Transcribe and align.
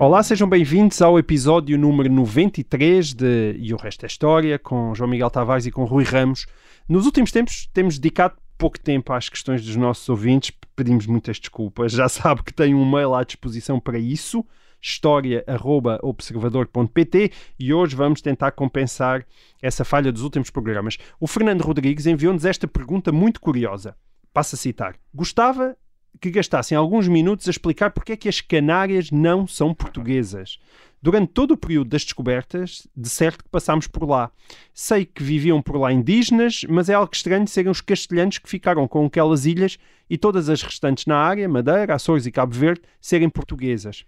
Olá, 0.00 0.22
sejam 0.22 0.48
bem-vindos 0.48 1.02
ao 1.02 1.18
episódio 1.18 1.76
número 1.76 2.08
93 2.08 3.14
de 3.14 3.56
E 3.58 3.74
o 3.74 3.76
Resto 3.76 4.04
é 4.04 4.06
História, 4.06 4.56
com 4.56 4.94
João 4.94 5.10
Miguel 5.10 5.28
Tavares 5.28 5.66
e 5.66 5.72
com 5.72 5.84
Rui 5.84 6.04
Ramos. 6.04 6.46
Nos 6.88 7.04
últimos 7.04 7.32
tempos 7.32 7.68
temos 7.74 7.98
dedicado 7.98 8.36
pouco 8.56 8.78
tempo 8.78 9.12
às 9.12 9.28
questões 9.28 9.64
dos 9.64 9.74
nossos 9.74 10.08
ouvintes, 10.08 10.52
pedimos 10.76 11.04
muitas 11.04 11.40
desculpas. 11.40 11.90
Já 11.90 12.06
sabe 12.08 12.44
que 12.44 12.54
tem 12.54 12.76
um 12.76 12.88
mail 12.88 13.12
à 13.12 13.24
disposição 13.24 13.80
para 13.80 13.98
isso, 13.98 14.46
história.observador.pt 14.80 17.32
e 17.58 17.74
hoje 17.74 17.96
vamos 17.96 18.22
tentar 18.22 18.52
compensar 18.52 19.26
essa 19.60 19.84
falha 19.84 20.12
dos 20.12 20.22
últimos 20.22 20.48
programas. 20.48 20.96
O 21.18 21.26
Fernando 21.26 21.62
Rodrigues 21.62 22.06
enviou-nos 22.06 22.44
esta 22.44 22.68
pergunta 22.68 23.10
muito 23.10 23.40
curiosa. 23.40 23.96
Passo 24.32 24.54
a 24.54 24.58
citar. 24.58 24.94
Gostava 25.12 25.76
que 26.20 26.30
gastassem 26.30 26.76
alguns 26.76 27.08
minutos 27.08 27.46
a 27.46 27.50
explicar 27.50 27.90
porque 27.90 28.12
é 28.12 28.16
que 28.16 28.28
as 28.28 28.40
Canárias 28.40 29.10
não 29.10 29.46
são 29.46 29.72
portuguesas. 29.72 30.58
Durante 31.00 31.32
todo 31.32 31.52
o 31.52 31.56
período 31.56 31.90
das 31.90 32.02
descobertas, 32.02 32.88
de 32.96 33.08
certo 33.08 33.44
que 33.44 33.50
passámos 33.50 33.86
por 33.86 34.08
lá. 34.08 34.32
Sei 34.74 35.04
que 35.04 35.22
viviam 35.22 35.62
por 35.62 35.76
lá 35.76 35.92
indígenas, 35.92 36.64
mas 36.68 36.88
é 36.88 36.94
algo 36.94 37.10
estranho 37.12 37.46
serem 37.46 37.70
os 37.70 37.80
castelhanos 37.80 38.38
que 38.38 38.48
ficaram 38.48 38.88
com 38.88 39.06
aquelas 39.06 39.46
ilhas 39.46 39.78
e 40.10 40.18
todas 40.18 40.48
as 40.48 40.60
restantes 40.60 41.06
na 41.06 41.16
área, 41.16 41.48
Madeira, 41.48 41.94
Açores 41.94 42.26
e 42.26 42.32
Cabo 42.32 42.52
Verde, 42.52 42.82
serem 43.00 43.28
portuguesas. 43.28 44.04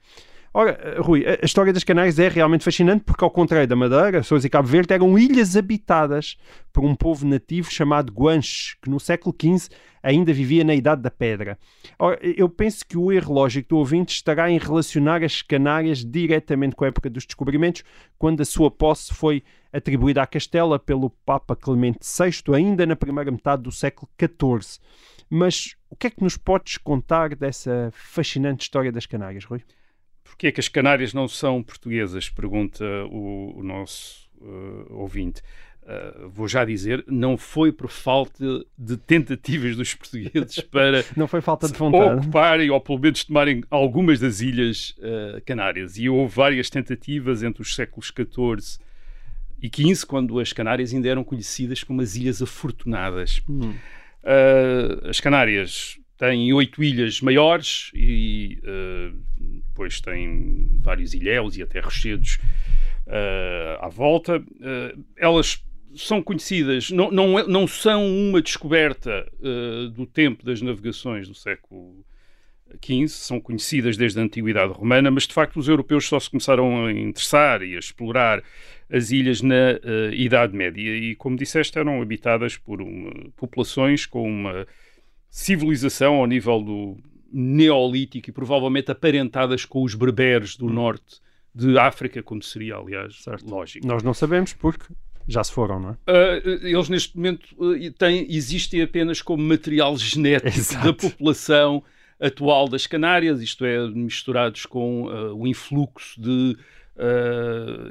Ora, 0.53 0.97
Rui, 1.01 1.25
a 1.25 1.45
história 1.45 1.73
das 1.73 1.85
Canárias 1.85 2.19
é 2.19 2.29
realmente 2.29 2.65
fascinante 2.65 3.05
porque, 3.05 3.23
ao 3.23 3.31
contrário 3.31 3.69
da 3.69 3.77
Madeira, 3.77 4.19
Açores 4.19 4.45
e 4.45 4.51
Cabo 4.51 4.67
Verde 4.67 4.93
eram 4.93 5.17
ilhas 5.17 5.57
habitadas 5.57 6.37
por 6.73 6.85
um 6.85 6.97
povo 6.97 7.25
nativo 7.25 7.71
chamado 7.71 8.13
Guanches, 8.13 8.75
que 8.83 8.91
no 8.91 8.99
século 8.99 9.33
XV 9.41 9.69
ainda 10.03 10.33
vivia 10.33 10.65
na 10.65 10.75
Idade 10.75 11.03
da 11.03 11.11
Pedra. 11.11 11.57
Ora, 11.97 12.19
eu 12.21 12.49
penso 12.49 12.85
que 12.85 12.99
o 12.99 13.13
erro 13.13 13.33
lógico 13.33 13.69
do 13.69 13.77
ouvinte 13.77 14.13
estará 14.13 14.51
em 14.51 14.59
relacionar 14.59 15.23
as 15.23 15.41
Canárias 15.41 16.05
diretamente 16.05 16.75
com 16.75 16.85
a 16.85 16.89
época 16.89 17.09
dos 17.09 17.25
descobrimentos, 17.25 17.85
quando 18.19 18.41
a 18.41 18.45
sua 18.45 18.73
posse 18.73 19.15
foi 19.15 19.45
atribuída 19.73 20.21
à 20.21 20.27
Castela 20.27 20.81
pelo 20.81 21.11
Papa 21.25 21.55
Clemente 21.55 22.01
VI, 22.01 22.57
ainda 22.57 22.85
na 22.85 22.97
primeira 22.97 23.31
metade 23.31 23.63
do 23.63 23.71
século 23.71 24.11
XIV. 24.19 24.81
Mas 25.31 25.77
o 25.89 25.95
que 25.95 26.09
é 26.09 26.11
que 26.11 26.25
nos 26.25 26.37
podes 26.37 26.77
contar 26.77 27.37
dessa 27.37 27.91
fascinante 27.93 28.63
história 28.63 28.91
das 28.91 29.07
Canárias, 29.07 29.45
Rui? 29.45 29.63
Porquê 30.31 30.47
é 30.47 30.53
que 30.53 30.61
as 30.61 30.69
Canárias 30.69 31.13
não 31.13 31.27
são 31.27 31.61
portuguesas? 31.61 32.29
Pergunta 32.29 32.85
o, 33.11 33.59
o 33.59 33.63
nosso 33.65 34.31
uh, 34.41 34.95
ouvinte. 34.95 35.43
Uh, 35.83 36.29
vou 36.29 36.47
já 36.47 36.65
dizer, 36.65 37.05
não 37.09 37.37
foi 37.37 37.73
por 37.73 37.91
falta 37.91 38.65
de 38.79 38.97
tentativas 38.97 39.75
dos 39.75 39.93
portugueses 39.93 40.61
para 40.71 41.05
não 41.17 41.27
foi 41.27 41.41
falta 41.41 41.67
de 41.67 41.77
vontade. 41.77 42.21
ocuparem 42.21 42.71
ou 42.71 42.81
pelo 42.81 43.01
menos 43.01 43.25
tomarem 43.25 43.65
algumas 43.69 44.21
das 44.21 44.41
ilhas 44.41 44.95
uh, 44.99 45.43
canárias. 45.45 45.99
E 45.99 46.09
houve 46.09 46.33
várias 46.33 46.71
tentativas 46.71 47.43
entre 47.43 47.61
os 47.61 47.75
séculos 47.75 48.07
XIV 48.07 48.79
e 49.61 49.69
XV, 49.69 50.07
quando 50.07 50.39
as 50.39 50.53
Canárias 50.53 50.95
ainda 50.95 51.09
eram 51.09 51.25
conhecidas 51.25 51.83
como 51.83 52.01
as 52.01 52.15
Ilhas 52.15 52.41
Afortunadas. 52.41 53.43
Hum. 53.49 53.75
Uh, 54.23 55.09
as 55.09 55.19
Canárias 55.19 56.00
têm 56.21 56.53
oito 56.53 56.85
ilhas 56.85 57.23
maiores 57.23 57.91
e 57.95 58.61
uh, 58.63 59.17
depois 59.69 60.03
têm 60.03 60.69
vários 60.83 61.15
ilhéus 61.15 61.57
e 61.57 61.63
até 61.63 61.81
rochedos 61.81 62.39
uh, 63.07 63.83
à 63.83 63.89
volta. 63.89 64.37
Uh, 64.37 65.03
elas 65.17 65.65
são 65.97 66.23
conhecidas, 66.23 66.91
não, 66.91 67.11
não, 67.11 67.47
não 67.49 67.67
são 67.67 68.07
uma 68.07 68.41
descoberta 68.41 69.27
do 69.93 70.07
tempo 70.07 70.45
das 70.45 70.63
navegações 70.63 71.27
do 71.27 71.35
século 71.35 72.05
XV, 72.81 73.09
são 73.09 73.41
conhecidas 73.41 73.97
desde 73.97 74.21
a 74.21 74.23
Antiguidade 74.23 74.73
Romana, 74.73 75.11
mas 75.11 75.27
de 75.27 75.35
facto 75.35 75.59
os 75.59 75.67
europeus 75.67 76.07
só 76.07 76.21
se 76.21 76.31
começaram 76.31 76.87
a 76.87 76.93
interessar 76.93 77.63
e 77.63 77.75
a 77.75 77.81
explorar 77.81 78.41
as 78.89 79.11
ilhas 79.11 79.43
na 79.43 79.81
Idade 80.13 80.57
Média 80.57 80.97
e, 80.97 81.17
como 81.17 81.37
disseste, 81.37 81.77
eram 81.77 82.01
habitadas 82.01 82.57
por 82.57 82.81
uma, 82.81 83.11
populações 83.37 84.07
com 84.07 84.23
uma 84.23 84.69
civilização 85.31 86.17
ao 86.17 86.27
nível 86.27 86.61
do 86.61 86.97
neolítico 87.33 88.31
e 88.31 88.33
provavelmente 88.33 88.91
aparentadas 88.91 89.65
com 89.65 89.83
os 89.83 89.95
berberes 89.95 90.57
do 90.57 90.69
norte 90.69 91.21
de 91.55 91.79
África, 91.79 92.23
como 92.23 92.43
seria, 92.43 92.77
aliás, 92.77 93.23
Certo. 93.23 93.49
lógico. 93.49 93.87
Nós 93.87 94.03
não 94.03 94.15
sabemos 94.15 94.53
porque 94.53 94.87
já 95.29 95.45
se 95.45 95.53
foram, 95.53 95.79
não 95.79 95.91
é? 95.91 95.93
Uh, 95.93 96.67
eles 96.67 96.89
neste 96.89 97.17
momento 97.17 97.47
uh, 97.57 97.93
têm, 97.93 98.27
existem 98.29 98.83
apenas 98.83 99.23
como 99.23 99.43
material 99.43 99.97
genético 99.97 100.49
Exato. 100.59 100.87
da 100.87 100.93
população 100.93 101.83
atual 102.19 102.69
das 102.69 102.87
Canárias, 102.87 103.41
isto 103.41 103.65
é, 103.65 103.89
misturados 103.89 104.67
com 104.67 105.05
uh, 105.05 105.35
o 105.35 105.47
influxo 105.47 106.21
de 106.21 106.57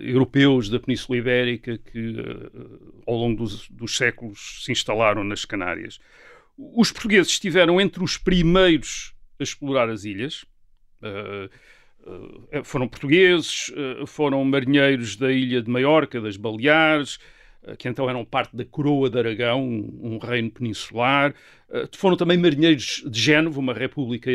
europeus 0.02 0.70
da 0.70 0.80
Península 0.80 1.18
Ibérica 1.18 1.80
que 1.80 2.16
ao 3.08 3.16
longo 3.16 3.38
dos, 3.38 3.68
dos 3.68 3.98
séculos 3.98 4.64
se 4.64 4.72
instalaram 4.72 5.24
nas 5.24 5.46
Canárias. 5.46 6.00
Os 6.76 6.92
portugueses 6.92 7.32
estiveram 7.32 7.80
entre 7.80 8.04
os 8.04 8.18
primeiros 8.18 9.14
a 9.40 9.44
explorar 9.44 9.90
as 9.90 10.04
ilhas. 10.04 10.46
Uh, 11.02 11.50
uh, 12.06 12.64
foram 12.66 12.86
portugueses, 12.86 13.70
uh, 13.70 14.06
foram 14.06 14.44
marinheiros 14.44 15.16
da 15.16 15.32
ilha 15.32 15.62
de 15.62 15.70
Maiorca, 15.70 16.20
das 16.20 16.36
Baleares, 16.36 17.18
que 17.78 17.88
então 17.90 18.10
eram 18.10 18.24
parte 18.24 18.56
da 18.56 18.64
coroa 18.64 19.10
de 19.10 19.20
Aragão, 19.20 19.62
um, 19.62 20.16
um 20.16 20.18
reino 20.18 20.50
peninsular. 20.50 21.36
foram 21.94 22.16
também 22.16 22.38
marinheiros 22.38 23.04
de 23.06 23.20
Génova, 23.20 23.60
uma 23.60 23.74
república 23.74 24.32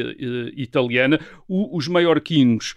italiana. 0.55 1.19
O, 1.49 1.75
os 1.75 1.89
maiorquinos 1.89 2.75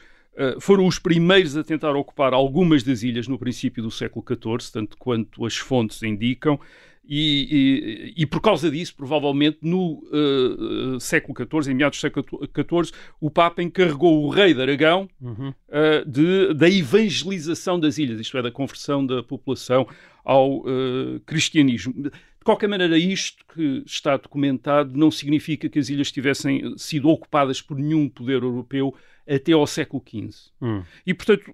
foram 0.62 0.88
os 0.88 0.97
primeiros 1.00 1.57
a 1.57 1.66
tentar 1.66 1.94
ocupar 1.97 2.34
algumas 2.34 2.81
das 2.81 3.03
ilhas 3.03 3.28
no 3.28 3.38
princípio 3.38 3.84
do 3.84 3.91
século 3.91 4.25
XIV, 4.25 4.72
tanto 4.72 4.97
quanto 4.97 5.46
as 5.46 5.57
fontes 5.57 6.02
indicam. 6.02 6.57
E, 7.09 8.13
e, 8.18 8.23
e, 8.23 8.25
por 8.25 8.41
causa 8.41 8.69
disso, 8.69 8.94
provavelmente 8.95 9.59
no 9.62 10.03
uh, 10.12 11.00
século 11.00 11.34
XIV, 11.38 11.72
em 11.72 11.75
meados 11.75 11.97
do 11.97 12.01
século 12.01 12.25
XIV, 12.25 12.94
o 13.22 13.31
Papa 13.31 13.63
encarregou 13.63 14.25
o 14.25 14.29
rei 14.29 14.53
de 14.53 14.62
Aragão 14.62 15.07
Uhum. 15.22 15.50
uh, 15.50 16.09
de, 16.09 16.53
da 16.53 16.69
evangelização 16.69 17.79
das 17.79 17.97
ilhas, 17.97 18.19
isto 18.19 18.38
é, 18.38 18.41
da 18.41 18.51
conversão 18.51 19.06
da 19.06 19.23
população 19.23 19.88
ao 20.23 20.59
uh, 20.59 21.19
cristianismo. 21.25 21.94
De 21.94 22.12
qualquer 22.44 22.68
maneira, 22.68 22.97
isto 22.97 23.44
que 23.53 23.84
está 23.85 24.18
documentado 24.18 24.97
não 24.97 25.09
significa 25.09 25.69
que 25.69 25.79
as 25.79 25.88
ilhas 25.89 26.12
tivessem 26.12 26.78
sido 26.78 27.09
ocupadas 27.09 27.62
por 27.62 27.78
nenhum 27.78 28.09
poder 28.09 28.44
europeu 28.44 28.94
até 29.28 29.53
ao 29.53 29.66
século 29.66 30.03
XV. 30.06 30.51
Hum. 30.62 30.84
E, 31.06 31.13
portanto, 31.13 31.53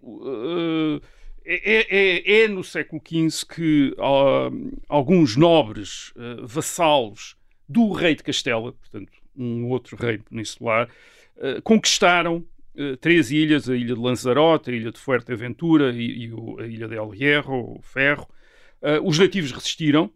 é, 1.46 1.96
é, 1.96 2.44
é, 2.44 2.48
no 2.48 2.64
século 2.64 3.02
XV 3.06 3.46
que 3.48 3.96
uh, 3.98 4.82
alguns 4.88 5.36
nobres 5.36 6.12
uh, 6.12 6.46
vassalos 6.46 7.36
do 7.68 7.92
rei 7.92 8.16
de 8.16 8.24
Castela, 8.24 8.72
portanto, 8.72 9.12
um 9.36 9.68
outro 9.70 9.98
rei 9.98 10.18
peninsular, 10.18 10.90
uh, 11.38 11.62
conquistaram 11.62 12.46
três 13.02 13.30
ilhas, 13.30 13.70
a 13.70 13.76
ilha 13.76 13.94
de 13.94 14.02
Lanzarote, 14.02 14.72
a 14.72 14.74
ilha 14.74 14.92
de 14.92 14.98
Fuerteventura 14.98 15.92
e, 15.92 16.24
e 16.24 16.34
o, 16.34 16.60
a 16.60 16.66
ilha 16.66 16.88
de 16.88 16.96
El 16.96 17.14
Hierro, 17.14 17.78
o 17.78 17.82
Ferro. 17.84 18.28
os 19.04 19.20
nativos 19.20 19.52
resistiram. 19.52 20.10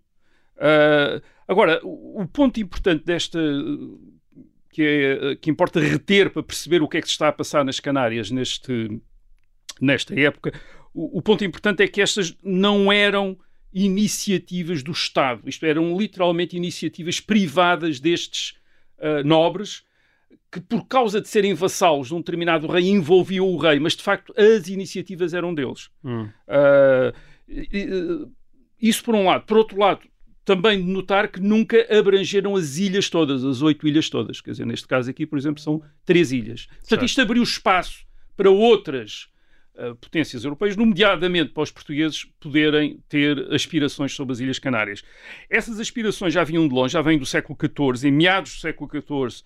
agora, 1.48 1.80
o, 1.84 2.24
o 2.24 2.28
ponto 2.28 2.60
importante 2.60 3.06
desta 3.06 3.40
que, 4.78 4.84
é, 4.84 5.36
que 5.36 5.50
importa 5.50 5.80
reter 5.80 6.30
para 6.30 6.44
perceber 6.44 6.84
o 6.84 6.88
que 6.88 6.98
é 6.98 7.02
que 7.02 7.08
se 7.08 7.14
está 7.14 7.30
a 7.30 7.34
passar 7.34 7.66
nas 7.66 7.80
Canárias 7.80 8.30
neste, 8.30 9.02
nesta 9.82 10.14
época, 10.20 10.54
o, 10.98 11.20
o, 11.20 11.22
ponto 11.22 11.46
importante 11.46 11.84
é 11.84 11.88
que 11.88 12.02
estas 12.02 12.36
não 12.44 12.92
eram 12.92 13.38
iniciativas 13.72 14.82
do 14.82 14.92
Estado, 14.92 15.48
isto 15.48 15.64
eram 15.64 15.96
literalmente 15.96 16.58
iniciativas 16.58 17.20
privadas 17.20 18.00
destes 18.00 18.56
uh, 18.98 19.24
nobres 19.24 19.84
que, 20.52 20.60
por 20.60 20.88
causa 20.88 21.22
de 21.22 21.28
serem 21.28 21.54
vassalos 21.54 22.08
de 22.08 22.16
um 22.16 22.18
determinado 22.18 22.66
rei, 22.66 22.90
envolviam 22.90 23.48
o 23.48 23.58
rei, 23.58 23.80
mas 23.80 23.96
de 23.96 24.02
facto 24.02 24.34
as 24.36 24.68
iniciativas 24.70 25.36
eram 25.36 25.54
deles. 25.54 25.92
Hum. 26.04 26.30
Uh, 26.48 28.32
isso 28.82 29.04
por 29.04 29.14
um 29.14 29.26
lado. 29.26 29.46
Por 29.46 29.58
outro 29.58 29.78
lado, 29.78 30.02
também 30.44 30.84
de 30.84 30.92
notar 30.92 31.28
que 31.28 31.40
nunca 31.40 31.86
abrangeram 31.96 32.56
as 32.56 32.78
ilhas 32.78 33.08
todas, 33.08 33.44
as 33.44 33.62
oito 33.62 33.88
ilhas 33.88 34.10
todas. 34.10 34.42
Quer 34.42 34.52
dizer, 34.52 34.66
neste 34.66 34.88
caso 34.88 35.12
aqui, 35.12 35.28
por 35.28 35.38
exemplo, 35.38 35.62
são 35.62 35.84
três 36.04 36.32
ilhas. 36.32 36.66
Portanto, 36.66 36.90
Certo. 36.90 37.06
isto 37.06 37.22
abriu 37.22 37.44
espaço 37.44 38.06
para 38.36 38.50
outras 38.50 39.28
uh, 39.78 39.96
potências 39.96 40.44
europeias, 40.44 40.76
nomeadamente 40.76 41.52
para 41.52 41.64
os 41.64 41.72
portugueses 41.72 42.26
poderem 42.40 43.00
ter 43.08 43.54
aspirações 43.54 44.14
sobre 44.14 44.34
as 44.34 44.40
Ilhas 44.40 44.60
Canárias. 44.60 45.04
Essas 45.50 45.80
aspirações 45.80 46.34
já 46.34 46.44
vinham 46.44 46.68
de 46.68 46.74
longe, 46.74 46.94
já 46.94 47.02
vêm 47.02 47.18
do 47.18 47.26
século 47.26 47.58
XIV, 47.60 48.08
em 48.08 48.12
meados 48.12 48.56
do 48.56 48.60
século 48.60 48.90
XIV, 48.90 49.44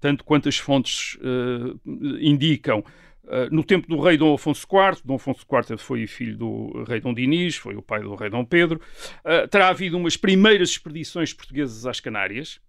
tanto 0.00 0.24
quanto 0.24 0.48
as 0.48 0.56
fontes 0.56 1.16
uh, 1.16 1.80
indicam, 2.20 2.84
Uh, 3.26 3.52
no 3.52 3.64
tempo 3.64 3.88
do 3.88 4.00
rei 4.00 4.16
Dom 4.16 4.32
Afonso 4.34 4.64
IV, 4.70 5.02
Dom 5.04 5.16
Afonso 5.16 5.44
IV 5.50 5.78
foi 5.78 6.06
filho 6.06 6.36
do 6.36 6.84
rei 6.84 7.00
Dom 7.00 7.12
Dinis, 7.12 7.56
foi 7.56 7.74
o 7.74 7.82
pai 7.82 8.00
do 8.00 8.14
rei 8.14 8.30
Dom 8.30 8.44
Pedro, 8.44 8.80
uh, 9.24 9.48
terá 9.48 9.68
havido 9.68 9.96
umas 9.96 10.16
primeiras 10.16 10.70
expedições 10.70 11.32
portuguesas 11.32 11.84
às 11.86 11.98
Canárias. 11.98 12.60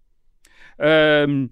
Uh, 0.80 1.48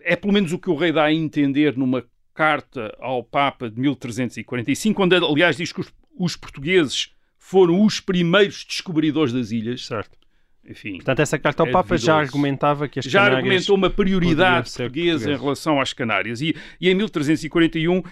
é 0.00 0.16
pelo 0.16 0.32
menos 0.32 0.50
o 0.52 0.58
que 0.58 0.70
o 0.70 0.74
rei 0.74 0.92
dá 0.92 1.04
a 1.04 1.12
entender 1.12 1.76
numa 1.76 2.04
carta 2.34 2.96
ao 3.00 3.22
Papa 3.22 3.70
de 3.70 3.78
1345, 3.80 5.02
onde 5.02 5.16
aliás 5.16 5.56
diz 5.56 5.72
que 5.72 5.80
os, 5.80 5.92
os 6.18 6.36
portugueses 6.36 7.12
foram 7.38 7.84
os 7.84 8.00
primeiros 8.00 8.64
descobridores 8.64 9.32
das 9.32 9.50
ilhas. 9.50 9.86
Certo. 9.86 10.22
Enfim, 10.64 10.94
Portanto, 10.94 11.20
essa 11.20 11.38
carta 11.38 11.64
ao 11.64 11.68
é 11.68 11.72
Papa 11.72 11.98
já 11.98 12.16
argumentava 12.16 12.86
que 12.86 13.00
as 13.00 13.04
já 13.04 13.24
Canárias 13.24 13.38
argumentou 13.38 13.76
uma 13.76 13.90
prioridade 13.90 14.70
portuguesa 14.70 14.84
em 14.84 14.86
portuguesas. 14.86 15.40
relação 15.40 15.80
às 15.80 15.92
Canárias. 15.92 16.40
E, 16.40 16.54
e 16.80 16.88
em 16.88 16.94
1341, 16.94 17.98
eh, 17.98 18.02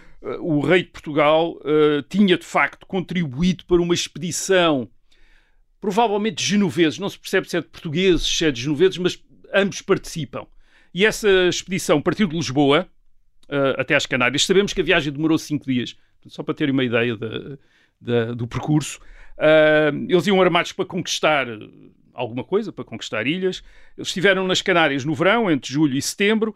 o 0.41 0.61
rei 0.61 0.83
de 0.83 0.89
Portugal 0.91 1.61
eh, 1.65 2.05
tinha 2.09 2.37
de 2.37 2.45
facto 2.45 2.87
contribuído 2.87 3.65
para 3.67 3.81
uma 3.81 3.95
expedição, 3.95 4.89
provavelmente 5.81 6.39
de 6.39 6.45
genoveses, 6.45 6.99
não 6.99 7.09
se 7.09 7.19
percebe 7.19 7.49
se 7.49 7.57
é 7.57 7.61
de 7.61 7.69
portugueses, 7.69 8.27
se 8.27 8.45
é 8.45 8.51
de 8.51 8.61
genoveses, 8.61 8.99
mas 8.99 9.23
ambos 9.55 9.81
participam. 9.81 10.45
E 10.93 11.07
essa 11.07 11.29
expedição 11.49 12.03
partiu 12.03 12.27
de 12.27 12.35
Lisboa 12.35 12.89
eh, 13.51 13.75
até 13.79 13.95
às 13.95 14.07
Canárias. 14.07 14.47
Sabemos 14.47 14.73
que 14.73 14.81
a 14.81 14.85
viagem 14.85 15.13
demorou 15.13 15.37
cinco 15.39 15.67
dias, 15.67 15.97
só 16.29 16.43
para 16.43 16.55
terem 16.55 16.73
uma 16.73 16.85
ideia 16.85 17.17
da- 17.17 17.59
da- 18.01 18.33
do 18.35 18.47
percurso. 18.47 19.01
Ah, 19.39 19.91
eles 20.09 20.27
iam 20.27 20.41
armados 20.41 20.73
para 20.73 20.85
conquistar 20.85 21.47
alguma 22.15 22.45
coisa, 22.45 22.73
para 22.73 22.85
conquistar 22.85 23.27
ilhas. 23.27 23.63
Eles 23.97 24.09
estiveram 24.09 24.47
nas 24.47 24.61
Canárias 24.63 25.05
no 25.05 25.15
verão, 25.15 25.51
entre 25.51 25.73
julho 25.73 25.97
e 25.97 26.03
setembro, 26.03 26.55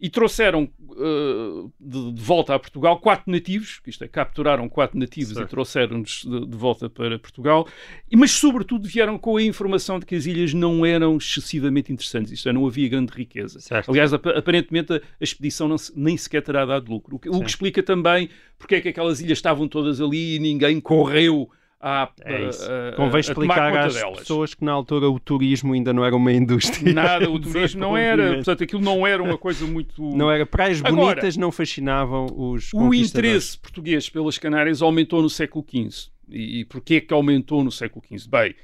e 0.00 0.10
trouxeram 0.10 0.68
ah, 0.92 1.68
de, 1.80 2.12
de 2.12 2.20
volta 2.22 2.54
a 2.54 2.58
Portugal 2.58 2.98
quatro 3.00 3.30
nativos, 3.32 3.80
isto 3.86 4.04
é, 4.04 4.08
capturaram 4.08 4.68
quatro 4.68 4.98
nativos 4.98 5.34
Certo. 5.34 5.46
e 5.46 5.50
trouxeram-nos 5.50 6.22
de, 6.24 6.46
de 6.46 6.56
volta 6.56 6.90
para 6.90 7.18
Portugal, 7.18 7.66
mas 8.14 8.30
sobretudo 8.32 8.86
vieram 8.86 9.16
com 9.18 9.36
a 9.38 9.42
informação 9.42 9.98
de 9.98 10.04
que 10.04 10.14
as 10.14 10.26
ilhas 10.26 10.52
não 10.52 10.84
eram 10.84 11.16
excessivamente 11.16 11.92
interessantes, 11.92 12.30
isto 12.32 12.48
é, 12.48 12.52
não 12.52 12.66
havia 12.66 12.88
grande 12.88 13.12
riqueza. 13.12 13.58
Certo. 13.60 13.90
Aliás, 13.90 14.12
ap- 14.12 14.26
aparentemente 14.26 14.92
a, 14.92 14.96
a 14.96 15.00
expedição 15.20 15.66
não 15.66 15.78
se- 15.78 15.92
nem 15.96 16.16
sequer 16.16 16.42
terá 16.42 16.66
dado 16.66 16.90
lucro, 16.90 17.16
o 17.16 17.18
que, 17.18 17.28
o 17.30 17.40
que 17.40 17.48
explica 17.48 17.82
também 17.82 18.28
porque 18.58 18.74
é 18.76 18.80
que 18.80 18.88
aquelas 18.88 19.20
ilhas 19.20 19.38
estavam 19.38 19.66
todas 19.68 20.00
ali 20.00 20.36
e 20.36 20.38
ninguém 20.38 20.80
correu 20.80 21.48
a, 21.80 22.10
É 22.20 22.46
a- 22.92 22.96
Convém 22.96 23.20
explicar 23.20 23.76
às 23.76 23.94
delas. 23.94 24.18
pessoas 24.20 24.54
que 24.54 24.64
na 24.64 24.72
altura 24.72 25.08
o 25.10 25.20
turismo 25.20 25.72
ainda 25.74 25.92
não 25.92 26.04
era 26.04 26.16
uma 26.16 26.32
indústria. 26.32 26.92
Nada, 26.92 27.30
o 27.30 27.38
turismo 27.40 27.80
não 27.80 27.96
era, 27.96 28.34
portanto, 28.36 28.64
aquilo 28.64 28.80
não 28.82 29.06
era 29.06 29.22
uma 29.22 29.36
coisa 29.38 29.66
muito. 29.66 30.02
Não 30.16 30.30
era 30.30 30.46
praias 30.46 30.82
Agora, 30.84 30.94
bonitas, 31.16 31.36
não 31.36 31.52
fascinavam 31.52 32.26
os 32.34 32.72
O 32.72 32.92
interesse 32.94 33.58
português 33.58 34.08
pelas 34.08 34.38
Canárias 34.38 34.80
aumentou 34.82 35.20
no 35.22 35.28
século 35.30 35.64
XV. 35.68 36.10
E, 36.28 36.60
e 36.60 36.64
porquê 36.64 36.94
é 36.96 37.00
que 37.00 37.14
aumentou 37.14 37.62
no 37.62 37.70
século 37.70 38.04
XV? 38.04 38.28
Bem, 38.28 38.54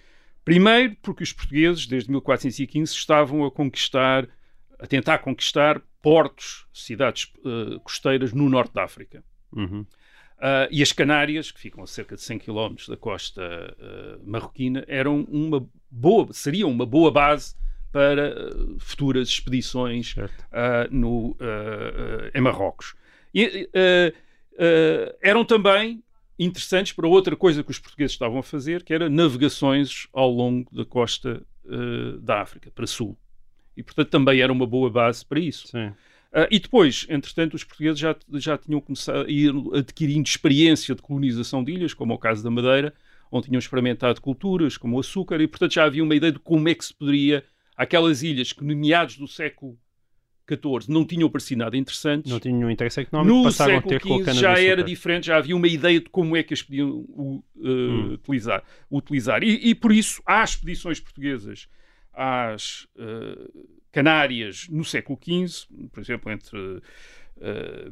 primeiro 0.45 0.97
porque 1.03 1.23
os 1.23 1.33
portugueses, 1.33 1.87
desde 1.87 2.11
1415, 2.11 2.93
estavam 2.93 3.45
a 3.45 3.51
conquistar, 3.51 4.27
a 4.81 4.87
tentar 4.87 5.19
conquistar 5.19 5.81
portos, 6.01 6.67
cidades 6.73 7.31
eh, 7.47 7.79
costeiras 7.85 8.33
no 8.33 8.49
norte 8.49 8.75
da 8.75 8.83
África. 8.83 9.23
Uhum. 9.55 9.87
Ah, 10.45 10.67
e 10.73 10.83
as 10.83 10.91
Canárias, 10.91 11.53
que 11.53 11.61
ficam 11.61 11.85
a 11.85 11.87
cerca 11.87 12.17
de 12.17 12.23
100 12.23 12.41
km 12.41 12.75
da 12.89 12.97
costa 12.97 13.41
ah, 13.81 14.19
marroquina, 14.25 14.85
eram 14.89 15.23
uma 15.31 15.65
boa, 15.89 16.33
seriam 16.33 16.69
uma 16.69 16.85
boa 16.85 17.13
base 17.13 17.55
para 17.93 18.33
ah, 18.33 18.51
futuras 18.81 19.29
expedições 19.29 20.17
no, 20.91 21.37
em 22.35 22.41
Marrocos. 22.41 22.97
E, 23.33 23.71
eram 25.21 25.45
também 25.45 26.03
interessantes 26.37 26.93
para 26.93 27.07
outra 27.07 27.37
coisa 27.37 27.63
que 27.63 27.71
os 27.71 27.79
portugueses 27.79 28.13
estavam 28.13 28.41
a 28.41 28.43
fazer, 28.43 28.83
que 28.83 28.93
era 28.93 29.09
navegações 29.09 30.09
ao 30.13 30.29
longo 30.29 30.75
da 30.75 30.85
costa 30.85 31.41
da 32.21 32.41
África, 32.41 32.69
para 32.73 32.87
sul. 32.87 33.17
E, 33.77 33.83
portanto, 33.83 34.09
também 34.09 34.41
era 34.41 34.53
uma 34.53 34.67
boa 34.67 34.91
base 34.91 35.25
para 35.25 35.39
isso. 35.39 35.69
Sim. 35.69 35.93
Ah, 36.33 36.49
e 36.51 36.59
depois, 36.59 37.07
entretanto, 37.11 37.55
os 37.55 37.63
portugueses 37.63 37.99
já, 37.99 38.17
já 38.35 38.57
tinham 38.57 38.81
começado 38.81 39.27
a 39.27 39.31
ir 39.31 39.53
adquirindo 39.75 40.27
experiência 40.27 40.95
de 40.95 41.03
colonização 41.03 41.63
de 41.63 41.73
ilhas, 41.73 41.93
como 41.93 42.13
é 42.13 42.17
o 42.17 42.19
caso 42.19 42.43
da 42.43 42.51
Madeira, 42.51 42.95
onde 43.31 43.47
tinham 43.47 43.59
experimentado 43.59 44.21
culturas 44.21 44.77
como 44.77 44.97
o 44.97 45.01
açúcar, 45.01 45.41
e 45.41 45.47
portanto 45.47 45.75
já 45.75 45.85
havia 45.85 46.03
uma 46.03 46.15
ideia 46.15 46.33
de 46.33 46.39
como 46.39 46.69
é 46.69 46.75
que 46.75 46.85
se 46.85 46.95
poderia, 46.95 47.45
aquelas 47.77 48.23
ilhas 48.23 48.53
que, 48.53 48.65
no 48.65 48.75
meados 48.75 49.17
do 49.17 49.29
século 49.29 49.79
XIV, 50.49 50.91
não 50.91 51.05
tinham 51.05 51.29
parecido 51.29 51.59
nada 51.61 51.77
interessantes, 51.77 52.31
Não 52.31 52.41
tinham 52.41 52.71
interesse 52.71 53.01
económico, 53.01 53.37
no 53.37 53.45
passaram 53.45 53.75
a 53.75 53.77
século 53.77 53.91
ter 53.91 54.01
com 54.01 54.31
a 54.31 54.33
já 54.33 54.59
era 54.59 54.83
diferente, 54.83 55.27
já 55.27 55.37
havia 55.37 55.55
uma 55.55 55.69
ideia 55.69 56.01
de 56.01 56.09
como 56.09 56.35
é 56.35 56.43
que 56.43 56.55
as 56.55 56.63
podiam 56.63 56.91
uh, 56.91 57.45
uh, 57.57 58.13
utilizar. 58.15 58.63
utilizar. 58.91 59.43
E, 59.43 59.69
e 59.69 59.75
por 59.75 59.93
isso 59.93 60.23
há 60.27 60.43
expedições 60.43 60.99
portuguesas 60.99 61.69
às 62.13 62.87
uh, 62.97 63.82
Canárias 63.93 64.67
no 64.71 64.85
século 64.85 65.19
XV, 65.23 65.67
por 65.93 66.01
exemplo, 66.01 66.33
entre 66.33 66.59
uh, 66.59 66.83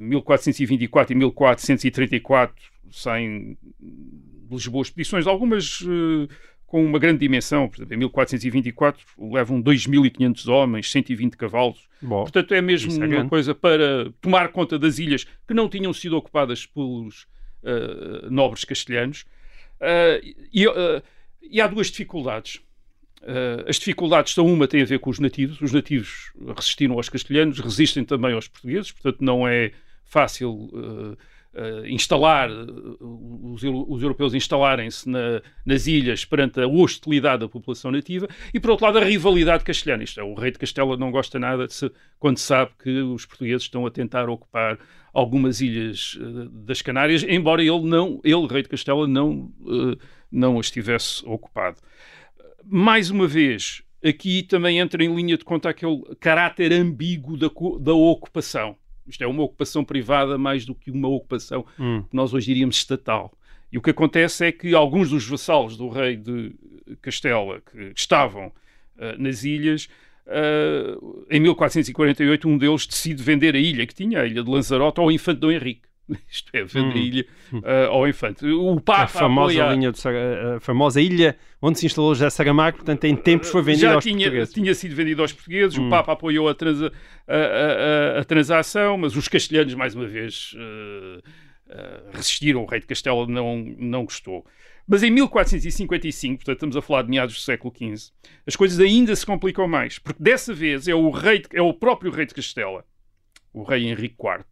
1424 0.00 1.12
e 1.12 1.16
1434 1.16 2.54
saem 2.90 3.56
de 3.78 4.54
Lisboa 4.54 4.82
expedições, 4.82 5.26
algumas 5.26 5.82
uh, 5.82 6.26
com 6.66 6.84
uma 6.84 6.98
grande 6.98 7.18
dimensão, 7.20 7.68
por 7.68 7.76
exemplo, 7.76 7.94
em 7.94 7.98
1424 7.98 9.04
levam 9.18 9.62
2.500 9.62 10.48
homens, 10.48 10.90
120 10.90 11.36
cavalos, 11.36 11.88
Bom, 12.00 12.22
Portanto, 12.22 12.54
é 12.54 12.62
mesmo 12.62 12.92
é 12.92 12.96
uma 12.96 13.06
grande. 13.06 13.28
coisa 13.28 13.54
para 13.54 14.10
tomar 14.20 14.48
conta 14.48 14.78
das 14.78 14.98
ilhas 14.98 15.26
que 15.46 15.52
não 15.52 15.68
tinham 15.68 15.92
sido 15.92 16.16
ocupadas 16.16 16.64
pelos 16.64 17.26
ah, 17.62 18.26
nobres 18.30 18.64
castelhanos. 18.64 19.26
E, 20.50 20.66
e 21.42 21.60
há 21.60 21.66
duas 21.66 21.88
dificuldades. 21.88 22.62
Ah, 23.22 23.64
as 23.68 23.76
dificuldades 23.76 24.32
são 24.34 24.46
uma 24.46 24.66
tem 24.66 24.82
a 24.82 24.86
ver 24.86 24.98
com 24.98 25.10
os 25.10 25.18
nativos. 25.18 25.60
Os 25.60 25.72
nativos 25.72 26.32
resistiram 26.56 26.94
aos 26.94 27.08
castelhanos, 27.08 27.58
resistem 27.60 28.04
também 28.04 28.32
aos 28.32 28.48
portugueses, 28.48 28.92
portanto 28.92 29.22
não 29.24 29.46
é 29.46 29.72
fácil 30.04 30.70
ah, 30.74 31.16
ah, 31.54 31.88
instalar, 31.88 32.48
os, 33.00 33.62
os 33.62 34.02
europeus 34.02 34.34
instalarem-se 34.34 35.08
na- 35.08 35.42
nas 35.66 35.86
ilhas 35.86 36.24
perante 36.24 36.60
a 36.60 36.66
hostilidade 36.68 37.40
da 37.40 37.48
população 37.48 37.90
nativa 37.90 38.28
e, 38.54 38.60
por 38.60 38.70
outro 38.70 38.86
lado, 38.86 38.98
a 38.98 39.04
rivalidade 39.04 39.64
castelhana. 39.64 40.02
Isto 40.04 40.20
é, 40.20 40.22
o 40.22 40.34
rei 40.34 40.52
de 40.52 40.58
Castela 40.58 40.96
não 40.96 41.10
gosta 41.10 41.38
nada 41.38 41.68
se- 41.68 41.90
quando 42.18 42.38
sabe 42.38 42.70
que 42.82 43.00
os 43.02 43.26
portugueses 43.26 43.62
estão 43.64 43.84
a 43.84 43.90
tentar 43.90 44.28
ocupar 44.28 44.78
algumas 45.12 45.60
ilhas 45.60 46.16
das 46.52 46.80
Canárias, 46.82 47.24
embora 47.24 47.60
ele, 47.62 47.82
não, 47.82 48.20
ele 48.22 48.46
rei 48.46 48.62
de 48.62 48.68
Castela, 48.68 49.08
não, 49.08 49.52
não 50.30 50.58
as 50.60 50.70
tivesse 50.70 51.24
ocupado. 51.26 51.78
Mais 52.64 53.10
uma 53.10 53.26
vez, 53.26 53.82
aqui 54.04 54.42
também 54.42 54.78
entra 54.78 55.02
em 55.04 55.14
linha 55.14 55.36
de 55.36 55.44
conta 55.44 55.68
aquele 55.70 56.02
caráter 56.18 56.72
ambíguo 56.72 57.36
da, 57.36 57.48
da 57.80 57.94
ocupação. 57.94 58.76
Isto 59.06 59.24
é 59.24 59.26
uma 59.26 59.42
ocupação 59.42 59.84
privada 59.84 60.38
mais 60.38 60.64
do 60.64 60.74
que 60.74 60.90
uma 60.90 61.08
ocupação 61.08 61.64
Hum. 61.78 62.04
que 62.08 62.14
nós 62.14 62.32
hoje 62.32 62.46
diríamos 62.46 62.76
estatal. 62.76 63.32
E 63.72 63.78
o 63.78 63.82
que 63.82 63.90
acontece 63.90 64.46
é 64.46 64.52
que 64.52 64.74
alguns 64.74 65.10
dos 65.10 65.26
vassalos 65.26 65.76
do 65.76 65.88
rei 65.88 66.16
de 66.16 66.52
Castela 67.00 67.60
que 67.60 67.92
estavam 67.96 68.52
ah, 68.98 69.14
nas 69.18 69.44
ilhas, 69.44 69.88
ah, 70.26 70.98
em 71.30 71.40
1448, 71.40 72.48
um 72.48 72.58
deles 72.58 72.86
decide 72.86 73.22
vender 73.22 73.54
a 73.54 73.58
ilha 73.58 73.86
que 73.86 73.94
tinha, 73.94 74.20
a 74.20 74.26
ilha 74.26 74.42
de 74.42 74.50
Lanzarote, 74.50 75.00
ao 75.00 75.10
infante 75.10 75.38
Dom 75.40 75.50
Henrique. 75.50 75.89
Isto 76.30 76.50
é, 76.54 76.64
vende 76.64 76.88
Hum. 76.88 76.92
a 76.92 76.96
ilha 77.04 77.26
ah, 77.64 77.86
ao 77.86 78.08
infante. 78.08 78.46
O 78.46 78.80
Papa 78.80 79.02
A 79.04 79.06
famosa, 79.06 79.60
apoia- 79.62 79.74
linha 79.74 79.92
de 79.92 79.98
Sara- 79.98 80.56
a 80.56 80.60
famosa 80.60 81.00
ilha 81.00 81.36
onde 81.62 81.78
se 81.78 81.86
instalou 81.86 82.14
José 82.14 82.28
Saramago, 82.30 82.78
portanto, 82.78 83.04
em 83.04 83.14
tempos 83.16 83.50
foi 83.50 83.62
vendida 83.62 83.88
já 83.88 83.94
aos 83.94 84.04
tinha, 84.04 84.16
portugueses. 84.18 84.54
tinha 84.54 84.74
sido 84.74 84.94
vendido 84.94 85.22
aos 85.22 85.32
portugueses, 85.32 85.78
Hum. 85.78 85.86
o 85.86 85.90
Papa 85.90 86.12
apoiou 86.12 86.48
a, 86.48 86.54
transa- 86.54 86.92
a- 87.28 87.34
a- 87.34 88.16
a- 88.16 88.20
a 88.20 88.24
transação, 88.24 88.96
mas 88.98 89.14
os 89.16 89.28
castelhanos, 89.28 89.74
mais 89.74 89.94
uma 89.94 90.06
vez, 90.06 90.54
eh, 90.56 91.20
eh, 91.70 92.00
resistiram. 92.12 92.62
O 92.62 92.66
rei 92.66 92.80
de 92.80 92.86
Castela 92.86 93.26
não, 93.26 93.56
não 93.78 94.04
gostou. 94.04 94.44
Mas 94.88 95.04
em 95.04 95.10
1455, 95.10 96.38
portanto 96.38 96.56
estamos 96.56 96.76
a 96.76 96.82
falar 96.82 97.02
de 97.02 97.10
meados 97.10 97.34
do 97.34 97.40
século 97.40 97.72
XV, 97.76 98.10
as 98.46 98.56
coisas 98.56 98.80
ainda 98.80 99.14
se 99.14 99.24
complicam 99.24 99.68
mais, 99.68 99.98
porque 100.00 100.20
dessa 100.20 100.52
vez 100.52 100.88
é 100.88 100.94
o, 100.94 101.10
rei 101.10 101.42
é 101.52 101.62
o 101.62 101.72
próprio 101.72 102.10
rei 102.10 102.26
de 102.26 102.34
Castela, 102.34 102.84
o 103.52 103.62
rei 103.62 103.86
Henrique 103.88 104.16
IV, 104.18 104.44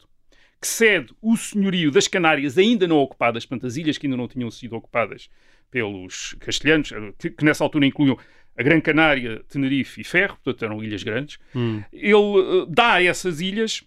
que 0.60 0.66
cede 0.66 1.14
o 1.22 1.36
senhorio 1.36 1.90
das 1.90 2.08
Canárias 2.08 2.58
ainda 2.58 2.86
não 2.86 2.98
ocupadas, 2.98 3.46
portanto 3.46 3.66
as 3.66 3.76
ilhas 3.76 3.96
que 3.96 4.06
ainda 4.06 4.16
não 4.16 4.28
tinham 4.28 4.50
sido 4.50 4.74
ocupadas 4.76 5.30
pelos 5.70 6.34
castelhanos, 6.40 6.92
eh, 6.92 7.12
que, 7.18 7.30
que 7.30 7.44
nessa 7.44 7.62
altura 7.62 7.86
incluíam 7.86 8.18
a 8.56 8.62
Gran 8.62 8.80
Canária, 8.80 9.42
Tenerife 9.48 10.00
e 10.00 10.04
Ferro, 10.04 10.36
portanto 10.42 10.64
eram 10.64 10.82
ilhas 10.82 11.02
grandes. 11.02 11.38
Hum. 11.54 11.82
Ele 11.92 12.12
eh, 12.12 12.66
dá 12.68 13.02
essas 13.02 13.40
ilhas 13.40 13.84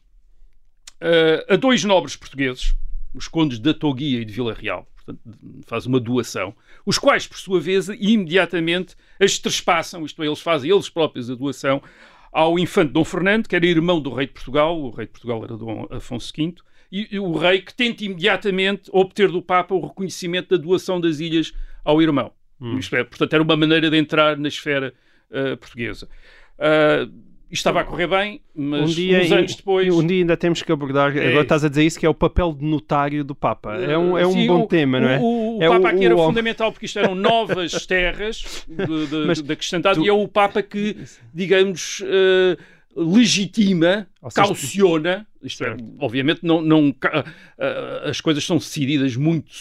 eh, 1.01 1.45
a 1.49 1.55
dois 1.55 1.83
nobres 1.83 2.15
portugueses, 2.15 2.75
os 3.13 3.27
condes 3.27 3.59
da 3.59 3.73
Toguia 3.73 4.21
e 4.21 4.25
de 4.25 4.31
Vila 4.31 4.53
Real. 4.53 4.87
Portanto, 4.95 5.19
faz 5.65 5.87
uma 5.87 5.99
doação, 5.99 6.55
os 6.85 6.99
quais, 6.99 7.27
por 7.27 7.37
sua 7.37 7.59
vez, 7.59 7.89
imediatamente 7.89 8.95
as 9.19 9.39
trespassam, 9.39 10.05
isto 10.05 10.21
é, 10.21 10.27
eles 10.27 10.39
fazem 10.39 10.69
eles 10.71 10.89
próprios 10.89 11.29
a 11.29 11.35
doação 11.35 11.81
ao 12.31 12.57
infante 12.57 12.93
Dom 12.93 13.03
Fernando, 13.03 13.47
que 13.47 13.55
era 13.55 13.65
irmão 13.65 13.99
do 13.99 14.13
rei 14.13 14.27
de 14.27 14.33
Portugal, 14.33 14.79
o 14.79 14.89
rei 14.89 15.05
de 15.05 15.11
Portugal 15.11 15.43
era 15.43 15.57
Dom 15.57 15.87
Afonso 15.89 16.31
V, 16.35 16.55
e, 16.91 17.17
o 17.19 17.37
rei 17.37 17.61
que 17.61 17.73
tenta 17.73 18.03
imediatamente 18.03 18.89
obter 18.91 19.31
do 19.31 19.41
Papa 19.41 19.73
o 19.73 19.87
reconhecimento 19.87 20.57
da 20.57 20.61
doação 20.61 20.99
das 20.99 21.19
ilhas 21.19 21.53
ao 21.85 22.01
irmão. 22.01 22.33
Hum. 22.59 22.77
Isto 22.77 22.95
é, 22.97 23.03
portanto, 23.03 23.33
era 23.33 23.41
uma 23.41 23.55
maneira 23.55 23.89
de 23.89 23.97
entrar 23.97 24.37
na 24.37 24.49
esfera 24.49 24.93
uh, 25.29 25.57
portuguesa. 25.57 26.09
Uh, 26.57 27.30
estava 27.51 27.81
a 27.81 27.83
correr 27.83 28.07
bem, 28.07 28.41
mas 28.55 28.91
um 28.91 28.93
dia, 28.93 29.21
uns 29.21 29.31
anos 29.31 29.55
depois. 29.55 29.93
Um 29.93 30.05
dia 30.05 30.19
ainda 30.19 30.37
temos 30.37 30.61
que 30.61 30.71
abordar. 30.71 31.15
É... 31.17 31.27
Agora 31.27 31.43
estás 31.43 31.63
a 31.65 31.69
dizer 31.69 31.83
isso, 31.83 31.99
que 31.99 32.05
é 32.05 32.09
o 32.09 32.13
papel 32.13 32.53
de 32.53 32.65
notário 32.65 33.23
do 33.23 33.35
Papa. 33.35 33.75
É 33.75 33.97
um, 33.97 34.17
é 34.17 34.25
um 34.25 34.31
Sim, 34.31 34.47
bom 34.47 34.61
o, 34.61 34.67
tema, 34.67 34.99
não 34.99 35.09
é? 35.09 35.19
O, 35.19 35.57
o 35.57 35.63
é 35.63 35.67
Papa 35.67 35.89
aqui 35.89 36.05
era 36.05 36.15
fundamental 36.17 36.71
porque 36.71 36.85
isto 36.85 36.99
eram 36.99 37.15
novas 37.15 37.71
terras 37.85 38.65
de, 38.67 39.07
de, 39.07 39.15
mas 39.27 39.41
de 39.41 39.51
acrescentado 39.51 39.99
tu... 39.99 40.05
e 40.05 40.09
é 40.09 40.13
o 40.13 40.27
Papa 40.27 40.61
que, 40.61 40.97
digamos. 41.33 42.01
Uh, 42.01 42.57
legitima, 42.95 44.07
seja, 44.29 44.47
cauciona, 44.47 45.27
isto 45.43 45.63
é, 45.63 45.75
obviamente 45.99 46.41
não, 46.43 46.61
não, 46.61 46.95
as 48.03 48.21
coisas 48.21 48.43
são 48.43 48.57
decididas 48.57 49.15
muito, 49.15 49.51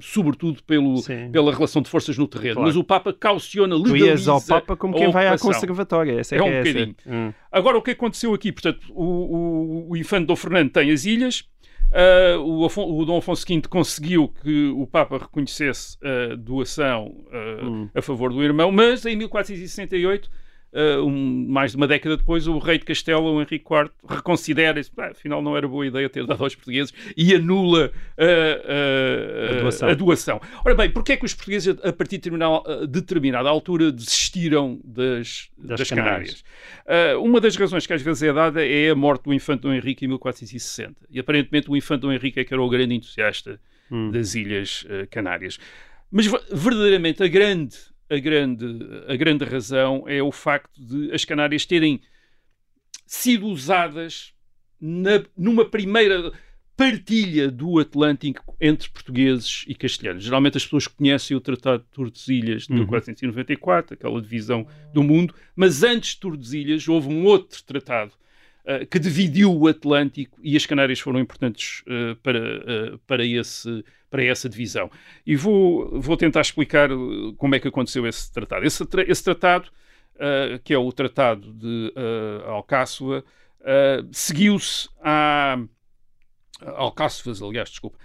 sobretudo 0.00 0.62
pelo, 0.64 1.02
pela 1.30 1.54
relação 1.54 1.82
de 1.82 1.88
forças 1.88 2.16
no 2.16 2.26
terreno, 2.26 2.54
claro. 2.54 2.68
mas 2.68 2.76
o 2.76 2.84
Papa 2.84 3.12
cauciona, 3.12 3.76
legaliza 3.76 4.04
Tu 4.04 4.08
ias 4.08 4.28
ao 4.28 4.42
Papa 4.42 4.76
como 4.76 4.94
quem 4.94 5.10
vai 5.10 5.28
à 5.28 5.38
conservatória, 5.38 6.20
essa 6.20 6.34
é, 6.34 6.38
é 6.38 6.42
um 6.42 6.48
é 6.48 6.58
bocadinho. 6.58 6.96
Hum. 7.06 7.32
Agora, 7.50 7.78
o 7.78 7.82
que 7.82 7.90
aconteceu 7.92 8.32
aqui? 8.34 8.52
Portanto, 8.52 8.80
o, 8.90 9.04
o, 9.04 9.90
o 9.90 9.96
infante 9.96 10.26
Dom 10.26 10.36
Fernando 10.36 10.70
tem 10.70 10.90
as 10.90 11.04
ilhas, 11.04 11.44
Uh, 11.92 12.40
o, 12.40 12.64
o, 12.64 13.04
Dom 13.04 13.18
Afonso 13.18 13.44
V 13.46 13.60
conseguiu 13.68 14.32
que 14.42 14.68
o 14.68 14.86
Papa 14.86 15.18
reconhecesse 15.18 15.98
a 16.02 16.34
doação 16.36 17.08
uh, 17.08 17.66
hum. 17.66 17.90
a 17.94 18.00
favor 18.00 18.32
do 18.32 18.42
irmão, 18.42 18.72
mas 18.72 19.04
em 19.04 19.14
1468 19.14 20.30
Uh, 20.72 21.04
um, 21.04 21.46
mais 21.48 21.72
de 21.72 21.76
uma 21.76 21.86
década 21.86 22.16
depois, 22.16 22.46
o 22.46 22.56
rei 22.56 22.78
de 22.78 22.86
Castela, 22.86 23.20
o 23.20 23.42
Henrique 23.42 23.56
IV, 23.56 23.90
reconsidera 24.08 24.80
isso. 24.80 24.90
Ah, 24.96 25.08
afinal, 25.08 25.42
não 25.42 25.54
era 25.54 25.68
boa 25.68 25.86
ideia 25.86 26.08
ter 26.08 26.26
dado 26.26 26.42
aos 26.42 26.54
portugueses 26.54 26.94
e 27.14 27.34
anula 27.34 27.92
uh, 28.16 29.52
uh, 29.52 29.58
a, 29.58 29.60
doação. 29.60 29.88
a, 29.90 29.94
doação. 29.94 30.40
Ora 30.64 30.74
bem, 30.74 30.88
porquê 30.90 31.12
é 31.12 31.16
que 31.18 31.26
os 31.26 31.34
portugueses, 31.34 31.76
a 31.84 31.92
partir 31.92 32.16
de 32.16 32.30
determinada, 32.88 33.50
altura, 33.50 33.92
desistiram 33.92 34.80
das, 34.82 35.50
das, 35.58 35.80
das 35.80 35.90
Canárias? 35.90 36.42
Canárias? 36.86 37.22
uma 37.22 37.38
das 37.38 37.54
razões 37.54 37.86
que 37.86 37.92
às 37.92 38.00
vezes 38.00 38.22
é 38.22 38.32
dada 38.32 38.66
é 38.66 38.88
a 38.88 38.94
morte 38.94 39.24
do 39.24 39.34
infante 39.34 39.60
Dom 39.60 39.74
Henrique 39.74 40.06
em 40.06 40.08
1460. 40.08 40.96
E 41.10 41.20
aparentemente 41.20 41.70
o 41.70 41.76
infante 41.76 42.00
Dom 42.00 42.12
Henrique 42.12 42.40
é 42.40 42.44
que 42.44 42.54
era 42.54 42.62
o 42.62 42.68
grande 42.70 42.94
entusiasta 42.94 43.60
hum. 43.90 44.10
das 44.10 44.34
Ilhas 44.34 44.86
Canárias. 45.10 45.58
Mas 46.10 46.26
verdadeiramente 46.50 47.22
a 47.22 47.28
grande 47.28 47.76
a 48.12 48.18
grande, 48.18 48.66
a 49.08 49.16
grande 49.16 49.44
razão 49.44 50.04
é 50.06 50.22
o 50.22 50.30
facto 50.30 50.78
de 50.78 51.10
as 51.12 51.24
Canárias 51.24 51.64
terem 51.64 52.02
sido 53.06 53.46
usadas 53.46 54.34
na, 54.78 55.24
numa 55.36 55.64
primeira 55.64 56.30
partilha 56.76 57.50
do 57.50 57.78
Atlântico 57.78 58.54
entre 58.60 58.90
portugueses 58.90 59.64
e 59.66 59.74
castelhanos. 59.74 60.24
Geralmente 60.24 60.58
as 60.58 60.64
pessoas 60.64 60.86
conhecem 60.86 61.36
o 61.36 61.40
Tratado 61.40 61.84
de 61.84 61.90
Tordesilhas 61.90 62.66
de 62.66 62.72
uhum. 62.72 62.80
1494, 62.80 63.94
aquela 63.94 64.20
divisão 64.20 64.66
do 64.92 65.02
mundo, 65.02 65.34
mas 65.56 65.82
antes 65.82 66.10
de 66.10 66.20
Tordesilhas 66.20 66.86
houve 66.88 67.08
um 67.08 67.24
outro 67.24 67.62
tratado 67.64 68.12
uh, 68.64 68.86
que 68.86 68.98
dividiu 68.98 69.56
o 69.56 69.68
Atlântico 69.68 70.38
e 70.42 70.54
as 70.54 70.66
Canárias 70.66 71.00
foram 71.00 71.20
importantes 71.20 71.82
uh, 71.82 72.16
para, 72.16 72.94
uh, 72.94 72.98
para 73.06 73.24
esse 73.24 73.82
para 74.12 74.22
essa 74.22 74.46
divisão. 74.46 74.90
E 75.26 75.34
vou, 75.34 75.98
vou 75.98 76.18
tentar 76.18 76.42
explicar 76.42 76.92
uh, 76.92 77.32
como 77.36 77.54
é 77.54 77.58
que 77.58 77.66
aconteceu 77.66 78.06
esse 78.06 78.30
tratado. 78.30 78.66
Esse, 78.66 78.86
esse 79.08 79.24
tratado, 79.24 79.70
uh, 80.16 80.58
que 80.62 80.74
é 80.74 80.78
o 80.78 80.92
Tratado 80.92 81.50
de 81.54 81.94
uh, 81.96 82.50
Alcáçova, 82.50 83.24
uh, 83.60 84.08
seguiu-se 84.12 84.90
a. 85.02 85.58
Alcáçovas, 86.60 87.42
aliás, 87.42 87.70
desculpa. 87.70 87.98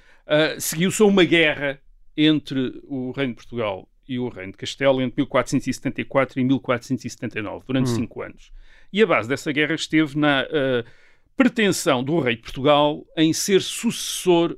Seguiu-se 0.58 1.00
a 1.04 1.06
uma 1.06 1.24
guerra 1.24 1.80
entre 2.18 2.82
o 2.86 3.12
Reino 3.12 3.34
de 3.34 3.36
Portugal 3.36 3.88
e 4.08 4.18
o 4.18 4.30
Reino 4.30 4.54
de 4.54 4.58
Castelo 4.58 5.00
entre 5.00 5.22
1474 5.22 6.40
e 6.40 6.44
1479, 6.44 7.66
durante 7.68 7.92
hum. 7.92 7.96
cinco 7.96 8.24
anos. 8.24 8.52
E 8.92 9.04
a 9.04 9.06
base 9.06 9.30
dessa 9.30 9.52
guerra 9.52 9.76
esteve 9.76 10.18
na 10.18 10.42
uh, 10.42 10.90
pretensão 11.36 12.04
do 12.04 12.20
rei 12.20 12.36
de 12.36 12.42
Portugal 12.42 13.06
em 13.16 13.32
ser 13.32 13.62
sucessor 13.62 14.58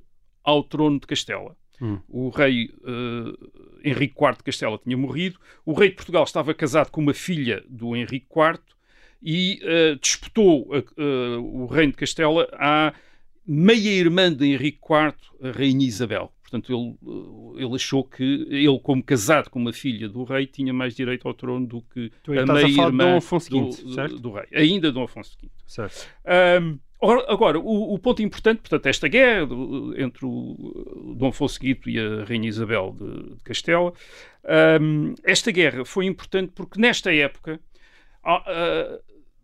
ao 0.50 0.64
trono 0.64 1.00
de 1.00 1.08
Castela. 1.08 1.56
Hum. 1.82 2.00
O 2.10 2.30
rei 2.30 2.70
uh, 2.82 3.80
Henrique 3.84 4.16
IV 4.22 4.38
de 4.38 4.44
Castela 4.44 4.78
tinha 4.78 4.98
morrido, 4.98 5.40
o 5.66 5.74
rei 5.74 5.90
de 5.90 5.96
Portugal 5.96 6.24
estava 6.24 6.54
casado 6.54 6.92
com 6.92 7.02
uma 7.02 7.14
filha 7.14 7.64
do 7.70 7.96
Henrique 7.96 8.28
IV 8.36 8.60
e 9.22 9.62
uh, 9.64 10.00
disputou 10.00 10.68
uh, 10.74 11.40
o 11.42 11.66
reino 11.68 11.94
de 11.94 11.98
Castela 11.98 12.50
à 12.54 12.94
meia-irmã 13.46 14.32
de 14.32 14.46
Henrique 14.46 14.80
IV, 14.84 15.16
a 15.42 15.52
rainha 15.52 15.88
Isabel. 15.88 16.32
Portanto, 16.42 16.74
ele, 16.74 17.64
ele 17.64 17.76
achou 17.76 18.04
que 18.04 18.24
ele, 18.24 18.80
como 18.80 19.04
casado 19.04 19.52
com 19.52 19.60
uma 19.60 19.72
filha 19.72 20.10
do 20.10 20.24
rei, 20.24 20.48
tinha 20.48 20.74
mais 20.74 20.96
direito 20.96 21.28
ao 21.28 21.34
trono 21.34 21.66
do 21.68 21.82
que 21.82 22.12
a 22.28 22.54
meia-irmã 22.54 23.20
do, 23.20 23.70
do, 23.70 24.20
do, 24.20 24.32
rei. 24.32 24.46
Ainda 24.54 24.92
Dom 24.92 25.04
Afonso 25.04 25.38
V. 25.40 25.48
Certo. 25.68 26.08
Um, 26.62 26.80
Agora, 27.02 27.58
o, 27.58 27.94
o, 27.94 28.00
ponto 28.00 28.22
importante, 28.22 28.60
portanto, 28.60 28.86
esta 28.88 29.08
guerra 29.08 29.48
entre 29.96 30.26
o 30.26 31.16
Dom 31.18 31.30
Afonso 31.30 31.58
V 31.62 31.80
e 31.86 31.98
a 31.98 32.26
Rainha 32.26 32.50
Isabel 32.50 32.94
de, 33.00 33.36
de 33.36 33.42
Castela, 33.42 33.94
um, 34.82 35.16
esta 35.24 35.50
guerra 35.50 35.86
foi 35.86 36.06
importante 36.06 36.52
porque 36.54 36.78
nesta 36.80 37.14
época, 37.14 37.58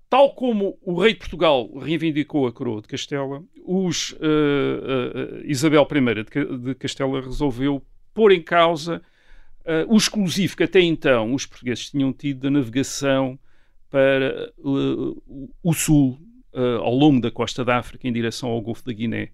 tal 0.10 0.36
como 0.36 0.78
o 0.82 1.00
rei 1.00 1.14
de 1.14 1.20
Portugal 1.20 1.74
reivindicou 1.78 2.46
a 2.46 2.52
coroa 2.52 2.82
de 2.82 2.90
Castela, 2.90 3.42
os, 3.64 4.12
uh, 4.12 4.16
uh, 4.16 5.46
Isabel 5.46 5.88
I 5.90 6.24
de, 6.26 6.58
de, 6.58 6.76
Castela 6.76 7.22
resolveu 7.22 7.82
pôr 8.14 8.34
em 8.34 8.42
causa 8.42 9.02
o 9.88 9.98
exclusivo 9.98 10.56
que 10.56 10.64
até 10.64 10.80
então 10.80 11.34
os 11.34 11.48
portugueses 11.48 11.90
tinham 11.90 12.14
tido 12.14 12.42
da 12.42 12.52
navegação 12.52 13.40
para 13.90 14.54
o 14.62 15.74
sul 15.74 16.20
uh, 16.56 16.82
ao 16.82 16.96
longo 16.96 17.22
da 17.22 17.30
costa 17.30 17.64
da 17.64 17.78
África 17.78 18.08
em 18.08 18.14
direção 18.14 18.50
ao 18.50 18.62
Golfo 18.62 18.84
da 18.86 18.94
Guiné. 18.94 19.30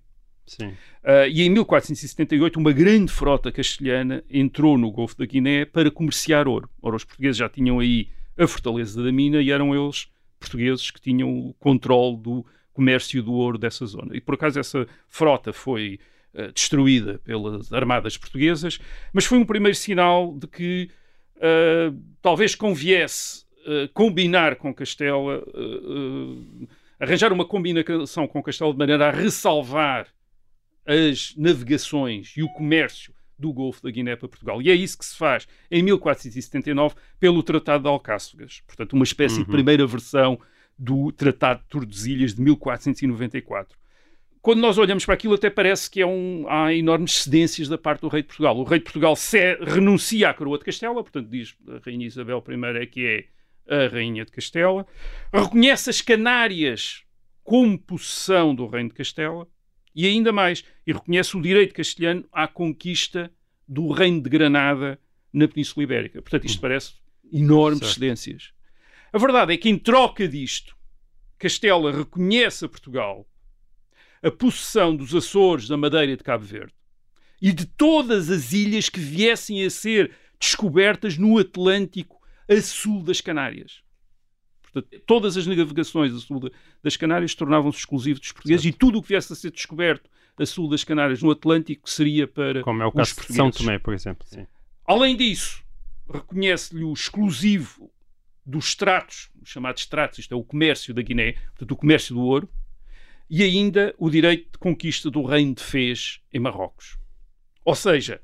Uh, 1.04 1.28
e 1.30 1.44
em 1.44 1.50
1478 1.50 2.60
uma 2.60 2.74
grande 2.74 3.12
frota 3.12 3.51
castelhana 3.51 4.24
entrou 4.30 4.78
no 4.78 4.92
Golfo 4.92 5.18
da 5.18 5.25
Guiné 5.25 5.66
para 5.66 5.92
comerciar 5.92 6.48
ouro. 6.48 6.70
Ora, 6.82 6.96
os 6.96 7.06
portugueses 7.06 7.38
já 7.38 7.48
tinham 7.48 7.80
aí 7.80 8.10
a 8.38 8.48
fortaleza 8.48 9.01
da 9.01 9.12
mina 9.12 9.42
e 9.42 9.51
eram 9.51 9.74
eles, 9.74 10.08
portugueses, 10.40 10.90
que 10.90 11.00
tinham 11.00 11.30
o 11.30 11.54
controle 11.54 12.18
do 12.18 12.46
comércio 12.74 13.22
do 13.22 13.34
ouro 13.34 13.58
dessa 13.58 13.86
zona. 13.86 14.16
E 14.16 14.22
por 14.22 14.34
acaso 14.36 14.60
essa 14.60 14.88
frota 15.08 15.54
foi 15.54 16.00
uh, 16.34 16.51
destruída 16.51 17.20
pelas 17.24 17.72
armadas 17.72 18.18
portuguesas, 18.18 18.80
mas 19.13 19.25
foi 19.25 19.38
um 19.38 19.46
primeiro 19.46 19.78
sinal 19.78 20.36
de 20.38 20.48
que 20.48 20.90
uh, 21.38 21.98
talvez 22.22 22.56
conviesse 22.56 23.50
combinar 23.94 24.56
com 24.56 24.74
Castela 24.74 25.44
arranjar 27.01 27.34
uma 27.34 27.43
combinação 27.43 28.27
com 28.27 28.43
Castelo 28.43 28.72
de 28.72 28.77
maneira 28.77 29.08
a 29.08 29.12
ressalvar 29.12 30.08
as 30.86 31.34
navegações 31.36 32.34
e 32.38 32.43
o 32.43 32.53
comércio 32.53 33.12
do 33.39 33.51
Golfo 33.51 33.81
da 33.81 33.89
Guiné 33.89 34.15
para 34.15 34.29
Portugal. 34.29 34.62
E 34.62 34.70
é 34.70 34.75
isso 34.75 35.00
que 35.00 35.05
se 35.05 35.17
faz 35.17 35.48
em 35.72 35.81
1479 35.81 36.93
pelo 37.20 37.41
Tratado 37.41 37.84
de 37.84 37.89
Alcáçovas. 37.89 38.62
Portanto, 38.67 38.93
uma 38.93 39.03
espécie 39.03 39.39
uhum. 39.39 39.46
de 39.46 39.50
primeira 39.50 39.86
versão 39.88 40.39
do 40.77 41.12
Tratado 41.12 41.62
de 41.62 41.70
Tordesilhas 41.70 42.36
de 42.36 42.41
1494. 42.41 43.75
Quando 44.39 44.60
nós 44.60 44.77
olhamos 44.77 45.03
para 45.03 45.15
aquilo, 45.15 45.34
até 45.34 45.50
parece 45.50 45.89
que 45.89 46.01
é 46.01 46.05
um, 46.05 46.46
há 46.48 46.74
enormes 46.74 47.24
cedências 47.24 47.67
da 47.67 47.77
parte 47.77 48.01
do 48.01 48.08
rei 48.08 48.22
de 48.22 48.27
Portugal. 48.27 48.58
O 48.58 48.63
rei 48.63 48.79
de 48.79 48.86
Portugal 48.86 49.15
se, 49.15 49.55
renuncia 49.55 50.29
à 50.29 50.34
coroa 50.34 50.58
de 50.58 50.65
Castela, 50.65 50.96
portanto, 50.96 51.27
diz 51.29 51.55
a 51.67 51.79
Rainha 51.84 52.05
Isabel 52.05 52.43
I 52.48 52.77
é 52.77 52.86
que 52.86 53.05
é 53.05 53.25
a 53.72 53.88
Rainha 53.88 54.25
de 54.25 54.32
Castela, 54.32 54.86
reconhece 55.34 55.90
as 55.90 56.01
Canárias 56.01 57.04
como 57.44 57.80
possessão 57.80 58.54
do 58.54 58.68
Reino 58.68 58.90
de 58.90 58.96
Castela 58.96 59.48
e 59.96 60.06
ainda 60.06 60.32
mais, 60.32 60.63
e 60.86 60.94
reconhece 60.94 61.36
o 61.36 61.42
direito 61.42 61.74
castelhano 61.74 62.25
à 62.32 62.48
conquista 62.48 63.32
do 63.68 63.92
Reino 63.92 64.22
de 64.22 64.30
Granada 64.30 65.00
na 65.34 65.48
Península 65.48 65.84
Ibérica. 65.84 66.22
Portanto, 66.22 66.46
isto 66.46 66.62
parece 66.62 66.94
enormes 67.32 67.80
certo. 67.80 67.94
cedências. 67.94 68.54
A 69.12 69.18
verdade 69.18 69.54
é 69.54 69.58
que, 69.58 69.70
em 69.70 69.78
troca 69.78 70.28
disto, 70.28 70.75
Castela 71.38 71.92
reconhece 71.92 72.66
a 72.66 72.70
Portugal 72.70 73.28
a 74.24 74.30
possessão 74.30 74.96
dos 74.96 75.16
Açores, 75.16 75.68
da 75.68 75.75
Madeira 75.75 76.12
e 76.12 76.16
de 76.16 76.24
Cabo 76.24 76.46
Verde 76.46 76.74
e 77.42 77.51
de 77.51 77.66
todas 77.66 78.30
as 78.30 78.54
ilhas 78.54 78.88
que 78.88 79.00
viessem 79.00 79.66
a 79.66 79.70
ser 79.70 80.12
descobertas 80.40 81.18
no 81.18 81.40
Atlântico 81.40 82.21
a 82.51 82.62
sul 82.62 83.01
das 83.03 83.22
Canárias. 83.22 83.81
Portanto, 84.62 85.01
todas 85.05 85.38
as 85.38 85.46
navegações 85.46 86.13
a 86.13 86.20
sul 86.20 86.51
das 86.84 86.98
Canárias 86.98 87.36
tornavam-se 87.36 87.79
exclusivas 87.79 88.20
dos 88.20 88.31
portugueses 88.31 88.63
certo. 88.63 88.75
e 88.75 88.77
tudo 88.77 89.00
o 89.00 89.01
que 89.01 89.10
viesse 89.10 89.31
a 89.31 89.36
ser 89.36 89.51
descoberto 89.51 90.10
a 90.38 90.46
sul 90.46 90.70
das 90.70 90.84
Canárias, 90.84 91.22
no 91.22 91.31
Atlântico, 91.31 91.89
seria 91.89 92.27
para 92.27 92.63
Como 92.63 92.81
é 92.81 92.86
o 92.86 92.91
caso 92.91 93.15
de. 93.15 93.34
São 93.34 93.51
Tomé, 93.51 93.77
por 93.77 93.93
exemplo. 93.93 94.25
Sim. 94.27 94.48
Além 94.86 95.15
disso, 95.15 95.63
reconhece-lhe 96.12 96.84
o 96.84 96.93
exclusivo 96.93 97.91
dos 98.46 98.70
extratos, 98.70 99.29
os 99.41 99.50
chamados 99.50 99.84
extratos, 99.84 100.20
isto 100.20 100.34
é 100.34 100.38
o 100.38 100.43
comércio 100.43 100.93
da 100.93 101.01
Guiné, 101.01 101.34
portanto 101.34 101.72
o 101.72 101.75
comércio 101.75 102.15
do 102.15 102.22
ouro, 102.22 102.50
e 103.29 103.43
ainda 103.43 103.93
o 103.98 104.10
direito 104.10 104.51
de 104.53 104.58
conquista 104.58 105.10
do 105.10 105.24
reino 105.24 105.55
de 105.55 105.63
Fez 105.63 106.20
em 106.34 106.39
Marrocos. 106.39 106.98
Ou 107.63 107.75
seja, 107.75 108.22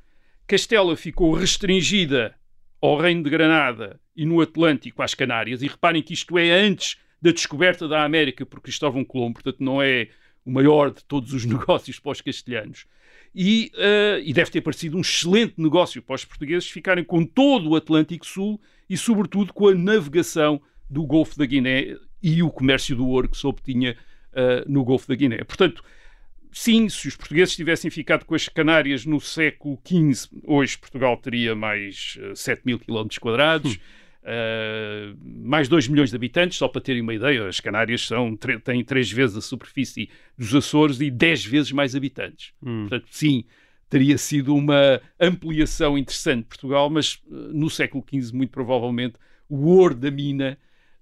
Castela 0.47 0.95
ficou 0.97 1.33
restringida 1.33 2.35
ao 2.81 2.97
reino 2.97 3.23
de 3.23 3.29
Granada 3.29 3.99
e 4.15 4.25
no 4.25 4.41
Atlântico 4.41 5.01
às 5.01 5.13
Canárias, 5.13 5.61
e 5.61 5.67
reparem 5.67 6.01
que 6.01 6.13
isto 6.13 6.37
é 6.37 6.51
antes 6.51 6.97
da 7.21 7.31
descoberta 7.31 7.87
da 7.87 8.03
América 8.03 8.45
por 8.45 8.61
Cristóvão 8.61 9.03
Colombo, 9.03 9.35
portanto 9.35 9.63
não 9.63 9.81
é 9.81 10.09
o 10.45 10.51
maior 10.51 10.91
de 10.91 11.03
todos 11.03 11.33
os 11.33 11.43
negócios 11.45 11.99
para 11.99 12.11
os 12.11 12.21
castelhanos. 12.21 12.85
E, 13.35 13.71
eh, 13.75 14.21
e 14.23 14.33
deve 14.33 14.49
ter 14.49 14.61
parecido 14.61 14.97
um 14.97 15.01
excelente 15.01 15.55
negócio 15.57 16.01
para 16.01 16.15
os 16.15 16.25
portugueses 16.25 16.69
ficarem 16.69 17.03
com 17.03 17.25
todo 17.25 17.69
o 17.69 17.75
Atlântico 17.75 18.25
Sul 18.25 18.59
e, 18.89 18.97
sobretudo, 18.97 19.53
com 19.53 19.67
a 19.67 19.75
navegação 19.75 20.61
do 20.89 21.05
Golfo 21.05 21.37
da 21.37 21.45
Guiné 21.45 21.97
e 22.23 22.41
o 22.41 22.49
comércio 22.49 22.95
do 22.95 23.07
ouro 23.07 23.29
que 23.29 23.37
se 23.37 23.45
obtinha 23.45 23.95
eh, 24.33 24.63
no 24.67 24.83
Golfo 24.83 25.07
da 25.07 25.15
Guiné. 25.15 25.43
Portanto, 25.43 25.83
sim, 26.51 26.89
se 26.89 27.07
os 27.07 27.15
portugueses 27.15 27.55
tivessem 27.55 27.89
ficado 27.91 28.25
com 28.25 28.35
as 28.35 28.47
Canárias 28.47 29.05
no 29.05 29.19
século 29.19 29.79
XV, 29.85 30.29
hoje 30.45 30.77
Portugal 30.77 31.17
teria 31.17 31.55
mais 31.55 32.17
eh, 32.21 32.35
7 32.35 32.61
mil 32.65 32.79
quilómetros 32.79 33.17
quadrados. 33.17 33.79
eh, 34.23 35.13
mais 35.23 35.69
2 35.69 35.87
milhões 35.87 36.09
de 36.09 36.15
habitantes, 36.17 36.57
só 36.57 36.67
para 36.67 36.81
terem 36.81 37.01
uma 37.01 37.13
ideia, 37.13 37.47
as 37.47 37.59
Canárias 37.61 38.05
são, 38.05 38.35
têm 38.35 38.83
três 38.83 39.09
vezes 39.09 39.37
a 39.37 39.41
superfície 39.41 40.09
dos 40.37 40.53
Açores 40.53 40.99
e 40.99 41.09
10 41.09 41.45
vezes 41.45 41.71
mais 41.71 41.95
habitantes. 41.95 42.51
Hum. 42.61 42.87
Portanto, 42.87 43.07
sim, 43.09 43.45
teria 43.89 44.17
sido 44.17 44.53
uma 44.53 44.99
ampliação 45.19 45.97
interessante 45.97 46.41
de 46.41 46.47
Portugal, 46.49 46.89
mas 46.89 47.21
eh, 47.25 47.33
no 47.53 47.69
século 47.69 48.03
XV, 48.05 48.35
muito 48.35 48.51
provavelmente, 48.51 49.15
o 49.49 49.67
ouro 49.67 49.95
da 49.95 50.11
mina 50.11 50.57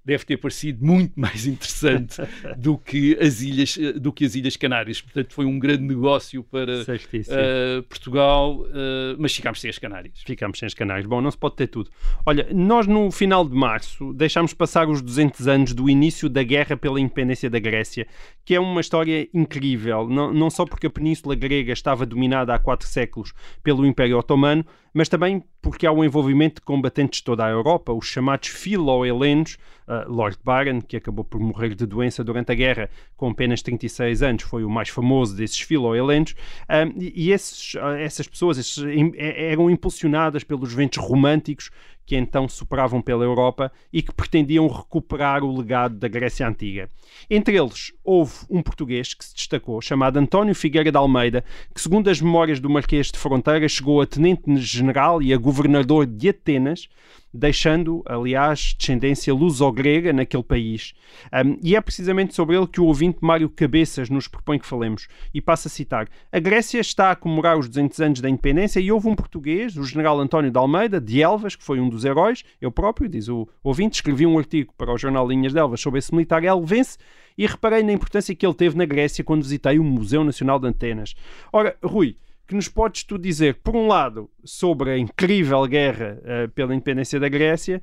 deve 0.06 0.24
ter 0.24 0.38
parecido 0.38 0.86
muito 0.86 1.20
mais 1.20 1.46
interessante 1.48 2.22
do 2.58 2.78
que 2.78 3.18
as 3.20 3.42
ilhas, 3.42 3.78
do 4.00 4.14
que 4.14 4.26
as 4.26 4.36
Ilhas 4.36 4.56
Canárias. 4.56 5.02
Portanto, 5.02 5.34
foi 5.34 5.46
um 5.46 5.58
grande 5.58 5.84
negócio 5.84 6.44
para 6.44 6.84
eh, 6.84 7.82
Portugal, 7.90 8.66
eh, 8.68 9.16
mas 9.18 9.36
ficámos 9.36 9.60
sem 9.60 9.70
as 9.70 9.80
Canárias. 9.80 10.22
Ficamos 10.26 10.60
sem 10.60 10.68
os 10.68 10.74
canais. 10.74 11.06
Bom, 11.06 11.22
não 11.22 11.32
se 11.32 11.38
pode 11.38 11.56
ter 11.56 11.68
tudo. 11.68 11.90
Olha, 12.26 12.48
nós 12.54 12.86
no 12.86 13.10
final 13.12 13.48
de 13.48 13.56
março 13.56 14.14
deixámos 14.14 14.54
passar 14.54 14.88
os 14.88 15.02
200 15.02 15.48
anos 15.48 15.74
do 15.74 15.90
início 15.90 16.30
da 16.30 16.44
guerra 16.44 16.78
pela 16.78 17.00
independência 17.00 17.50
da 17.50 17.60
Grécia, 17.60 18.08
que 18.44 18.54
é 18.54 18.60
uma 18.60 18.82
história 18.82 19.28
incrível, 19.34 20.08
não, 20.08 20.34
não 20.34 20.50
só 20.50 20.66
porque 20.66 20.88
a 20.88 20.90
Península 20.90 21.36
Grega 21.36 21.74
estava 21.74 22.06
dominada 22.06 22.54
há 22.54 22.60
quatro 22.60 22.88
séculos 22.88 23.34
pelo 23.64 23.86
Império 23.86 24.18
Otomano, 24.18 24.66
mas 24.96 25.10
também 25.10 25.44
porque 25.62 25.86
há 25.86 25.92
o 25.92 26.04
envolvimento 26.06 26.56
de 26.56 26.62
combatentes 26.62 27.20
de 27.20 27.26
toda 27.26 27.46
a 27.46 27.50
Europa, 27.50 27.92
os 27.92 28.06
chamados 28.08 28.48
filo-helenos, 28.48 29.58
uh, 29.88 30.10
Lord 30.10 30.38
Byron, 30.44 30.82
que 30.82 30.96
acabou 30.96 31.26
por 31.26 31.40
morrer 31.40 31.76
de 31.76 31.86
doença 31.86 32.24
durante 32.24 32.52
a 32.52 32.56
guerra 32.56 32.90
com 33.18 33.30
apenas 33.30 33.62
36 33.62 34.24
anos, 34.24 34.44
foi 34.44 34.64
o 34.64 34.70
mais 34.70 34.88
famoso 34.88 35.36
desses 35.36 35.60
filo-helenos, 35.60 36.34
um, 36.70 36.98
e, 37.02 37.32
esses, 37.32 37.74
uh, 37.74 37.88
essas 38.00 38.26
pessoas 38.28 38.58
esses, 38.58 38.78
im- 38.78 39.12
e- 39.16 39.52
eram 39.52 39.70
impulsionadas 39.70 40.44
pelos 40.46 40.74
ventos 40.74 40.98
românticos 41.04 41.70
que 42.06 42.16
então 42.16 42.48
sopravam 42.48 43.02
pela 43.02 43.24
Europa 43.24 43.72
e 43.92 44.02
que 44.02 44.14
pretendiam 44.14 44.68
recuperar 44.68 45.44
o 45.44 45.58
legado 45.58 45.96
da 45.96 46.08
Grécia 46.08 46.48
Antiga. 46.48 46.90
Entre 47.30 47.58
eles, 47.58 47.92
houve 48.04 48.34
um 48.50 48.62
português 48.62 49.14
que 49.14 49.26
se 49.26 49.34
destacou, 49.34 49.82
chamado 49.82 50.18
António 50.18 50.54
Figueira 50.54 50.92
de 50.92 50.98
Almeida, 50.98 51.44
que, 51.74 51.82
segundo 51.82 52.10
as 52.10 52.22
memórias 52.22 52.60
do 52.60 52.70
Marquês 52.70 53.12
de 53.12 53.18
Fronteira, 53.18 53.68
chegou 53.68 54.02
a 54.02 54.06
tenente-general 54.06 55.22
e 55.22 55.34
a 55.34 55.38
governador 55.38 56.06
de 56.06 56.30
Atenas, 56.30 56.88
deixando, 57.36 58.02
aliás, 58.06 58.74
descendência 58.78 59.34
luso-grega 59.34 60.14
naquele 60.14 60.44
país. 60.44 60.94
Um, 61.34 61.58
e 61.62 61.76
é 61.76 61.82
precisamente 61.82 62.34
sobre 62.34 62.56
ele 62.56 62.68
que 62.68 62.80
o 62.80 62.86
ouvinte 62.86 63.20
Mário 63.22 63.50
Cabeças 63.50 64.10
nos 64.10 64.28
propõe 64.28 64.58
que 64.58 64.66
falemos. 64.66 65.08
E 65.34 65.42
passo 65.42 65.68
a 65.68 65.72
citar: 65.72 66.08
A 66.32 66.40
Grécia 66.40 66.80
está 66.80 67.12
a 67.12 67.16
comemorar 67.16 67.58
os 67.58 67.68
200 67.68 68.00
anos 68.00 68.22
da 68.22 68.30
independência 68.30 68.80
e 68.80 68.92
houve 68.92 69.08
um 69.08 69.16
português, 69.16 69.76
o 69.76 69.84
general 69.84 70.20
António 70.20 70.50
de 70.50 70.58
Almeida, 70.58 71.02
de 71.02 71.22
Elvas, 71.22 71.56
que 71.56 71.64
foi 71.64 71.80
um 71.80 71.90
dos 71.90 72.06
heróis. 72.06 72.44
Eu 72.62 72.72
próprio, 72.72 73.10
diz 73.10 73.28
o 73.28 73.48
ouvinte, 73.64 73.96
escrevi 73.96 74.26
um 74.26 74.38
artigo 74.38 74.74
para 74.78 74.94
o 74.94 74.98
jornal 74.98 75.28
Linhas 75.28 75.54
de 75.54 75.60
Elvas 75.60 75.82
sobre 75.82 76.00
esse 76.00 76.14
militar 76.14 76.44
elvense 76.44 76.98
e 77.38 77.46
reparei 77.46 77.84
na 77.84 77.92
importância 77.92 78.34
que 78.34 78.46
ele 78.46 78.54
teve 78.54 78.78
na 78.78 78.86
Grécia 78.86 79.24
quando 79.24 79.44
visitei 79.44 79.78
o 79.78 79.84
Museu 79.84 80.24
Nacional 80.24 80.58
de 80.58 80.68
Atenas. 80.68 81.16
Ora, 81.52 81.76
Rui, 81.84 82.16
que 82.48 82.56
nos 82.56 82.68
podes 82.68 83.04
tu 83.04 83.18
dizer, 83.18 83.56
por 83.56 83.76
um 83.76 83.88
lado, 83.88 84.30
sobre 84.44 84.92
a 84.92 84.98
incrível 84.98 85.66
guerra 85.66 86.20
eh, 86.24 86.48
pela 86.48 86.74
independência 86.74 87.20
da 87.20 87.28
Grécia 87.28 87.82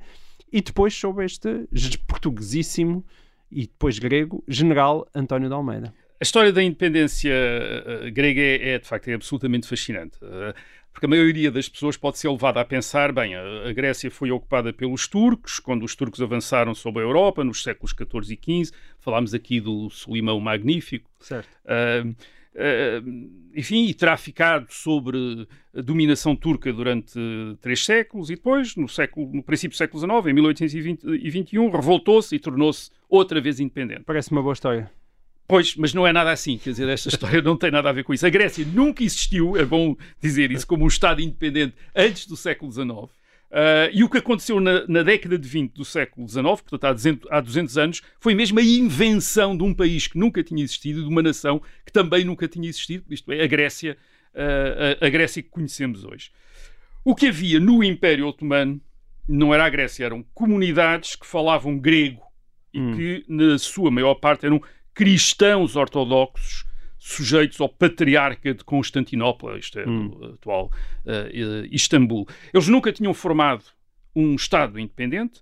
e 0.51 0.61
depois 0.61 0.93
sobre 0.93 1.25
este 1.25 1.67
portuguesíssimo 2.07 3.05
e 3.51 3.61
depois 3.61 3.99
grego 3.99 4.43
general 4.47 5.07
António 5.13 5.49
de 5.49 5.55
Almeida. 5.55 5.93
A 6.19 6.23
história 6.23 6.53
da 6.53 6.63
independência 6.63 7.33
eh, 7.33 8.09
grega 8.11 8.41
é, 8.41 8.69
é, 8.69 8.79
de 8.79 8.87
facto 8.87 9.09
é 9.09 9.13
absolutamente 9.13 9.67
fascinante. 9.67 10.17
eh, 10.21 10.53
porque 10.93 11.07
a 11.07 11.09
maioria 11.09 11.49
das 11.49 11.67
pessoas 11.67 11.97
pode 11.97 12.19
ser 12.19 12.29
levada 12.29 12.61
a 12.61 12.65
pensar, 12.65 13.11
bem, 13.11 13.33
a, 13.35 13.73
Grécia 13.73 14.11
foi 14.11 14.29
ocupada 14.29 14.71
pelos 14.71 15.07
turcos, 15.07 15.59
quando 15.59 15.83
os 15.83 15.95
turcos 15.95 16.21
avançaram 16.21 16.75
sobre 16.75 17.01
a 17.01 17.05
Europa, 17.05 17.43
nos 17.43 17.63
séculos 17.63 17.95
XIV 17.97 18.39
e 18.39 18.63
XV. 18.63 18.75
Falámos 18.99 19.33
aqui 19.33 19.59
do 19.59 19.89
Solimão 19.89 20.39
Magnífico. 20.39 21.09
Certo. 21.19 21.49
Ah, 21.65 22.03
enfim, 23.55 23.85
e 23.85 23.93
terá 23.93 24.15
ficado 24.17 24.67
sobre 24.69 25.47
a 25.75 25.81
dominação 25.81 26.35
turca 26.35 26.71
durante 26.71 27.19
três 27.61 27.83
séculos 27.83 28.29
e 28.29 28.35
depois, 28.35 28.75
no, 28.75 28.87
século, 28.87 29.29
no 29.33 29.43
princípio 29.43 29.75
do 29.75 29.77
século 29.77 29.99
XIX, 29.99 30.27
em 30.27 30.33
1821, 30.33 31.69
revoltou-se 31.69 32.35
e 32.35 32.39
tornou-se 32.39 32.91
outra 33.09 33.41
vez 33.41 33.59
independente. 33.59 34.03
Parece 34.05 34.31
uma 34.31 34.41
boa 34.41 34.53
história. 34.53 34.91
Pois, 35.47 35.75
mas 35.75 35.93
não 35.93 36.07
é 36.07 36.13
nada 36.13 36.31
assim, 36.31 36.57
quer 36.57 36.71
dizer, 36.71 36.87
esta 36.87 37.09
história 37.09 37.41
não 37.41 37.57
tem 37.57 37.69
nada 37.69 37.89
a 37.89 37.93
ver 37.93 38.03
com 38.03 38.13
isso. 38.13 38.25
A 38.25 38.29
Grécia 38.29 38.65
nunca 38.65 39.03
existiu, 39.03 39.57
é 39.57 39.65
bom 39.65 39.95
dizer 40.21 40.51
isso, 40.51 40.65
como 40.65 40.85
um 40.85 40.87
Estado 40.87 41.21
independente 41.21 41.75
antes 41.95 42.25
do 42.25 42.37
século 42.37 42.71
XIX. 42.71 43.11
Ah, 43.55 43.87
e 43.93 44.03
o 44.03 44.09
que 44.09 44.17
aconteceu 44.17 44.59
na, 44.59 44.83
na 44.87 45.03
década 45.03 45.37
de 45.37 45.47
20 45.47 45.73
do 45.73 45.85
século 45.85 46.27
XIX, 46.27 46.43
portanto 46.43 46.85
há 46.85 46.91
200, 46.91 47.31
há 47.31 47.39
200 47.39 47.77
anos, 47.77 48.01
foi 48.19 48.33
mesmo 48.33 48.59
a 48.59 48.63
invenção 48.63 49.55
de 49.55 49.63
um 49.63 49.75
país 49.75 50.07
que 50.07 50.17
nunca 50.17 50.43
tinha 50.43 50.63
existido 50.63 51.01
e 51.01 51.03
de 51.03 51.09
uma 51.09 51.21
nação 51.21 51.61
que 51.85 51.93
também 51.93 52.25
nunca 52.25 52.47
tinha 52.47 52.67
existido, 52.67 53.05
isto 53.11 53.31
é, 53.31 53.43
a 53.43 53.47
Grécia, 53.47 53.95
ah, 54.33 54.97
a, 54.99 55.05
a 55.05 55.09
Grécia 55.09 55.43
que 55.43 55.49
conhecemos 55.49 56.03
hoje. 56.03 56.31
O 57.05 57.13
que 57.13 57.27
havia 57.27 57.59
no 57.59 57.83
Império 57.83 58.25
Otomano 58.25 58.81
não 59.29 59.53
era 59.53 59.65
a 59.65 59.69
Grécia, 59.69 60.05
eram 60.05 60.25
comunidades 60.33 61.15
que 61.15 61.27
falavam 61.27 61.77
grego 61.77 62.23
e 62.73 62.79
Hum. 62.79 62.95
que, 62.95 63.23
na 63.27 63.59
sua 63.59 63.91
maior 63.91 64.15
parte, 64.15 64.47
eram 64.47 64.59
cristãos 64.95 65.75
ortodoxos 65.75 66.65
sujeitos 67.05 67.59
ao 67.59 67.67
patriarca 67.67 68.53
de 68.53 68.63
Constantinopla, 68.63 69.57
isto 69.57 69.77
é, 69.77 69.85
Hum. 69.85 70.07
do 70.07 70.25
atual 70.35 70.71
eh, 71.05 71.67
Istambul. 71.69 72.25
Eles 72.53 72.69
nunca 72.69 72.93
tinham 72.93 73.13
formado 73.13 73.65
um 74.15 74.35
Estado 74.35 74.79
independente, 74.79 75.41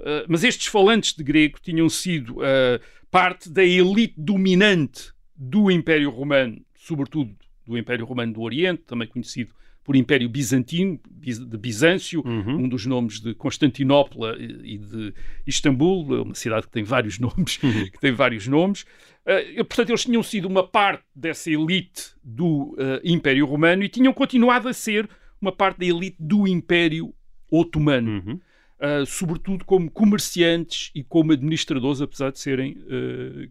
eh, 0.00 0.24
mas 0.26 0.42
estes 0.42 0.68
falantes 0.68 1.12
de 1.12 1.22
grego 1.22 1.58
tinham 1.60 1.86
sido 1.90 2.42
eh, 2.42 2.80
parte 3.10 3.50
da 3.50 3.62
elite 3.62 4.14
dominante 4.16 5.12
do 5.36 5.70
Império 5.70 6.08
Romano, 6.08 6.64
sobretudo 6.74 7.36
do 7.66 7.76
Império 7.76 8.06
Romano 8.06 8.32
do 8.32 8.40
Oriente, 8.40 8.82
também 8.84 9.06
conhecido 9.06 9.52
por 9.84 9.96
Império 9.96 10.28
Bizantino, 10.28 11.00
Biz- 11.10 11.38
de 11.44 11.56
Bizâncio, 11.58 12.22
Uhum. 12.24 12.64
um 12.64 12.68
dos 12.68 12.86
nomes 12.86 13.20
de 13.20 13.34
Constantinopla 13.34 14.36
e 14.38 14.78
de 14.78 15.12
Istambul, 15.46 16.22
uma 16.22 16.34
cidade 16.34 16.66
que 16.66 16.72
tem 16.72 16.84
vários 16.84 17.18
nomes, 17.20 17.56
que 17.56 17.98
tem 18.00 18.12
vários 18.12 18.46
nomes. 18.46 18.84
Eh, 19.26 19.62
portanto, 19.64 19.90
eles 19.90 20.04
tinham 20.04 20.22
sido 20.22 20.46
uma 20.48 20.66
parte 20.66 21.04
dessa 21.14 21.50
elite 21.50 22.12
do 22.22 22.76
eh, 22.78 23.00
Império 23.04 23.44
Romano 23.46 23.82
e 23.82 23.88
tinham 23.88 24.12
continuado 24.12 24.68
a 24.68 24.72
ser 24.72 25.08
uma 25.40 25.52
parte 25.52 25.78
da 25.78 25.86
elite 25.86 26.16
do 26.20 26.46
Império 26.46 27.12
Otomano, 27.50 28.10
Uhum. 28.24 28.40
eh, 28.80 29.04
sobretudo 29.06 29.64
como 29.64 29.90
comerciantes 29.90 30.90
e 30.94 31.02
como 31.04 31.32
administradores, 31.32 32.00
apesar 32.00 32.30
de 32.32 32.38
serem 32.38 32.76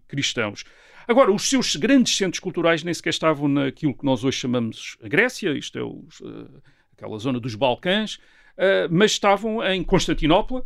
cristãos. 0.07 0.63
Agora, 1.11 1.29
os 1.29 1.49
seus 1.49 1.75
grandes 1.75 2.15
centros 2.15 2.39
culturais 2.39 2.85
nem 2.85 2.93
sequer 2.93 3.09
estavam 3.09 3.49
naquilo 3.49 3.93
que 3.93 4.05
nós 4.05 4.23
hoje 4.23 4.37
chamamos 4.37 4.95
a 5.03 5.09
Grécia, 5.09 5.51
isto 5.51 5.77
é 5.77 5.83
os, 5.83 6.21
eh, 6.21 6.61
aquela 6.95 7.17
zona 7.17 7.37
dos 7.37 7.53
Balcãs, 7.53 8.17
eh, 8.57 8.87
mas 8.89 9.11
estavam 9.11 9.61
em 9.61 9.83
Constantinopla 9.83 10.65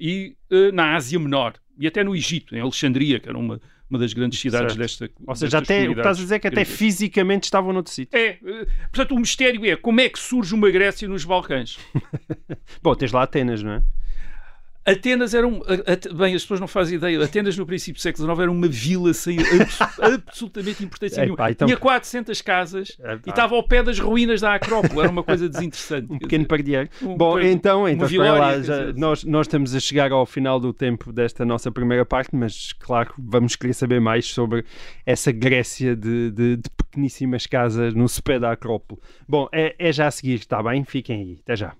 e 0.00 0.34
eh, 0.50 0.72
na 0.72 0.96
Ásia 0.96 1.18
Menor, 1.18 1.56
e 1.78 1.86
até 1.86 2.02
no 2.02 2.16
Egito, 2.16 2.56
em 2.56 2.60
Alexandria, 2.60 3.20
que 3.20 3.28
era 3.28 3.36
uma, 3.36 3.60
uma 3.90 3.98
das 3.98 4.14
grandes 4.14 4.40
cidades 4.40 4.74
Certo. 4.74 4.78
desta. 4.78 5.10
Ou 5.26 5.36
seja, 5.36 5.58
até, 5.58 5.86
o 5.86 5.92
que 5.92 6.00
estás 6.00 6.16
a 6.16 6.22
dizer 6.22 6.34
é 6.36 6.38
que 6.38 6.48
até 6.48 6.64
fisicamente 6.64 7.44
estavam 7.44 7.70
noutro 7.70 7.92
sítio. 7.92 8.18
É, 8.18 8.38
portanto, 8.90 9.14
o 9.14 9.18
mistério 9.18 9.62
é 9.66 9.76
como 9.76 10.00
é 10.00 10.08
que 10.08 10.18
surge 10.18 10.54
uma 10.54 10.70
Grécia 10.70 11.06
nos 11.06 11.26
Balcãs. 11.26 11.78
Bom, 12.82 12.94
tens 12.94 13.12
lá 13.12 13.24
Atenas, 13.24 13.62
não 13.62 13.72
é? 13.72 13.82
Atenas 14.86 15.34
era 15.34 15.46
um. 15.46 15.60
Bem, 16.16 16.34
as 16.34 16.42
pessoas 16.42 16.60
não 16.60 16.68
fazem 16.68 16.96
ideia. 16.96 17.22
Atenas, 17.24 17.56
no 17.58 17.66
princípio 17.66 17.98
do 17.98 18.02
século 18.02 18.24
XIX, 18.26 18.40
era 18.40 18.50
uma 18.50 18.68
vila 18.68 19.12
sem 19.12 19.38
abs- 19.40 19.78
absolutamente 20.00 20.84
importância 20.84 21.16
Epá, 21.16 21.24
nenhuma. 21.26 21.50
então- 21.50 21.66
Tinha 21.66 21.76
400 21.76 22.40
casas 22.42 22.96
É, 23.00 23.14
e 23.14 23.18
tá. 23.18 23.30
estava 23.30 23.54
ao 23.56 23.62
pé 23.66 23.82
das 23.82 23.98
ruínas 23.98 24.40
da 24.40 24.54
Acrópole. 24.54 25.00
Era 25.00 25.10
uma 25.10 25.22
coisa 25.24 25.48
desinteressante. 25.48 26.06
Um 26.12 26.18
pequeno 26.18 26.46
pardieiro. 26.46 26.88
Um 27.02 27.16
Bom, 27.16 27.34
pequeno- 27.34 27.52
então, 27.52 27.88
então 27.88 28.06
espera 28.06 28.32
lá, 28.32 28.60
já- 28.62 28.92
nós, 28.92 29.24
nós 29.24 29.46
estamos 29.46 29.74
a 29.74 29.80
chegar 29.80 30.12
ao 30.12 30.24
final 30.24 30.60
do 30.60 30.72
tempo 30.72 31.12
desta 31.12 31.44
nossa 31.44 31.70
primeira 31.72 32.04
parte, 32.04 32.30
mas 32.34 32.72
claro, 32.74 33.12
vamos 33.18 33.56
querer 33.56 33.72
saber 33.74 34.00
mais 34.00 34.26
sobre 34.26 34.64
essa 35.04 35.32
Grécia 35.32 35.96
de, 35.96 36.30
de- 36.30 36.56
de 36.56 36.70
pequeníssimas 36.76 37.46
casas 37.46 37.92
no 37.92 38.08
sopé 38.08 38.38
da 38.38 38.52
Acrópole. 38.52 39.00
Bom, 39.28 39.48
é, 39.52 39.74
é 39.78 39.92
já 39.92 40.06
a 40.06 40.10
seguir, 40.10 40.34
está 40.34 40.62
bem? 40.62 40.84
Fiquem 40.84 41.20
aí, 41.22 41.38
até 41.42 41.56
já. 41.56 41.72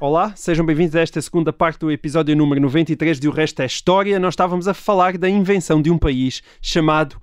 Olá, 0.00 0.32
sejam 0.34 0.64
bem-vindos 0.64 0.96
a 0.96 1.00
esta 1.00 1.20
segunda 1.20 1.52
parte 1.52 1.78
do 1.80 1.90
episódio 1.90 2.34
número 2.34 2.58
93 2.62 3.20
de 3.20 3.28
O 3.28 3.30
Resto 3.30 3.60
é 3.60 3.66
História. 3.66 4.18
Nós 4.18 4.32
estávamos 4.32 4.66
a 4.66 4.72
falar 4.72 5.18
da 5.18 5.28
invenção 5.28 5.82
de 5.82 5.90
um 5.90 5.98
país 5.98 6.42
chamado 6.62 7.20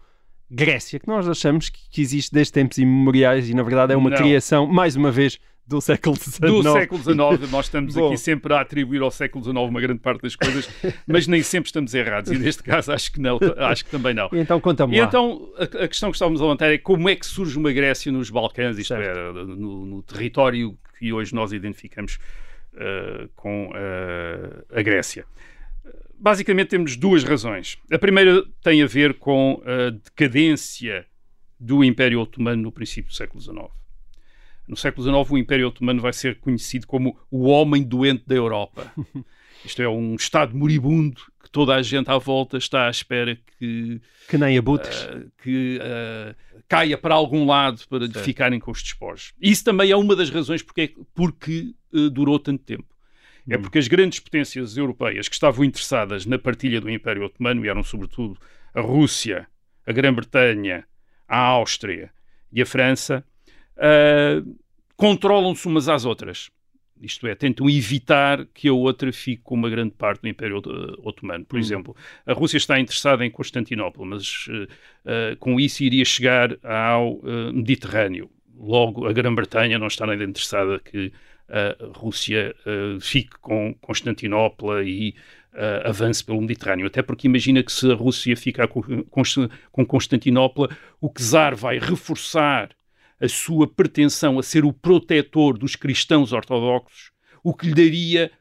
Grécia, 0.50 1.00
que 1.00 1.08
nós 1.08 1.28
achamos 1.28 1.70
que 1.70 2.00
existe 2.02 2.32
desde 2.32 2.54
tempos 2.54 2.78
imemoriais 2.78 3.50
e, 3.50 3.56
na 3.56 3.63
verdade, 3.63 3.94
é 3.94 3.98
uma 3.98 4.12
Não. 4.12 4.18
criação, 4.18 4.68
mais 4.68 4.96
uma 4.96 5.10
vez, 5.12 5.40
do 5.66 5.82
século 5.82 6.16
XIX. 6.16 6.40
Do 6.40 6.72
século 6.72 7.02
XIX, 7.02 7.52
nós 7.52 7.66
estamos 7.66 7.96
Bom. 7.96 8.08
aqui 8.08 8.18
sempre 8.18 8.54
a 8.54 8.62
atribuir 8.62 9.02
ao 9.02 9.10
século 9.10 9.44
XIX 9.44 9.58
uma 9.58 9.82
grande 9.82 10.00
parte 10.00 10.22
das 10.22 10.36
coisas, 10.36 10.70
mas 11.08 11.26
nem 11.28 11.42
sempre 11.42 11.70
estamos 11.70 11.96
errados. 11.96 12.32
E 12.32 12.38
neste 12.38 12.62
caso 12.62 12.92
acho 12.94 13.12
que 13.12 13.20
não, 13.20 13.40
acho 13.58 13.86
que 13.86 13.92
também 13.92 14.13
não. 14.13 14.30
E 14.32 14.38
então, 14.40 14.62
conta-me 14.62 14.96
E 14.96 15.02
lá. 15.02 15.08
então 15.08 15.50
a, 15.58 15.63
a 15.84 15.88
questão 15.88 16.12
que 16.12 16.16
estávamos 16.16 16.40
a 16.40 16.44
levantar 16.44 16.72
é 16.72 16.78
como 16.78 17.10
é 17.10 17.16
que 17.16 17.26
surge 17.26 17.58
uma 17.58 17.72
Grécia 17.72 18.12
nos 18.12 18.30
Balcãs, 18.30 18.78
isto 18.78 18.94
é, 18.94 19.34
no, 19.34 19.84
no 19.86 20.04
território 20.04 20.78
que 21.00 21.12
hoje 21.12 21.34
nós 21.34 21.52
identificamos 21.52 22.18
eh, 22.78 23.28
com 23.36 23.72
eh, 23.76 24.63
a 24.80 24.82
Grécia. 24.82 25.26
Basicamente 26.20 26.70
temos 26.70 26.96
duas 26.96 27.24
razões. 27.24 27.78
A 27.92 28.00
primeira 28.00 28.44
tem 28.63 28.82
a 28.82 28.88
ver 28.88 29.16
com 29.16 29.62
a 29.66 29.92
decadência 29.92 31.06
do 31.60 31.84
Império 31.84 32.20
Otomano 32.20 32.63
no 32.63 32.72
princípio 32.72 33.10
do 33.12 33.16
século 33.16 33.42
XIX. 33.42 33.68
No 34.68 34.76
século 34.76 35.04
XIX, 35.04 35.32
o 35.32 35.38
Império 35.38 35.68
Otomano 35.68 36.02
vai 36.02 36.12
ser 36.13 36.40
conhecido 36.40 36.88
como 36.88 37.18
o 37.32 37.46
homem 37.48 37.84
doente 37.84 38.24
da 38.28 38.36
Europa. 38.36 38.92
Isto 39.63 39.82
é, 39.82 39.88
um 39.88 40.16
Estado 40.16 40.56
moribundo 40.56 41.22
que 41.42 41.50
toda 41.50 41.76
a 41.76 41.82
gente 41.82 42.10
à 42.10 42.18
volta 42.18 42.58
está 42.58 42.88
à 42.88 42.90
espera 42.90 43.38
que 43.58 44.02
Que 44.28 44.38
nem 44.38 44.58
abutres. 44.58 45.04
eh, 45.04 45.26
que 45.42 45.80
eh, 45.82 46.36
caia 46.67 46.97
para 46.97 47.15
algum 47.15 47.45
lado 47.45 47.82
para 47.89 48.08
ficarem 48.23 48.60
com 48.60 48.71
os 48.71 48.84
despojos. 48.84 49.34
Isso 49.41 49.63
também 49.63 49.89
é 49.89 49.95
uma 49.95 50.15
das 50.15 50.30
razões 50.30 50.62
porque, 50.62 50.93
porque 51.13 51.73
eh, 51.93 52.10
durou 52.10 52.38
tanto 52.39 52.63
tempo. 52.63 52.86
É 53.49 53.58
Hum. 53.58 53.62
porque 53.62 53.77
as 53.80 53.88
grandes 53.88 54.19
potências 54.19 54.75
europeias 54.75 55.30
que 55.30 55.36
estavam 55.36 55.63
interessadas 55.63 56.25
na 56.25 56.38
partilha 56.38 56.82
do 56.82 56.89
Império 56.89 57.23
Otomano, 57.23 57.65
e 57.65 57.69
eram 57.69 57.82
sobretudo 57.82 58.38
a 58.73 58.82
Rússia, 58.82 59.47
a 59.86 59.91
Grã-Bretanha, 59.93 60.86
a 61.27 61.38
Áustria 61.38 62.12
e 62.51 62.62
a 62.62 62.65
França, 62.65 63.23
eh, 63.77 64.41
controlam-se 64.97 65.65
umas 65.65 65.88
às 65.88 66.03
outras. 66.03 66.49
Isto 67.02 67.28
é, 67.28 67.36
tentam 67.36 67.70
evitar 67.70 68.46
que 68.54 68.68
a 68.68 68.74
outra 68.74 69.12
fique 69.12 69.42
com 69.44 69.56
uma 69.56 69.70
grande 69.70 69.92
parte 69.92 70.22
do 70.22 70.28
Império 70.28 70.58
eh, 70.58 70.96
Otomano. 71.04 71.46
Por 71.46 71.60
exemplo, 71.60 71.96
a 72.26 72.34
Rússia 72.34 72.58
está 72.58 72.80
interessada 72.80 73.26
em 73.26 73.32
Constantinopla, 73.32 74.06
mas 74.06 74.48
eh, 75.06 75.36
com 75.40 75.60
isso 75.60 75.84
iria 75.84 76.06
chegar 76.06 76.58
ao 76.64 77.20
eh, 77.24 77.52
Mediterrâneo. 77.52 78.30
Logo, 78.60 79.08
a 79.08 79.14
Grã-Bretanha 79.14 79.78
não 79.78 79.88
está 79.88 80.06
nada 80.08 80.24
interessada 80.24 80.80
que 80.80 81.12
a 81.50 81.76
Rússia 81.98 82.56
eh, 82.66 82.98
fique 83.00 83.38
com 83.40 83.74
Constantinopla 83.76 84.84
e 84.84 85.16
eh, 85.54 85.84
avance 85.86 86.24
pelo 86.24 86.42
Mediterrâneo. 86.42 86.88
Até 86.88 87.02
porque 87.02 87.28
imagina 87.28 87.64
que 87.64 87.72
se 87.72 87.90
a 87.90 87.96
Rússia 87.96 88.36
ficar 88.36 88.68
com, 88.68 88.82
com, 89.04 89.22
com 89.72 89.86
Constantinopla, 89.86 90.70
o 91.00 91.10
czar 91.10 91.56
vai 91.56 91.80
reforçar 91.80 92.70
a 93.19 93.27
sua 93.27 93.67
pretensão 93.67 94.38
a 94.39 94.43
ser 94.43 94.63
o 94.65 94.71
protetor 94.73 95.58
dos 95.58 95.75
cristãos 95.75 96.32
ortodoxos, 96.34 97.12
o 97.43 97.53
que 97.53 97.67
lhe 97.67 97.73
daria, 97.73 98.32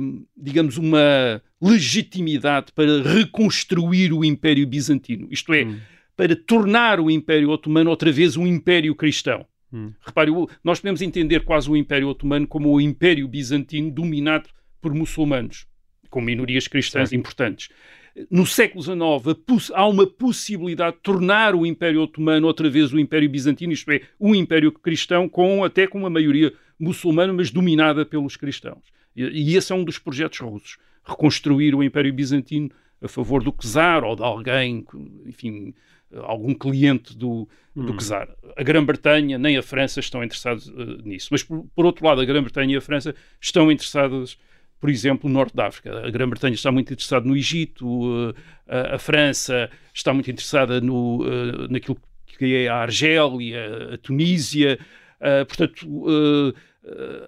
hum, 0.00 0.24
digamos, 0.36 0.76
uma 0.76 1.40
legitimidade 1.60 2.72
para 2.72 3.02
reconstruir 3.02 4.12
o 4.12 4.24
Império 4.24 4.66
Bizantino. 4.66 5.28
Isto 5.30 5.52
é, 5.54 5.66
para 6.16 6.36
tornar 6.36 7.00
o 7.00 7.10
Império 7.10 7.50
Otomano 7.50 7.90
outra 7.90 8.10
vez 8.12 8.36
um 8.36 8.46
Império 8.46 8.94
Cristão. 8.94 9.44
Hum. 9.72 9.92
Repare, 10.06 10.30
o- 10.30 10.48
nós 10.62 10.80
podemos 10.80 11.02
entender 11.02 11.40
quase 11.44 11.68
o 11.70 11.76
Império 11.76 12.08
Otomano 12.08 12.46
como 12.46 12.70
o 12.72 12.80
Império 12.80 13.26
Bizantino 13.26 13.90
dominado 13.90 14.48
por 14.80 14.94
muçulmanos, 14.94 15.66
com 16.10 16.20
minorias 16.20 16.68
cristãs 16.68 17.12
importantes. 17.12 17.68
No 18.30 18.46
século 18.46 18.82
XIX 18.82 19.70
há 19.74 19.86
uma 19.88 20.06
possibilidade 20.06 20.96
de 20.96 21.02
tornar 21.02 21.54
o 21.54 21.66
Império 21.66 22.02
Otomano 22.02 22.46
outra 22.46 22.70
vez 22.70 22.92
o 22.92 22.98
Império 22.98 23.28
Bizantino, 23.28 23.72
isto 23.72 23.90
é, 23.90 24.02
um 24.20 24.34
Império 24.34 24.70
cristão 24.70 25.28
com 25.28 25.64
até 25.64 25.86
com 25.86 25.98
uma 25.98 26.10
maioria 26.10 26.52
muçulmana, 26.78 27.32
mas 27.32 27.50
dominada 27.50 28.06
pelos 28.06 28.36
cristãos. 28.36 28.84
E, 29.16 29.22
e 29.22 29.56
esse 29.56 29.72
é 29.72 29.74
um 29.74 29.84
dos 29.84 29.98
projetos 29.98 30.38
russos, 30.38 30.78
reconstruir 31.04 31.74
o 31.74 31.82
Império 31.82 32.12
Bizantino 32.12 32.70
a 33.02 33.08
favor 33.08 33.42
do 33.42 33.52
czar 33.52 34.04
ou 34.04 34.16
de 34.16 34.22
alguém, 34.22 34.84
enfim, 35.26 35.74
algum 36.22 36.54
cliente 36.54 37.16
do, 37.16 37.48
do 37.74 37.96
czar. 37.96 38.28
A 38.56 38.62
Grã-Bretanha 38.62 39.38
nem 39.38 39.56
a 39.56 39.62
França 39.62 40.00
estão 40.00 40.22
interessados 40.22 40.68
eh, 40.68 41.02
nisso. 41.04 41.28
Mas, 41.30 41.42
por, 41.42 41.66
por 41.74 41.84
outro 41.84 42.06
lado, 42.06 42.20
a 42.20 42.24
Grã-Bretanha 42.24 42.74
e 42.74 42.76
a 42.76 42.80
França 42.80 43.14
estão 43.40 43.70
interessadas, 43.70 44.38
por 44.80 44.90
exemplo, 44.90 45.28
no 45.28 45.34
Norte 45.34 45.56
da 45.56 45.66
África. 45.66 46.06
A 46.06 46.10
Grã-Bretanha 46.10 46.54
está 46.54 46.70
muito 46.70 46.92
interessada 46.92 47.26
no 47.26 47.36
Egito, 47.36 48.34
eh, 48.68 48.90
a, 48.92 48.94
a 48.96 48.98
França 48.98 49.70
está 49.92 50.12
muito 50.12 50.30
interessada 50.30 50.80
no, 50.80 51.24
eh, 51.26 51.68
naquilo 51.70 51.98
que 52.26 52.54
é 52.54 52.68
a 52.68 52.76
Argélia, 52.76 53.94
a 53.94 53.98
Tunísia. 53.98 54.78
eh, 55.20 55.44
portanto, 55.44 56.54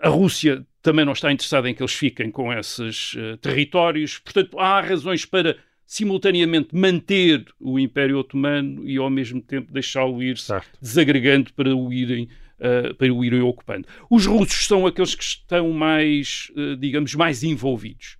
a 0.02 0.08
Rússia 0.10 0.66
também 0.82 1.04
não 1.04 1.14
está 1.14 1.32
interessada 1.32 1.70
em 1.70 1.74
que 1.74 1.82
eles 1.82 1.94
fiquem 1.94 2.30
com 2.30 2.52
esses 2.52 3.16
territórios. 3.40 4.18
Portanto, 4.18 4.58
há 4.58 4.82
razões 4.82 5.24
para 5.24 5.56
simultaneamente 5.86 6.74
manter 6.74 7.44
o 7.58 7.78
Império 7.78 8.18
Otomano 8.18 8.86
e 8.86 8.98
ao 8.98 9.08
mesmo 9.08 9.40
tempo 9.40 9.72
deixá-lo 9.72 10.22
ir 10.22 10.36
Certo. 10.36 10.78
desagregando 10.80 11.52
para 11.54 11.74
o 11.74 11.92
irem 11.92 12.28
uh, 12.60 12.94
para 12.94 13.12
o 13.12 13.24
irem 13.24 13.40
ocupando. 13.42 13.86
Os 14.10 14.26
russos 14.26 14.66
são 14.66 14.86
aqueles 14.86 15.14
que 15.14 15.24
estão 15.24 15.70
mais, 15.72 16.50
uh, 16.56 16.76
digamos, 16.76 17.14
mais 17.14 17.42
envolvidos. 17.42 18.16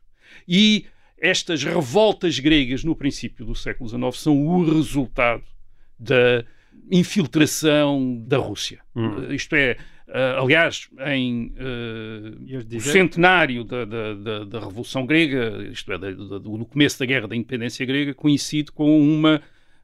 E 0.49 0.87
estas 1.19 1.65
revoltas 1.65 2.39
gregas 2.39 2.85
no 2.85 2.95
princípio 2.95 3.45
do 3.47 3.55
século 3.55 3.89
XIX 3.89 4.17
são 4.17 4.47
o 4.47 4.65
resultado 4.65 5.43
da 5.99 6.45
infiltração 6.91 8.23
da 8.27 8.37
Rússia. 8.39 8.81
Uh, 8.95 9.33
isto 9.33 9.55
é, 9.55 9.77
uh, 10.09 10.43
aliás, 10.43 10.89
em 11.07 11.53
uh, 11.57 12.65
dizer? 12.65 12.91
centenário 12.93 13.65
da, 13.65 13.85
da, 13.85 14.15
da, 14.15 14.45
da 14.45 14.61
Revolução 14.61 15.07
Grega, 15.07 15.67
isto 15.73 15.91
é, 15.93 15.99
da- 15.99 16.11
do 16.11 16.67
começo 16.67 16.99
da 16.99 17.07
Guerra 17.07 17.29
da 17.29 17.37
Independência 17.37 17.85
Grega, 17.87 18.15
coincide 18.15 18.71
com 18.71 19.01
uma 19.01 19.41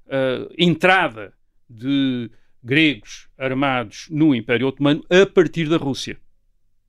uh, 0.06 0.54
entrada 0.58 1.32
de 1.68 2.30
gregos 2.62 3.28
armados 3.36 4.06
no 4.10 4.34
Império 4.34 4.68
Otomano 4.68 5.04
a 5.10 5.26
partir 5.26 5.68
da 5.68 5.76
Rússia 5.76 6.18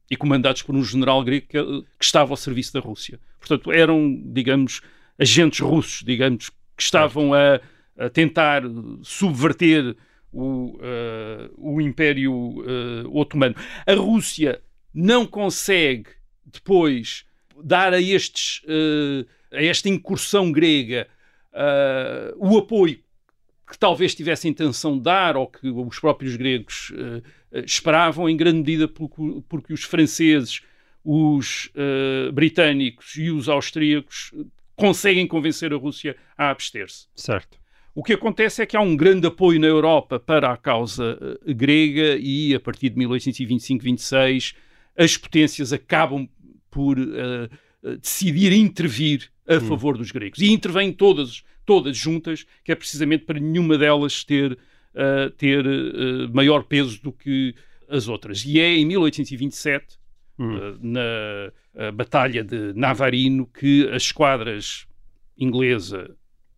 e 0.09 0.15
comandados 0.15 0.61
por 0.61 0.75
um 0.75 0.83
general 0.83 1.23
grego 1.23 1.47
que, 1.47 1.57
que 1.97 2.05
estava 2.05 2.31
ao 2.31 2.37
serviço 2.37 2.73
da 2.73 2.79
Rússia. 2.79 3.19
Portanto, 3.39 3.71
eram, 3.71 4.21
digamos, 4.27 4.81
agentes 5.19 5.59
russos, 5.59 6.03
digamos, 6.03 6.49
que 6.49 6.83
estavam 6.83 7.33
a, 7.33 7.59
a 7.97 8.09
tentar 8.09 8.63
subverter 9.01 9.95
o, 10.31 10.79
eh, 10.81 11.49
o 11.57 11.79
Império 11.79 12.63
eh, 12.65 13.07
Otomano. 13.07 13.55
A 13.85 13.93
Rússia 13.93 14.61
não 14.93 15.25
consegue 15.25 16.09
depois 16.45 17.25
dar 17.63 17.93
a, 17.93 18.01
estes, 18.01 18.61
eh, 18.67 19.25
a 19.57 19.63
esta 19.63 19.87
incursão 19.87 20.51
grega 20.51 21.07
o 22.37 22.57
apoio 22.57 23.02
que 23.73 23.79
talvez 23.79 24.13
tivesse 24.13 24.45
a 24.45 24.51
intenção 24.51 24.97
de 24.97 25.03
dar 25.03 25.35
ou 25.35 25.47
que 25.47 25.67
os 25.67 25.99
próprios 25.99 26.35
gregos 26.35 26.93
eh, 26.95 27.63
esperavam, 27.65 28.29
em 28.29 28.37
grande 28.37 28.59
medida 28.59 28.87
porque, 28.87 29.41
porque 29.49 29.73
os 29.73 29.83
franceses, 29.83 30.61
os 31.03 31.71
eh, 31.73 32.29
britânicos 32.31 33.15
e 33.15 33.31
os 33.31 33.49
austríacos 33.49 34.31
conseguem 34.75 35.25
convencer 35.25 35.73
a 35.73 35.75
Rússia 35.75 36.15
a 36.37 36.51
abster-se. 36.51 37.07
Certo. 37.15 37.57
O 37.95 38.03
que 38.03 38.13
acontece 38.13 38.61
é 38.61 38.65
que 38.67 38.77
há 38.77 38.81
um 38.81 38.95
grande 38.95 39.25
apoio 39.25 39.59
na 39.59 39.65
Europa 39.65 40.19
para 40.19 40.51
a 40.51 40.57
causa 40.57 41.17
grega 41.43 42.15
e, 42.19 42.53
a 42.53 42.59
partir 42.59 42.91
de 42.91 42.99
1825-26, 43.01 44.53
as 44.95 45.17
potências 45.17 45.73
acabam 45.73 46.29
por 46.69 46.97
decidir 47.99 48.51
intervir 48.51 49.31
a 49.47 49.59
favor 49.59 49.95
dos 49.95 50.11
gregos. 50.11 50.39
E 50.39 50.51
intervêm 50.51 50.91
todas, 50.91 51.43
todas 51.65 51.97
juntas, 51.97 52.45
que 52.63 52.71
é 52.71 52.75
precisamente 52.75 53.25
para 53.25 53.39
nenhuma 53.39 53.77
delas 53.77 54.23
ter, 54.23 54.57
eh, 54.93 55.31
ter 55.37 55.65
eh, 55.65 56.27
maior 56.31 56.63
peso 56.63 57.01
do 57.01 57.11
que 57.11 57.55
as 57.89 58.07
outras. 58.07 58.43
E 58.45 58.59
é 58.59 58.75
em 58.75 58.85
1827, 58.85 59.97
Hum. 60.37 60.55
uh, 60.55 60.79
na 60.81 61.51
uh, 61.75 61.91
Batalha 61.91 62.43
de 62.43 62.73
Navarino, 62.73 63.45
que 63.45 63.87
as 63.89 64.03
esquadras 64.03 64.87
inglesa, 65.37 66.15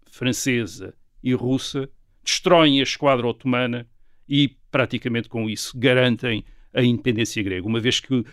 francesa 0.10 0.94
e 1.22 1.34
russa 1.34 1.90
destroem 2.24 2.80
a 2.80 2.84
esquadra 2.84 3.28
otomana 3.28 3.88
e, 4.28 4.56
praticamente 4.72 5.28
com 5.28 5.50
isso, 5.50 5.78
garantem 5.78 6.44
a 6.74 6.82
independência 6.82 7.44
grega. 7.44 7.68
Uma 7.68 7.80
vez 7.80 8.00
que 8.00 8.14
uh, 8.16 8.26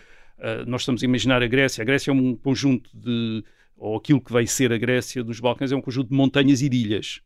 nós 0.65 0.81
estamos 0.81 1.03
a 1.03 1.05
imaginar 1.05 1.43
a 1.43 1.47
Grécia, 1.47 1.81
a 1.81 1.85
Grécia 1.85 2.11
é 2.11 2.13
um 2.13 2.35
conjunto 2.35 2.89
de, 2.93 3.43
ou 3.77 3.97
aquilo 3.97 4.21
que 4.21 4.31
vai 4.31 4.47
ser 4.47 4.71
a 4.71 4.77
Grécia 4.77 5.23
dos 5.23 5.39
Balcãs, 5.39 5.71
é 5.71 5.75
um 5.75 5.81
conjunto 5.81 6.09
de 6.09 6.15
montanhas 6.15 6.61
e 6.61 6.69
de 6.69 6.77
ilhas. 6.77 7.21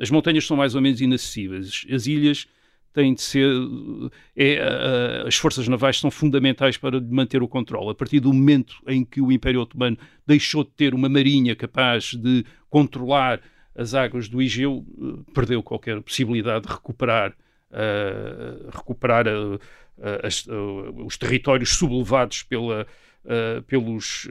As 0.00 0.10
montanhas 0.10 0.46
são 0.46 0.56
mais 0.56 0.74
ou 0.74 0.80
menos 0.80 1.00
inacessíveis. 1.00 1.84
As 1.90 2.06
ilhas 2.06 2.46
têm 2.92 3.14
de 3.14 3.22
ser. 3.22 3.46
É, 4.36 4.62
uh, 5.24 5.28
as 5.28 5.36
forças 5.36 5.68
navais 5.68 5.98
são 5.98 6.10
fundamentais 6.10 6.76
para 6.76 7.00
manter 7.00 7.42
o 7.42 7.48
controle. 7.48 7.90
A 7.90 7.94
partir 7.94 8.20
do 8.20 8.32
momento 8.32 8.76
em 8.86 9.04
que 9.04 9.20
o 9.20 9.30
Império 9.30 9.60
Otomano 9.60 9.96
deixou 10.26 10.64
de 10.64 10.70
ter 10.70 10.94
uma 10.94 11.08
marinha 11.08 11.54
capaz 11.54 12.14
de 12.14 12.44
controlar 12.68 13.40
as 13.74 13.94
águas 13.94 14.28
do 14.28 14.42
Egeu, 14.42 14.84
uh, 14.98 15.24
perdeu 15.32 15.62
qualquer 15.62 16.00
possibilidade 16.00 16.66
de 16.66 16.72
recuperar, 16.72 17.32
uh, 17.70 18.70
recuperar 18.70 19.26
as, 20.22 20.46
os 21.04 21.18
territórios 21.18 21.76
sublevados 21.76 22.42
pela. 22.42 22.86
Pelos 23.66 24.26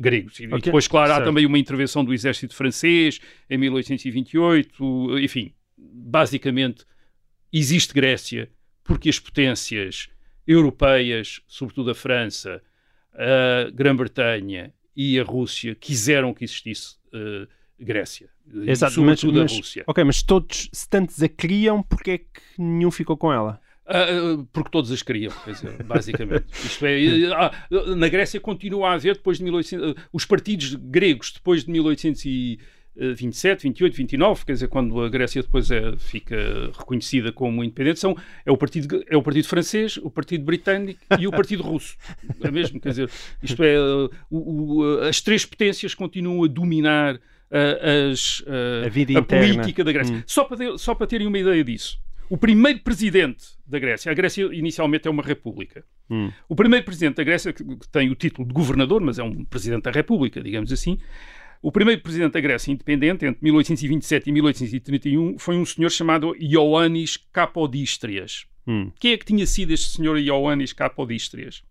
gregos. 0.00 0.40
E 0.40 0.46
Okay, 0.46 0.60
depois, 0.60 0.88
claro, 0.88 1.12
há 1.12 1.16
certo. 1.16 1.26
também 1.28 1.44
uma 1.46 1.58
intervenção 1.58 2.04
do 2.04 2.12
exército 2.14 2.54
francês 2.54 3.20
em 3.48 3.58
1828, 3.58 5.18
enfim, 5.18 5.52
basicamente 5.76 6.84
existe 7.52 7.92
Grécia 7.94 8.48
porque 8.84 9.08
as 9.08 9.18
potências 9.18 10.08
europeias, 10.46 11.40
sobretudo 11.46 11.90
a 11.90 11.94
França, 11.94 12.62
a 13.14 13.70
Grã-Bretanha 13.70 14.72
e 14.96 15.18
a 15.18 15.22
Rússia, 15.22 15.74
quiseram 15.74 16.34
que 16.34 16.44
existisse 16.44 16.96
uh, 17.14 17.46
Grécia. 17.78 18.28
E 18.52 18.70
Exato, 18.70 19.00
mas, 19.02 19.20
sobretudo 19.20 19.42
mas- 19.42 19.52
a 19.52 19.56
Rússia. 19.56 19.84
ok, 19.86 20.04
mas 20.04 20.22
todos, 20.22 20.68
se 20.72 20.88
tantos 20.88 21.22
a 21.22 21.28
queriam, 21.28 21.82
porque 21.82 22.10
é 22.10 22.18
que 22.18 22.26
nenhum 22.58 22.90
ficou 22.90 23.16
com 23.16 23.32
ela? 23.32 23.60
Ah, 23.92 24.04
ah, 24.38 24.44
porque 24.52 24.70
todos 24.70 24.92
as 24.92 25.02
queriam, 25.02 25.32
quer 25.44 25.50
dizer, 25.52 25.82
basicamente. 25.82 26.44
Isto 26.64 26.86
é, 26.86 26.98
ah, 27.34 27.52
na 27.96 28.08
Grécia 28.08 28.38
continua 28.40 28.90
a 28.90 28.92
haver, 28.94 29.14
depois 29.16 29.38
de 29.38 29.44
1800, 29.44 29.90
ah, 29.96 30.02
os 30.12 30.24
partidos 30.24 30.74
gregos, 30.76 31.32
depois 31.32 31.64
de 31.64 31.70
1827, 31.72 33.62
28, 33.64 33.96
29, 33.96 34.44
quer 34.44 34.52
dizer, 34.52 34.68
quando 34.68 35.00
a 35.02 35.08
Grécia 35.08 35.42
depois 35.42 35.70
é, 35.70 35.96
fica 35.96 36.36
reconhecida 36.78 37.32
como 37.32 37.62
independente, 37.64 37.98
são, 38.00 38.16
é, 38.44 38.50
o 38.52 38.56
partido, 38.56 39.02
é 39.08 39.16
o 39.16 39.22
Partido 39.22 39.48
Francês, 39.48 39.96
o 39.96 40.10
Partido 40.10 40.44
Britânico 40.44 41.00
e 41.18 41.26
o 41.26 41.30
Partido 41.30 41.62
Russo. 41.62 41.96
É 42.42 42.50
mesmo, 42.50 42.80
quer 42.80 42.90
dizer, 42.90 43.10
isto 43.42 43.62
é, 43.62 43.76
o- 43.80 44.10
o- 44.30 44.98
as 45.02 45.20
três 45.20 45.44
potências 45.44 45.94
continuam 45.94 46.44
a 46.44 46.48
dominar 46.48 47.18
ah, 47.50 48.10
as, 48.12 48.44
ah, 48.46 48.86
A 48.86 48.88
vida 48.88 49.12
interna. 49.14 49.54
política 49.54 49.82
da 49.84 49.92
Grécia. 49.92 50.14
Hum. 50.16 50.22
Só, 50.26 50.44
para 50.44 50.78
só 50.78 50.94
para 50.94 51.06
terem 51.06 51.26
uma 51.26 51.38
ideia 51.38 51.64
disso. 51.64 51.98
O 52.30 52.38
primeiro 52.38 52.78
presidente 52.78 53.44
da 53.66 53.76
Grécia, 53.80 54.12
a 54.12 54.14
Grécia 54.14 54.48
inicialmente 54.52 55.08
é 55.08 55.10
uma 55.10 55.22
república. 55.22 55.84
Hum. 56.08 56.30
O 56.48 56.54
primeiro 56.54 56.84
presidente 56.84 57.16
da 57.16 57.24
Grécia, 57.24 57.52
que 57.52 57.64
tem 57.90 58.08
o 58.08 58.14
título 58.14 58.46
de 58.46 58.54
governador, 58.54 59.00
mas 59.00 59.18
é 59.18 59.22
um 59.24 59.44
presidente 59.44 59.82
da 59.82 59.90
república, 59.90 60.40
digamos 60.40 60.72
assim, 60.72 60.96
o 61.60 61.72
primeiro 61.72 62.00
presidente 62.00 62.34
da 62.34 62.40
Grécia 62.40 62.70
independente, 62.70 63.26
entre 63.26 63.42
1827 63.42 64.30
e 64.30 64.32
1831, 64.32 65.38
foi 65.40 65.56
um 65.56 65.64
senhor 65.64 65.90
chamado 65.90 66.36
Ioannis 66.40 67.16
Capodístrias. 67.32 68.46
Hum. 68.64 68.92
Quem 69.00 69.12
é 69.12 69.18
que 69.18 69.26
tinha 69.26 69.44
sido 69.44 69.72
este 69.72 69.88
senhor 69.96 70.16
Ioannis 70.16 70.72
Capodístrias? 70.72 71.64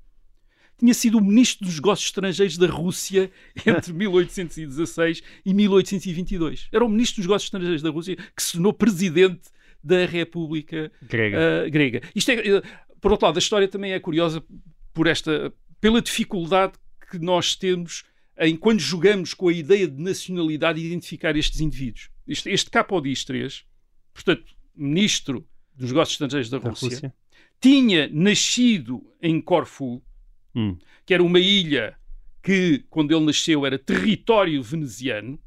Tinha 0.77 0.93
sido 0.93 1.19
o 1.19 1.23
ministro 1.23 1.65
dos 1.65 1.75
negócios 1.75 2.09
estrangeiros 2.09 2.57
da 2.57 2.67
Rússia 2.67 3.31
entre 3.65 3.93
1816 3.93 5.23
e 5.45 5.53
1822. 5.53 6.67
Era 6.69 6.83
o 6.83 6.89
ministro 6.89 7.21
dos 7.21 7.27
negócios 7.27 7.47
estrangeiros 7.47 7.81
da 7.81 7.89
Rússia 7.89 8.17
que 8.17 8.43
se 8.43 8.51
tornou 8.53 8.73
presidente 8.73 9.49
da 9.83 10.05
República 10.05 10.91
Grega. 11.01 11.37
uh, 11.67 11.71
grega. 11.71 12.01
Isto 12.15 12.31
é, 12.31 12.61
por 13.01 13.11
outro 13.11 13.27
lado, 13.27 13.37
a 13.37 13.39
história 13.39 13.67
também 13.67 13.93
é 13.93 13.99
curiosa 13.99 14.43
por 14.93 15.07
esta, 15.07 15.53
pela 15.79 16.01
dificuldade 16.01 16.73
que 17.09 17.17
nós 17.19 17.55
temos 17.55 18.03
em 18.37 18.55
quando 18.55 18.79
jogamos 18.79 19.33
com 19.33 19.49
a 19.49 19.53
ideia 19.53 19.87
de 19.87 20.01
nacionalidade 20.01 20.79
e 20.79 20.85
identificar 20.85 21.35
estes 21.35 21.59
indivíduos. 21.59 22.09
Este, 22.27 22.49
este 22.49 22.69
portanto, 24.13 24.55
ministro 24.75 25.45
dos 25.75 25.89
negócios 25.89 26.13
estrangeiros 26.13 26.49
da 26.49 26.57
da 26.57 26.69
Rússia, 26.69 26.89
Rússia. 26.89 27.13
tinha 27.59 28.09
nascido 28.11 29.05
em 29.21 29.41
Corfu, 29.41 30.01
Hum. 30.55 30.77
que 31.05 31.13
era 31.13 31.21
uma 31.21 31.39
ilha 31.39 31.95
que, 32.41 32.83
quando 32.89 33.15
ele 33.15 33.23
nasceu, 33.25 33.65
era 33.65 33.77
território 33.77 34.63
veneziano. 34.63 35.39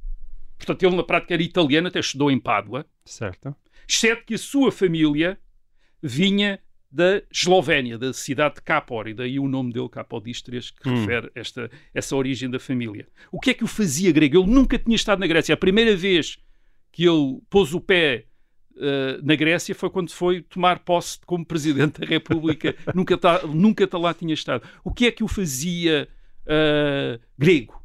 Portanto, 0.56 0.82
ele 0.84 0.94
na 0.94 1.02
prática 1.02 1.34
era 1.34 1.42
italiano, 1.42 1.88
até 1.88 1.98
estudou 1.98 2.30
em 2.30 2.38
Pádua 2.38 2.86
Certo. 3.04 3.54
Exceto 3.92 4.24
que 4.24 4.34
a 4.34 4.38
sua 4.38 4.72
família 4.72 5.38
vinha 6.02 6.58
da 6.90 7.22
Eslovénia, 7.30 7.96
da 7.98 8.12
cidade 8.12 8.56
de 8.56 8.62
Capor, 8.62 9.08
e 9.08 9.14
daí 9.14 9.38
o 9.38 9.48
nome 9.48 9.72
dele, 9.72 9.88
Capodístrias, 9.88 10.70
que 10.70 10.88
Hum. 10.88 10.94
refere 10.94 11.30
esta, 11.34 11.70
essa 11.94 12.16
origem 12.16 12.50
da 12.50 12.58
família. 12.58 13.06
O 13.30 13.40
que 13.40 13.50
é 13.50 13.54
que 13.54 13.64
o 13.64 13.66
fazia 13.66 14.12
grego? 14.12 14.38
Ele 14.38 14.50
nunca 14.50 14.78
tinha 14.78 14.96
estado 14.96 15.20
na 15.20 15.26
Grécia. 15.26 15.54
A 15.54 15.56
primeira 15.56 15.96
vez 15.96 16.38
que 16.90 17.04
ele 17.06 17.40
pôs 17.48 17.72
o 17.72 17.80
pé 17.80 18.26
eh, 18.76 19.18
na 19.22 19.34
Grécia 19.34 19.74
foi 19.74 19.88
quando 19.88 20.10
foi 20.10 20.42
tomar 20.42 20.80
posse 20.80 21.18
como 21.24 21.46
presidente 21.46 22.00
da 22.00 22.06
República. 22.06 22.74
nunca, 22.94 23.16
tá, 23.16 23.46
nunca 23.46 23.86
tá 23.86 23.96
lá 23.96 24.12
tinha 24.12 24.34
estado. 24.34 24.62
O 24.84 24.92
que 24.92 25.06
é 25.06 25.10
que 25.12 25.24
o 25.24 25.28
fazia 25.28 26.08
eh, 26.46 27.20
grego? 27.38 27.80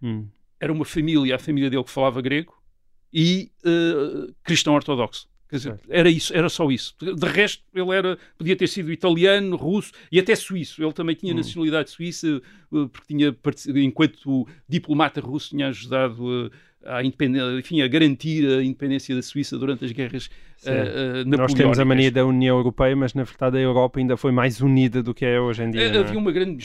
Hum. 0.00 0.28
era 0.60 0.72
uma 0.72 0.84
família, 0.84 1.34
a 1.34 1.38
família 1.40 1.68
dele 1.68 1.82
que 1.82 1.90
falava 1.90 2.20
grego 2.22 2.54
e 3.12 3.50
eh, 3.64 4.32
cristão 4.44 4.74
ortodoxo. 4.74 5.28
Quer 5.48 5.56
dizer, 5.56 5.80
era 5.88 6.10
isso, 6.10 6.36
era 6.36 6.48
só 6.48 6.70
isso. 6.70 6.94
De 7.00 7.26
resto, 7.26 7.62
ele 7.74 7.90
era, 7.90 8.18
podia 8.36 8.54
ter 8.54 8.66
sido 8.66 8.92
italiano, 8.92 9.56
russo 9.56 9.92
e 10.12 10.18
até 10.18 10.34
suíço. 10.36 10.82
Ele 10.82 10.92
também 10.92 11.14
tinha 11.16 11.32
Hum. 11.32 11.36
nacionalidade 11.36 11.90
suíça, 11.90 12.26
eh, 12.26 12.40
porque 12.92 13.06
tinha, 13.08 13.34
enquanto 13.82 14.46
diplomata 14.68 15.20
russo, 15.20 15.50
tinha 15.50 15.68
ajudado 15.68 16.50
eh, 16.52 16.56
a, 16.84 17.02
enfim, 17.02 17.80
a 17.82 17.88
garantir 17.88 18.46
a 18.48 18.62
independência 18.62 19.14
da 19.14 19.20
Suíça 19.22 19.58
durante 19.58 19.84
as 19.84 19.90
guerras 19.92 20.30
eh, 20.64 21.20
eh, 21.20 21.24
Nós 21.24 21.52
temos 21.52 21.78
a 21.78 21.84
mania 21.84 22.10
da 22.10 22.24
União 22.24 22.56
Europeia, 22.56 22.94
mas 22.94 23.14
na 23.14 23.24
verdade 23.24 23.58
a 23.58 23.60
Europa 23.60 23.98
ainda 23.98 24.16
foi 24.16 24.30
mais 24.32 24.60
unida 24.60 25.02
do 25.02 25.12
que 25.12 25.24
é 25.24 25.40
hoje 25.40 25.62
em 25.64 25.70
dia. 25.70 25.82
É? 25.82 25.98
Havia 25.98 26.18
uma 26.18 26.30
grande. 26.32 26.64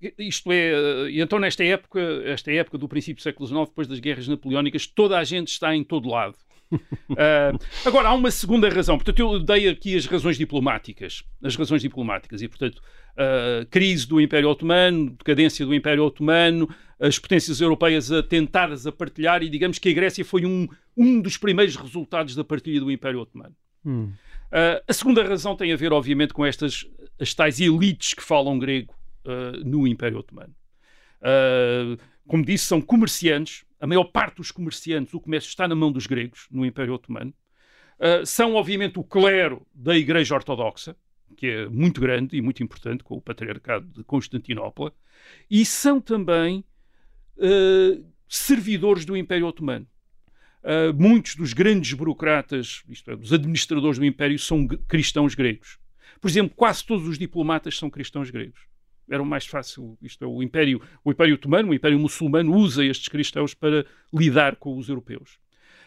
eh, 0.00 0.12
isto 0.18 0.50
é, 0.52 1.10
então 1.12 1.38
nesta 1.38 1.64
época, 1.64 2.00
esta 2.24 2.50
época 2.52 2.78
do 2.78 2.88
princípio 2.88 3.20
do 3.20 3.22
século 3.22 3.46
XIX, 3.46 3.68
depois 3.68 3.86
das 3.86 3.98
guerras 4.00 4.28
napoleónicas, 4.28 4.86
toda 4.86 5.18
a 5.18 5.24
gente 5.24 5.48
está 5.48 5.74
em 5.74 5.84
todo 5.84 6.08
lado. 6.08 6.34
Ah, 7.18 7.52
agora, 7.84 8.08
há 8.08 8.14
uma 8.14 8.30
segunda 8.30 8.68
razão. 8.68 8.96
Portanto, 8.96 9.18
eu 9.20 9.38
dei 9.38 9.68
aqui 9.68 9.96
as 9.96 10.04
razões 10.06 10.36
diplomáticas. 10.36 11.22
As 11.42 11.54
razões 11.54 11.80
diplomáticas. 11.80 12.42
E, 12.42 12.48
portanto, 12.48 12.82
a 13.16 13.64
crise 13.66 14.06
do 14.06 14.20
Império 14.20 14.48
Otomano, 14.48 15.10
decadência 15.10 15.64
do 15.64 15.74
Império 15.74 16.04
Otomano, 16.04 16.68
as 17.00 17.18
potências 17.18 17.60
europeias 17.60 18.10
a 18.10 18.22
tentadas 18.22 18.86
a 18.86 18.92
partilhar, 18.92 19.42
e 19.42 19.48
digamos 19.48 19.78
que 19.78 19.88
a 19.88 19.92
Grécia 19.92 20.24
foi 20.24 20.44
um, 20.44 20.68
um 20.96 21.20
dos 21.20 21.36
primeiros 21.36 21.76
resultados 21.76 22.34
da 22.34 22.44
partilha 22.44 22.80
do 22.80 22.90
Império 22.90 23.20
Otomano. 23.20 23.54
Hum. 23.84 24.12
Uh, 24.46 24.82
a 24.86 24.92
segunda 24.92 25.22
razão 25.22 25.56
tem 25.56 25.72
a 25.72 25.76
ver, 25.76 25.92
obviamente, 25.92 26.32
com 26.32 26.44
estas 26.44 26.86
as 27.18 27.32
tais 27.32 27.60
elites 27.60 28.14
que 28.14 28.22
falam 28.22 28.58
grego 28.58 28.94
uh, 29.24 29.64
no 29.64 29.86
Império 29.86 30.18
Otomano. 30.18 30.54
Uh, 31.20 31.98
como 32.26 32.44
disse, 32.44 32.66
são 32.66 32.80
comerciantes. 32.80 33.64
A 33.80 33.86
maior 33.86 34.04
parte 34.04 34.36
dos 34.36 34.50
comerciantes, 34.50 35.12
o 35.12 35.20
comércio 35.20 35.48
está 35.48 35.68
na 35.68 35.74
mão 35.74 35.92
dos 35.92 36.06
gregos 36.06 36.46
no 36.50 36.64
Império 36.64 36.94
Otomano. 36.94 37.34
Uh, 37.98 38.24
são, 38.24 38.54
obviamente, 38.54 38.98
o 38.98 39.04
clero 39.04 39.66
da 39.74 39.96
Igreja 39.96 40.34
Ortodoxa, 40.34 40.96
que 41.36 41.46
é 41.46 41.68
muito 41.68 42.00
grande 42.00 42.36
e 42.36 42.42
muito 42.42 42.62
importante, 42.62 43.04
com 43.04 43.16
o 43.16 43.20
Patriarcado 43.20 43.86
de 43.88 44.04
Constantinopla. 44.04 44.92
E 45.50 45.64
são 45.64 46.00
também 46.00 46.64
uh, 47.36 48.04
servidores 48.28 49.04
do 49.04 49.16
Império 49.16 49.46
Otomano. 49.46 49.86
Uh, 50.62 50.92
muitos 50.94 51.36
dos 51.36 51.52
grandes 51.52 51.92
burocratas, 51.92 52.82
isto 52.88 53.10
é, 53.10 53.16
dos 53.16 53.32
administradores 53.32 53.98
do 53.98 54.04
Império, 54.04 54.38
são 54.38 54.66
cristãos 54.66 55.34
gregos. 55.34 55.78
Por 56.20 56.28
exemplo, 56.28 56.56
quase 56.56 56.84
todos 56.84 57.06
os 57.06 57.18
diplomatas 57.18 57.76
são 57.76 57.88
cristãos 57.88 58.30
gregos. 58.30 58.60
Era 59.08 59.22
o 59.22 59.26
mais 59.26 59.46
fácil, 59.46 59.96
isto 60.02 60.24
é, 60.24 60.26
o 60.26 60.42
Império, 60.42 60.80
o 61.04 61.10
Império 61.10 61.34
Otomano, 61.34 61.70
o 61.70 61.74
Império 61.74 61.98
Muçulmano 61.98 62.54
usa 62.54 62.84
estes 62.84 63.08
cristãos 63.08 63.54
para 63.54 63.86
lidar 64.12 64.56
com 64.56 64.76
os 64.76 64.88
europeus. 64.88 65.38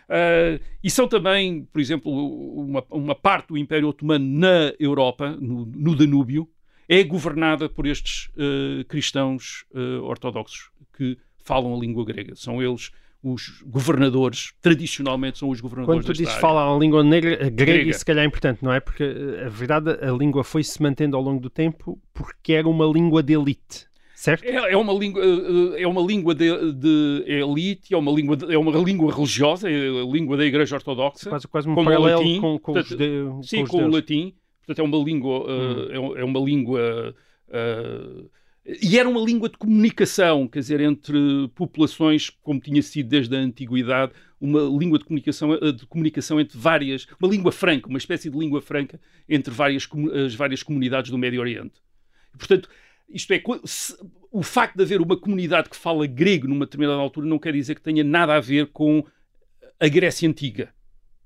Uh, 0.10 0.60
e 0.84 0.90
são 0.90 1.08
também, 1.08 1.66
por 1.66 1.80
exemplo, 1.80 2.12
uma, 2.12 2.84
uma 2.90 3.16
parte 3.16 3.50
do 3.50 3.58
Império 3.58 3.90
Otomano 3.90 4.26
na 4.26 4.74
Europa, 4.80 5.38
no, 5.40 5.66
no 5.66 5.96
Danúbio, 5.96 6.50
é 6.88 7.04
governada 7.04 7.70
por 7.70 7.86
estes 7.86 8.30
uh, 8.30 8.84
cristãos 8.86 9.66
uh, 9.72 10.04
ortodoxos 10.04 10.72
que 10.98 11.18
falam 11.38 11.76
a 11.76 11.80
língua 11.80 12.04
grega. 12.04 12.36
São 12.36 12.62
eles 12.62 12.92
os 13.22 13.62
governadores, 13.66 14.54
tradicionalmente 14.62 15.38
são 15.40 15.50
os 15.50 15.60
governadores 15.60 16.00
Quando 16.02 16.06
tu 16.06 16.14
dizes 16.14 16.28
desta 16.28 16.40
fala 16.42 16.74
a 16.74 16.78
língua 16.80 17.04
negra, 17.04 17.34
a 17.34 17.50
grega, 17.50 17.74
Grega. 17.84 17.94
se 17.94 18.06
calhar 18.06 18.24
é 18.24 18.28
importante, 18.28 18.64
não 18.64 18.72
é? 18.72 18.80
Porque 18.80 19.04
eh, 19.04 19.46
a 19.46 19.50
verdade, 19.50 19.90
a 20.02 20.12
língua 20.12 20.44
foi 20.44 20.64
se 20.64 20.82
mantendo 20.82 21.18
ao 21.18 21.22
longo 21.24 21.42
do 21.42 21.50
tempo 21.50 22.00
porque 22.14 22.54
era 22.54 22.68
uma 22.68 22.86
língua 22.86 23.22
de 23.22 23.34
elite, 23.34 23.88
certo? 24.16 24.44
É, 24.46 24.72
é 24.72 24.78
uma 24.78 24.94
língua, 24.94 25.22
eh, 25.22 25.82
é 25.82 25.88
uma 25.88 26.02
língua 26.02 26.34
de, 26.34 26.72
de 26.74 27.24
elite, 27.28 27.94
é 27.94 27.98
uma 27.98 28.12
língua, 28.12 28.38
de- 28.38 28.54
é 28.54 28.58
uma 28.58 28.72
língua 28.78 29.14
religiosa, 29.14 29.70
é 29.70 29.76
a 29.90 30.06
língua 30.06 30.38
da 30.38 30.46
Igreja 30.46 30.76
Ortodoxa. 30.78 31.30
Quase, 31.30 31.48
quase 31.48 31.68
um 31.70 31.76
Como 31.76 31.90
o 31.90 31.94
paralelo 31.94 32.20
latim, 32.22 32.40
com, 32.40 32.58
com, 32.60 32.74
portanto, 32.74 32.90
judeus. 32.90 33.50
Sim, 33.50 33.66
com 33.66 33.84
o 33.84 33.92
latim. 33.92 34.34
Portanto, 34.66 34.80
é 34.80 34.84
uma 34.98 35.04
língua. 35.04 35.40
uh, 35.46 35.92
é 35.92 36.00
um- 36.00 36.18
é 36.18 36.24
uma 36.24 36.40
língua. 36.40 37.14
uh, 37.50 38.30
e 38.82 38.98
era 39.00 39.08
uma 39.08 39.22
língua 39.22 39.50
de 39.50 39.58
comunicação, 39.58 40.48
quer 40.48 40.60
dizer, 40.60 40.80
entre 40.82 41.18
populações, 41.56 42.30
como 42.30 42.60
tinha 42.60 42.82
sido 42.82 43.10
desde 43.10 43.36
a 43.36 43.40
antiguidade, 43.40 44.12
uma 44.40 44.62
língua 44.62 45.00
de 45.00 45.06
comunicação, 45.06 45.52
uh, 45.52 45.74
de 45.74 45.86
comunicação 45.86 46.40
entre 46.40 46.58
várias. 46.58 47.08
Uma 47.20 47.32
língua 47.32 47.52
franca, 47.52 47.88
uma 47.88 47.98
espécie 47.98 48.30
de 48.30 48.38
língua 48.38 48.62
franca 48.62 49.00
entre 49.28 49.54
várias, 49.54 49.88
as 50.26 50.36
várias 50.36 50.64
comunidades 50.64 51.12
do 51.12 51.18
Médio 51.18 51.42
Oriente. 51.42 51.82
Portanto, 52.38 52.70
isto 53.10 53.34
é, 53.34 53.42
se- 53.66 53.96
o 54.32 54.44
facto 54.44 54.78
de 54.78 54.84
haver 54.84 55.02
uma 55.02 55.18
comunidade 55.18 55.70
que 55.70 55.76
fala 55.76 56.06
grego 56.06 56.48
numa 56.48 56.66
determinada 56.66 57.00
altura 57.00 57.26
não 57.28 57.40
quer 57.40 57.54
dizer 57.54 57.76
que 57.76 57.82
tenha 57.82 58.04
nada 58.04 58.36
a 58.36 58.40
ver 58.40 58.68
com 58.68 59.04
a 59.80 59.88
Grécia 59.88 60.30
Antiga. 60.30 60.74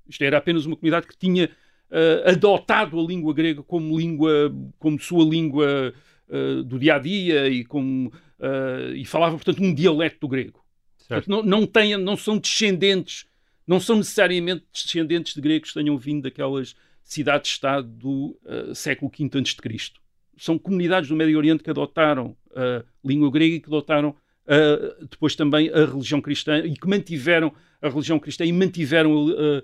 Isto 0.08 0.22
era 0.22 0.38
apenas 0.38 0.64
uma 0.64 0.76
comunidade 0.76 1.06
que 1.06 1.16
tinha 1.16 1.50
eh, 1.90 2.24
adotado 2.26 2.98
a 2.98 3.02
língua 3.02 3.34
grega 3.34 3.62
como 3.62 3.98
língua, 3.98 4.54
como 4.78 4.98
sua 4.98 5.24
língua 5.24 5.92
eh, 6.30 6.62
do 6.64 6.78
dia 6.78 6.94
a 6.96 6.98
dia 6.98 7.48
e, 7.48 7.64
como, 7.64 8.12
eh, 8.40 8.92
e 8.96 9.04
falava, 9.04 9.36
portanto, 9.36 9.62
um 9.62 9.72
dialeto 9.74 10.18
do 10.20 10.28
grego. 10.28 10.64
Portanto, 10.98 11.28
não, 11.28 11.42
não, 11.42 11.66
tenham, 11.66 12.00
não 12.00 12.16
são 12.16 12.38
descendentes, 12.38 13.26
não 13.66 13.78
são 13.78 13.96
necessariamente 13.96 14.64
descendentes 14.72 15.34
de 15.34 15.40
gregos 15.40 15.68
que 15.70 15.74
tenham 15.80 15.96
vindo 15.98 16.22
daquelas 16.22 16.74
cidades-estado 17.02 17.86
do 17.88 18.38
eh, 18.46 18.74
século 18.74 19.10
V 19.16 19.30
a.C. 19.38 19.92
São 20.36 20.58
comunidades 20.58 21.08
do 21.08 21.14
Médio 21.16 21.36
Oriente 21.38 21.62
que 21.62 21.70
adotaram 21.70 22.36
a 22.56 22.82
língua 23.04 23.30
grega 23.30 23.54
e 23.56 23.60
que 23.60 23.66
adotaram 23.68 24.14
eh, 24.46 24.96
depois 25.10 25.36
também 25.36 25.68
a 25.70 25.84
religião 25.84 26.20
cristã 26.20 26.58
e 26.58 26.74
que 26.74 26.88
mantiveram 26.88 27.52
a 27.80 27.88
religião 27.88 28.18
cristã 28.18 28.44
e 28.44 28.52
mantiveram 28.52 29.28
a, 29.28 29.58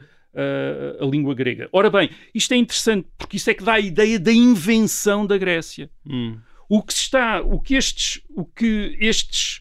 a- 1.01 1.05
a 1.05 1.07
língua 1.09 1.35
grega. 1.35 1.69
Ora 1.73 1.91
bem, 1.91 2.11
isto 2.35 2.53
é 2.53 2.57
interessante 2.57 3.09
porque 3.19 3.37
isso 3.37 3.51
é 3.51 3.55
que 3.55 3.65
dá 3.65 3.75
a 3.75 3.81
ideia 3.81 4.19
da 4.19 4.33
invenção 4.33 5.27
da 5.27 5.37
Grécia. 5.39 5.91
Hum. 6.07 6.39
O 6.73 6.81
que 6.85 6.93
está, 6.93 7.43
o 7.43 7.59
que 7.59 7.75
estes, 7.75 8.23
o 8.29 8.45
que 8.45 8.97
estes 9.01 9.61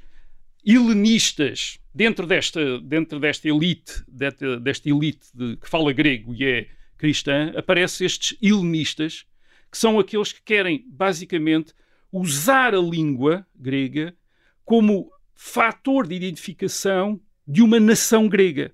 helenistas 0.63 1.80
dentro 1.91 2.28
desta, 2.28 2.80
dentro 2.82 3.19
desta 3.19 3.50
elite, 3.50 4.04
desta, 4.08 4.60
desta 4.60 4.88
elite 4.88 5.28
de- 5.34 5.58
que 5.58 5.67
fala 5.67 5.91
grego 5.91 6.36
e 6.36 6.45
é 6.45 6.67
cristã, 7.00 7.52
aparecem 7.58 8.06
estes 8.06 8.38
helenistas 8.39 9.26
que 9.72 9.78
são 9.80 9.98
aqueles 9.98 10.32
que 10.32 10.43
querem 10.43 10.86
basicamente 10.88 11.74
usar 12.12 12.76
a 12.76 12.80
língua 12.80 13.43
grega 13.56 14.15
como 14.63 15.12
fator 15.34 16.06
de 16.08 16.13
identificação 16.13 17.19
de 17.48 17.63
uma 17.63 17.80
nação 17.80 18.30
grega. 18.30 18.72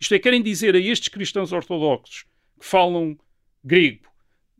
Isto 0.00 0.14
é, 0.14 0.18
querem 0.18 0.42
dizer 0.42 0.74
a 0.74 0.78
estes 0.78 1.08
cristãos 1.08 1.52
ortodoxos 1.52 2.24
que 2.58 2.64
falam 2.64 3.18
grego 3.62 4.06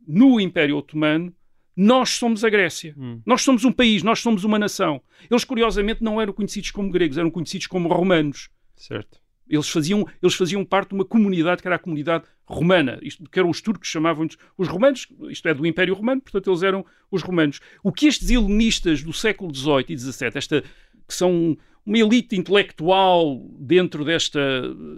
no 0.07 0.39
Império 0.39 0.77
Otomano, 0.77 1.35
nós 1.77 2.11
somos 2.11 2.43
a 2.43 2.49
Grécia. 2.49 2.95
Hum. 2.97 3.21
Nós 3.27 3.43
somos 3.43 3.65
um 3.65 3.73
país, 3.73 4.03
nós 4.03 4.21
somos 4.21 4.45
uma 4.45 4.59
nação. 4.59 5.03
Eles, 5.31 5.45
curiosamente, 5.45 6.03
não 6.03 6.21
eram 6.21 6.33
conhecidos 6.33 6.71
como 6.71 6.91
gregos, 6.91 7.19
eram 7.19 7.31
conhecidos 7.31 7.67
como 7.67 7.89
romanos. 7.89 8.49
Certo. 8.75 9.21
Eles 9.49 9.69
faziam, 9.69 10.07
eles 10.21 10.35
faziam 10.35 10.65
parte 10.65 10.89
de 10.89 10.95
uma 10.95 11.05
comunidade 11.05 11.63
que 11.63 11.69
era 11.69 11.77
a 11.77 11.79
comunidade 11.79 12.25
romana, 12.45 12.99
isto 13.03 13.29
que 13.31 13.39
eram 13.39 13.51
os 13.51 13.61
turcos, 13.61 13.89
chamavam-nos 13.89 14.37
os 14.59 14.67
romanos, 14.67 15.07
isto 15.31 15.47
é 15.49 15.55
do 15.55 15.65
Império 15.65 15.95
Romano, 15.95 16.21
portanto 16.21 16.51
eles 16.51 16.63
eram 16.63 16.85
os 17.11 17.23
romanos. 17.23 17.61
O 17.83 17.93
que 17.93 18.07
estes 18.07 18.31
helenistas 18.31 19.03
do 19.03 19.13
século 19.13 19.55
XVIII 19.55 19.85
e 19.91 19.99
XVII, 19.99 20.31
esta, 20.35 20.63
que 20.63 21.15
são 21.15 21.57
uma 21.85 21.99
elite 21.99 22.35
intelectual 22.35 23.41
dentro 23.61 24.05
desta... 24.05 24.41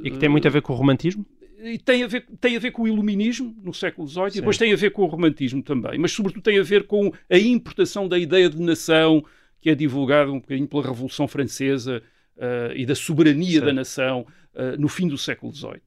E 0.02 0.10
que 0.10 0.18
tem 0.18 0.28
muito 0.28 0.48
a 0.48 0.50
ver 0.50 0.62
com 0.62 0.72
o 0.72 0.76
romantismo? 0.76 1.26
E 1.60 1.76
tem 1.78 2.04
a, 2.04 2.06
ver, 2.06 2.24
tem 2.40 2.56
a 2.56 2.60
ver 2.60 2.70
com 2.70 2.82
o 2.82 2.88
iluminismo 2.88 3.54
no 3.64 3.74
século 3.74 4.06
XVIII 4.06 4.26
e 4.28 4.34
depois 4.34 4.56
tem 4.56 4.72
a 4.72 4.76
ver 4.76 4.90
com 4.92 5.02
o 5.02 5.06
romantismo 5.06 5.60
também, 5.62 5.98
mas 5.98 6.12
sobretudo 6.12 6.42
tem 6.42 6.58
a 6.58 6.62
ver 6.62 6.84
com 6.84 7.12
a 7.28 7.36
importação 7.38 8.06
da 8.06 8.16
ideia 8.18 8.48
de 8.48 8.60
nação 8.60 9.24
que 9.60 9.68
é 9.68 9.74
divulgada 9.74 10.30
um 10.30 10.38
bocadinho 10.38 10.68
pela 10.68 10.84
Revolução 10.84 11.26
Francesa 11.26 12.00
eh, 12.36 12.74
e 12.76 12.86
da 12.86 12.94
soberania 12.94 13.54
Certo. 13.54 13.64
da 13.64 13.72
nação 13.72 14.24
eh, 14.54 14.76
no 14.76 14.86
fim 14.88 15.08
do 15.08 15.18
século 15.18 15.52
XVIII. 15.52 15.80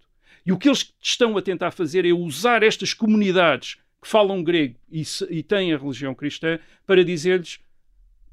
E 0.45 0.51
o 0.51 0.57
que 0.57 0.67
eles 0.67 0.93
estão 1.01 1.37
a 1.37 1.41
tentar 1.41 1.71
fazer 1.71 2.05
é 2.05 2.11
usar 2.11 2.63
estas 2.63 2.93
comunidades 2.93 3.75
que 4.01 4.07
falam 4.09 4.43
grego 4.43 4.75
e, 4.91 5.05
se- 5.05 5.27
e 5.29 5.41
têm 5.41 5.73
a 5.73 5.77
religião 5.77 6.13
cristã 6.13 6.59
para 6.85 7.05
dizer-lhes 7.05 7.59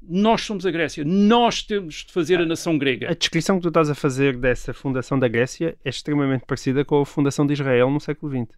nós 0.01 0.41
somos 0.41 0.65
a 0.65 0.71
Grécia, 0.71 1.03
nós 1.05 1.61
temos 1.61 2.05
de 2.05 2.11
fazer 2.13 2.39
a 2.39 2.45
nação 2.45 2.77
grega. 2.77 3.09
A 3.11 3.13
descrição 3.13 3.57
que 3.57 3.63
tu 3.63 3.67
estás 3.67 3.89
a 3.89 3.95
fazer 3.95 4.37
dessa 4.37 4.73
fundação 4.73 5.19
da 5.19 5.27
Grécia 5.27 5.77
é 5.83 5.89
extremamente 5.89 6.45
parecida 6.45 6.85
com 6.85 7.01
a 7.01 7.05
fundação 7.05 7.45
de 7.45 7.53
Israel 7.53 7.89
no 7.89 7.99
século 7.99 8.31
XX. 8.31 8.57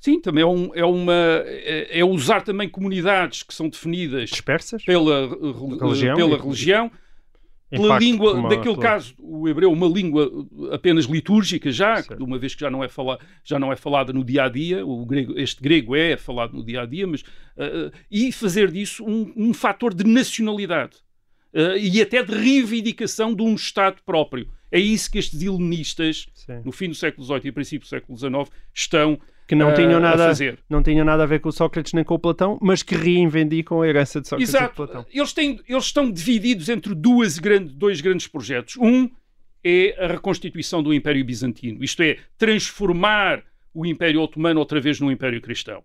Sim, 0.00 0.18
também 0.20 0.42
é, 0.42 0.46
um- 0.46 0.70
é 0.74 0.84
uma 0.84 1.12
é, 1.44 2.00
é 2.00 2.04
usar 2.04 2.40
também 2.42 2.68
comunidades 2.68 3.42
que 3.42 3.52
são 3.54 3.68
definidas 3.68 4.30
Dispersas? 4.30 4.82
pela 4.82 5.24
eh, 5.24 5.78
Religião 5.80 6.16
pela 6.16 6.38
religião, 6.38 6.90
pela 7.70 7.84
Impacto 7.86 8.02
língua, 8.04 8.34
como 8.34 8.46
a- 8.46 8.50
daquele 8.50 8.74
pela- 8.74 8.82
caso, 8.82 9.14
o 9.18 9.48
hebreu, 9.48 9.70
uma 9.72 9.86
língua 9.86 10.30
apenas 10.72 11.04
litúrgica 11.04 11.70
já, 11.70 12.02
Certo. 12.02 12.22
uma 12.24 12.38
vez 12.38 12.54
que 12.54 12.60
já 12.62 12.70
não 12.70 12.82
é 12.82 12.88
fala, 12.88 13.18
já 13.44 13.58
não 13.58 13.72
é 13.72 13.76
falada 13.76 14.12
no 14.12 14.24
dia 14.24 14.44
a 14.44 14.48
dia, 14.48 14.84
o 14.84 15.06
grego, 15.06 15.38
este 15.38 15.62
grego 15.62 15.94
é 15.94 16.16
falado 16.16 16.52
no 16.54 16.64
dia 16.64 16.82
a 16.82 16.86
dia, 16.86 17.06
mas 17.06 17.22
eh, 17.56 17.90
e 18.10 18.32
fazer 18.32 18.70
disso 18.72 19.04
um, 19.04 19.32
um 19.36 19.54
fator 19.54 19.94
de 19.94 20.04
nacionalidade 20.04 20.96
eh, 21.54 21.78
e 21.78 22.00
até 22.02 22.22
de 22.22 22.34
reivindicação 22.34 23.34
de 23.34 23.42
um 23.42 23.54
Estado 23.54 24.02
próprio. 24.04 24.48
É 24.72 24.78
isso 24.78 25.10
que 25.10 25.18
estes 25.18 25.38
Sim. 26.34 26.62
no 26.64 26.70
fim 26.72 26.88
do 26.88 26.94
século 26.94 27.24
XVIII 27.26 27.40
e 27.48 27.52
princípio 27.52 27.86
do 27.86 27.88
século 27.88 28.16
XIX, 28.18 28.48
estão 28.74 29.18
Que 29.50 29.56
não 29.56 29.74
tinham, 29.74 29.96
a 29.96 30.00
nada, 30.00 30.28
fazer. 30.28 30.60
não 30.68 30.80
tinham 30.80 31.04
nada 31.04 31.24
a 31.24 31.26
ver 31.26 31.40
com 31.40 31.48
o 31.48 31.52
Sócrates 31.52 31.92
nem 31.92 32.04
com 32.04 32.14
o 32.14 32.18
Platão, 32.20 32.56
mas 32.62 32.84
que 32.84 32.94
reivindicam 32.94 33.82
a 33.82 33.88
herança 33.88 34.20
de 34.20 34.28
Sócrates 34.28 34.48
e 34.48 34.52
de 34.52 34.56
Exato. 34.56 34.76
Platão. 34.76 35.04
Eles, 35.12 35.32
têm, 35.32 35.60
eles 35.68 35.84
estão 35.86 36.08
divididos 36.08 36.68
entre 36.68 36.94
duas 36.94 37.40
dois 37.72 38.00
grandes 38.00 38.28
projetos. 38.28 38.76
Um 38.76 39.10
é 39.64 39.96
a 39.98 40.06
reconstituição 40.06 40.84
do 40.84 40.94
Império 40.94 41.24
Bizantino, 41.24 41.82
isto 41.82 42.00
é, 42.00 42.18
transformar 42.38 43.42
o 43.74 43.84
Império 43.84 44.20
Otomano 44.20 44.60
outra 44.60 44.80
vez 44.80 45.00
num 45.00 45.10
Império 45.10 45.40
Cristão. 45.40 45.82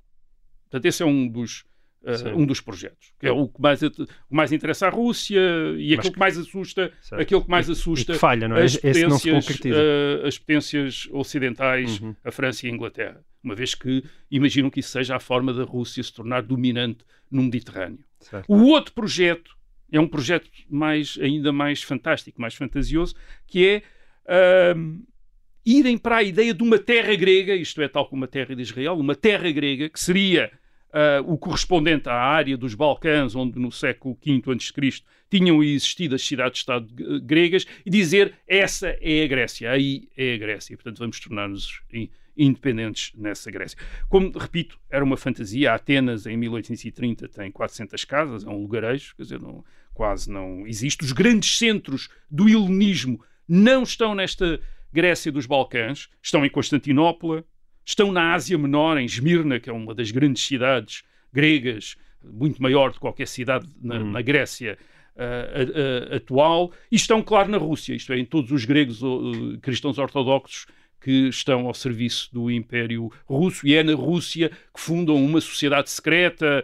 Portanto, 0.65 0.85
esse 0.85 1.01
é 1.01 1.05
um 1.07 1.27
dos, 1.27 1.65
uh, 2.05 2.37
um 2.37 2.45
dos 2.45 2.61
projetos. 2.61 3.11
Que 3.19 3.27
é 3.27 3.31
o 3.31 3.47
que 3.47 3.61
mais, 3.61 3.81
o 3.81 3.93
mais 4.29 4.51
interessa 4.51 4.87
à 4.87 4.89
Rússia 4.89 5.39
e 5.77 5.93
aquele 5.93 6.13
que 6.13 6.19
mais 6.19 6.37
assusta, 6.37 6.91
Certo. 7.01 7.21
aquele 7.21 7.41
que 7.41 7.49
mais 7.49 7.69
assusta 7.69 8.13
que 8.13 8.19
falha, 8.19 8.47
não 8.47 8.55
é? 8.57 8.63
as 8.63 8.75
potências, 8.75 9.47
uh, 9.47 10.25
as 10.27 10.37
potências 10.37 11.07
ocidentais, 11.11 11.99
Uhum. 11.99 12.15
a 12.23 12.31
França 12.31 12.65
e 12.65 12.69
a 12.69 12.73
Inglaterra. 12.73 13.23
Uma 13.43 13.55
vez 13.55 13.75
que 13.75 14.03
imaginam 14.29 14.69
que 14.69 14.79
isso 14.79 14.89
seja 14.89 15.15
a 15.15 15.19
forma 15.19 15.53
da 15.53 15.63
Rússia 15.63 16.01
se 16.01 16.13
tornar 16.13 16.41
dominante 16.41 17.05
no 17.29 17.43
Mediterrâneo. 17.43 17.99
Certo. 18.19 18.45
O 18.51 18.63
outro 18.65 18.93
projeto 18.93 19.55
é 19.91 19.99
um 19.99 20.07
projeto 20.07 20.49
mais, 20.69 21.17
ainda 21.21 21.51
mais 21.51 21.83
fantástico, 21.83 22.41
mais 22.41 22.55
fantasioso, 22.55 23.15
que 23.45 23.67
é 23.67 23.83
ahm, 24.73 24.99
irem 25.65 25.97
para 25.97 26.17
a 26.17 26.23
ideia 26.23 26.53
de 26.53 26.63
uma 26.63 26.77
terra 26.79 27.15
grega, 27.15 27.55
isto 27.55 27.81
é, 27.81 27.87
tal 27.87 28.07
como 28.07 28.25
a 28.25 28.27
terra 28.27 28.55
de 28.55 28.61
Israel, 28.61 28.97
uma 28.97 29.15
terra 29.15 29.49
grega, 29.51 29.89
que 29.89 29.99
seria 29.99 30.51
ah, 30.97 31.21
o 31.25 31.37
correspondente 31.37 32.07
à 32.07 32.13
área 32.15 32.57
dos 32.57 32.73
Balcãs, 32.73 33.35
onde 33.35 33.59
no 33.59 33.69
século 33.71 34.17
V 34.25 34.41
a.C. 34.53 35.03
tinham 35.29 35.61
existido 35.61 36.15
as 36.15 36.25
cidades-estado 36.25 36.87
eh, 36.97 37.19
gregas, 37.21 37.65
e 37.85 37.89
dizer 37.89 38.33
essa 38.47 38.95
é 39.01 39.23
a 39.23 39.27
Grécia, 39.27 39.69
aí 39.69 40.07
é 40.15 40.35
a 40.35 40.37
Grécia. 40.37 40.77
Portanto, 40.77 40.99
vamos 40.99 41.19
tornar-nos 41.19 41.81
in- 41.93 42.09
independentes 42.37 43.11
nessa 43.15 43.51
Grécia. 43.51 43.77
Como, 44.07 44.31
repito, 44.37 44.79
era 44.89 45.03
uma 45.03 45.17
fantasia. 45.17 45.73
Atenas, 45.73 46.25
em 46.25 46.37
1830, 46.37 47.27
tem 47.27 47.51
400 47.51 48.05
casas, 48.05 48.45
é 48.45 48.49
um 48.49 48.61
lugarejo, 48.61 49.15
quer 49.17 49.23
dizer, 49.23 49.39
não- 49.41 49.63
quase 49.93 50.31
não 50.31 50.65
existe. 50.65 51.03
Os 51.03 51.11
grandes 51.11 51.57
centros 51.57 52.07
do 52.31 52.47
helenismo 52.47 53.21
não 53.47 53.83
estão 53.83 54.15
nesta 54.15 54.59
Grécia 54.93 55.29
dos 55.31 55.45
Balcãs, 55.45 56.07
estão 56.21 56.45
em 56.45 56.49
Constantinopla, 56.49 57.43
estão 57.85 58.11
na 58.11 58.33
Ásia 58.33 58.57
Menor, 58.57 58.97
em 58.97 59.05
Esmirna, 59.05 59.59
que 59.59 59.69
é 59.69 59.73
uma 59.73 59.93
das 59.93 60.11
grandes 60.11 60.43
cidades 60.45 61.03
gregas, 61.31 61.95
muito 62.23 62.61
maior 62.61 62.89
do 62.89 62.93
que 62.95 62.99
qualquer 62.99 63.27
cidade 63.27 63.67
na, 63.81 63.95
Hum. 63.97 64.11
na 64.11 64.21
Grécia 64.21 64.77
a- 65.17 66.13
a- 66.13 66.15
atual, 66.17 66.71
e 66.91 66.95
estão, 66.95 67.21
claro, 67.21 67.49
na 67.49 67.57
Rússia, 67.57 67.93
isto 67.93 68.11
é, 68.11 68.17
em 68.19 68.25
todos 68.25 68.51
os 68.51 68.65
gregos 68.65 69.01
oh, 69.03 69.31
cristãos 69.61 69.97
ortodoxos 69.97 70.65
que 70.99 71.27
estão 71.29 71.67
ao 71.67 71.73
serviço 71.73 72.29
do 72.33 72.49
Império 72.49 73.11
Russo, 73.25 73.65
e 73.67 73.75
é 73.75 73.83
na 73.83 73.93
Rússia 73.93 74.49
que 74.73 74.81
fundam 74.81 75.15
uma 75.23 75.39
sociedade 75.39 75.89
secreta, 75.91 76.63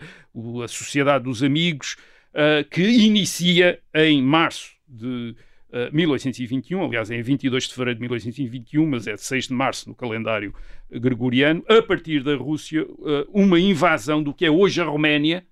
a 0.64 0.68
Sociedade 0.68 1.24
dos 1.26 1.44
Amigos, 1.44 1.96
ah, 2.34 2.64
que 2.70 2.82
inicia 2.82 3.80
em 3.94 4.22
março 4.22 4.72
de 4.88 5.36
Uh, 5.72 5.96
1821, 5.96 6.84
aliás, 6.84 7.10
é 7.10 7.16
em 7.16 7.22
22 7.22 7.64
de 7.64 7.74
fevereiro 7.74 7.96
de 7.98 8.02
1821, 8.02 8.86
mas 8.86 9.08
é 9.08 9.16
6 9.16 9.48
de 9.48 9.54
março 9.54 9.88
no 9.88 9.96
calendário 9.96 10.54
gregoriano, 10.92 11.64
a 11.70 11.82
partir 11.82 12.22
da 12.22 12.36
Rússia, 12.36 12.84
uh, 12.84 13.26
uma 13.34 13.58
invasão 13.58 14.22
do 14.22 14.34
que 14.34 14.46
é 14.46 14.52
hoje 14.52 14.82
a 14.82 14.84
Roménia, 14.84 15.46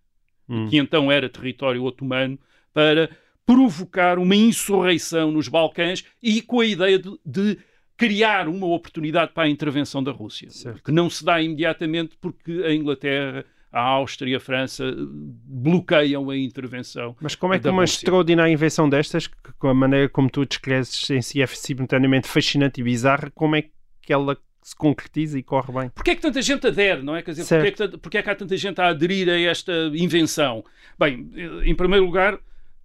hum. 0.48 0.68
que 0.68 0.78
então 0.78 1.10
era 1.10 1.30
território 1.30 1.84
otomano, 1.84 2.38
para 2.74 3.10
provocar 3.46 4.20
uma 4.20 4.36
insurreição 4.36 5.32
nos 5.32 5.48
Balcãs 5.48 6.04
e 6.22 6.42
com 6.42 6.60
a 6.60 6.66
ideia 6.66 7.00
de, 7.00 7.18
de 7.26 7.58
criar 7.98 8.48
uma 8.48 8.68
oportunidade 8.68 9.32
para 9.34 9.44
a 9.44 9.50
intervenção 9.50 10.04
da 10.04 10.12
Rússia, 10.12 10.50
certo. 10.50 10.84
que 10.84 10.92
não 10.92 11.10
se 11.10 11.24
dá 11.24 11.42
imediatamente 11.42 12.18
porque 12.20 12.62
a 12.64 12.74
Inglaterra 12.74 13.46
a 13.72 13.82
Áustria 13.82 14.34
e 14.34 14.36
a 14.36 14.40
França 14.40 14.84
bloqueiam 14.98 16.30
a 16.30 16.38
intervenção. 16.38 17.16
Mas 17.22 17.36
como 17.36 17.54
é 17.54 17.60
que 17.60 17.68
uma 17.68 17.82
Rússia? 17.82 17.98
extraordinária 17.98 18.52
invenção 18.52 18.90
destas, 18.90 19.28
que, 19.28 19.36
com 19.58 19.68
a 19.68 19.74
maneira 19.74 20.10
como 20.10 20.30
tu 20.30 20.46
descreves 20.46 21.10
em 21.10 21.22
si 21.22 21.42
é 21.42 21.48
simultaneamente 21.48 22.28
fascinante 22.28 22.82
e 22.82 22.84
bizarra, 22.84 23.32
como 23.36 23.56
é 23.56 23.66
que 24.02 24.12
ela 24.12 24.38
se 24.62 24.76
concretiza 24.76 25.38
e 25.38 25.44
corre 25.44 25.72
bem? 25.72 25.90
Porquê 25.90 26.12
é 26.12 26.16
que 26.16 26.22
tanta 26.22 26.42
gente 26.42 26.68
adere, 26.68 27.02
não 27.02 27.16
é? 27.16 27.22
Quer 27.22 27.32
dizer, 27.32 27.48
porquê 27.48 27.68
é, 27.68 27.72
que, 27.88 27.98
porquê 27.98 28.18
é 28.18 28.22
que 28.22 28.30
há 28.30 28.36
tanta 28.36 28.58
gente 28.58 28.82
a 28.82 28.88
aderir 28.88 29.30
a 29.30 29.40
esta 29.40 29.72
invenção? 29.94 30.64
Bem, 30.98 31.32
em 31.64 31.76
primeiro 31.76 32.06
lugar, 32.06 32.40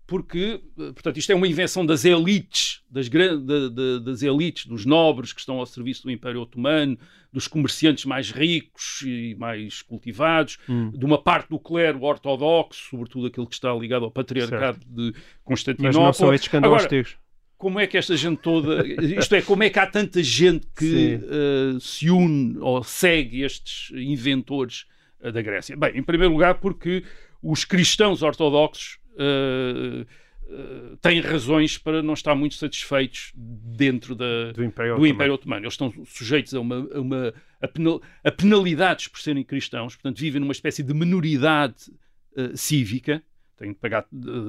porque, 0.06 0.60
portanto, 0.76 1.16
isto 1.16 1.32
é 1.32 1.34
uma 1.34 1.48
invenção 1.48 1.84
das 1.84 2.04
elites, 2.04 2.82
das, 2.90 3.08
das 3.08 4.22
elites, 4.22 4.66
dos 4.66 4.84
nobres 4.84 5.32
que 5.32 5.40
estão 5.40 5.58
ao 5.58 5.66
serviço 5.66 6.02
do 6.02 6.10
Império 6.10 6.42
Otomano, 6.42 6.98
dos 7.32 7.48
comerciantes 7.48 8.04
mais 8.04 8.30
ricos 8.30 9.02
e 9.02 9.34
mais 9.38 9.80
cultivados, 9.82 10.58
hum. 10.68 10.90
de 10.90 11.04
uma 11.04 11.20
parte 11.20 11.48
do 11.48 11.58
clero 11.58 12.02
ortodoxo, 12.02 12.90
sobretudo 12.90 13.26
aquele 13.26 13.46
que 13.46 13.54
está 13.54 13.72
ligado 13.74 14.04
ao 14.04 14.10
patriarcado 14.10 14.78
certo. 14.78 14.86
de 14.88 15.14
Constantinopla. 15.42 16.00
Mas 16.00 16.06
não 16.06 16.12
são 16.12 16.34
estes 16.34 16.48
que 16.48 16.56
andam 16.56 16.74
aos 16.74 16.86
teus. 16.86 17.16
Como 17.56 17.80
é 17.80 17.86
que 17.86 17.96
esta 17.96 18.14
gente 18.14 18.42
toda, 18.42 18.86
isto 18.86 19.34
é, 19.34 19.40
como 19.40 19.62
é 19.62 19.70
que 19.70 19.78
há 19.78 19.86
tanta 19.86 20.22
gente 20.22 20.66
que 20.76 21.14
uh, 21.16 21.80
se 21.80 22.10
une 22.10 22.58
ou 22.58 22.84
segue 22.84 23.42
estes 23.42 23.90
inventores 23.96 24.84
uh, 25.20 25.32
da 25.32 25.40
Grécia? 25.40 25.74
Bem, 25.74 25.96
em 25.96 26.02
primeiro 26.02 26.32
lugar, 26.32 26.56
porque 26.56 27.04
os 27.42 27.64
cristãos 27.64 28.22
ortodoxos 28.22 28.98
uh, 29.14 30.02
uh, 30.02 30.96
têm 30.98 31.20
razões 31.20 31.78
para 31.78 32.02
não 32.02 32.14
estar 32.14 32.34
muito 32.34 32.54
satisfeitos 32.54 33.32
dentro 33.34 34.14
da, 34.14 34.52
do, 34.52 34.64
Império, 34.64 34.96
do 34.96 35.06
Império 35.06 35.34
Otomano. 35.34 35.64
Eles 35.64 35.74
estão 35.74 35.92
sujeitos 36.04 36.54
a, 36.54 36.60
uma, 36.60 36.76
a, 36.76 37.00
uma, 37.00 37.34
a, 37.60 37.68
penal, 37.68 38.02
a 38.22 38.30
penalidades 38.30 39.08
por 39.08 39.20
serem 39.20 39.44
cristãos, 39.44 39.94
portanto, 39.94 40.18
vivem 40.18 40.40
numa 40.40 40.52
espécie 40.52 40.82
de 40.82 40.94
minoridade 40.94 41.90
uh, 42.36 42.56
cívica, 42.56 43.22
têm 43.56 43.70
de 43.72 43.78
pagar 43.78 44.04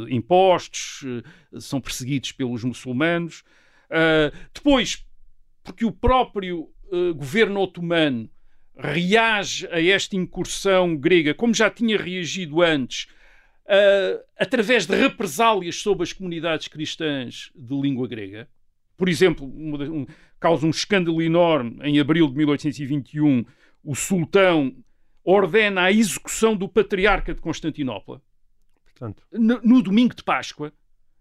impostos, 0.09 1.05
são 1.59 1.79
perseguidos 1.79 2.31
pelos 2.31 2.63
muçulmanos. 2.63 3.43
depois, 4.51 5.05
porque 5.63 5.85
o 5.85 5.91
próprio 5.91 6.67
governo 7.15 7.59
otomano 7.59 8.27
reage 8.77 9.67
a 9.67 9.81
esta 9.81 10.15
incursão 10.15 10.97
grega, 10.97 11.33
como 11.33 11.53
já 11.53 11.69
tinha 11.69 11.97
reagido 11.97 12.61
antes, 12.61 13.07
uh, 13.65 14.23
através 14.37 14.85
de 14.85 14.95
represálias 14.95 15.75
sobre 15.77 16.03
as 16.03 16.13
comunidades 16.13 16.67
cristãs 16.67 17.51
de 17.55 17.75
língua 17.75 18.07
grega. 18.07 18.47
Por 18.97 19.09
exemplo, 19.09 19.45
um, 19.45 20.01
um, 20.01 20.05
causa 20.39 20.65
um 20.65 20.69
escândalo 20.69 21.21
enorme 21.21 21.77
em 21.83 21.99
abril 21.99 22.27
de 22.27 22.35
1821. 22.35 23.45
O 23.83 23.95
sultão 23.95 24.75
ordena 25.23 25.83
a 25.83 25.91
execução 25.91 26.55
do 26.55 26.67
patriarca 26.67 27.33
de 27.33 27.41
Constantinopla 27.41 28.21
Portanto. 28.95 29.23
No, 29.31 29.59
no 29.61 29.81
domingo 29.81 30.15
de 30.15 30.23
Páscoa. 30.23 30.71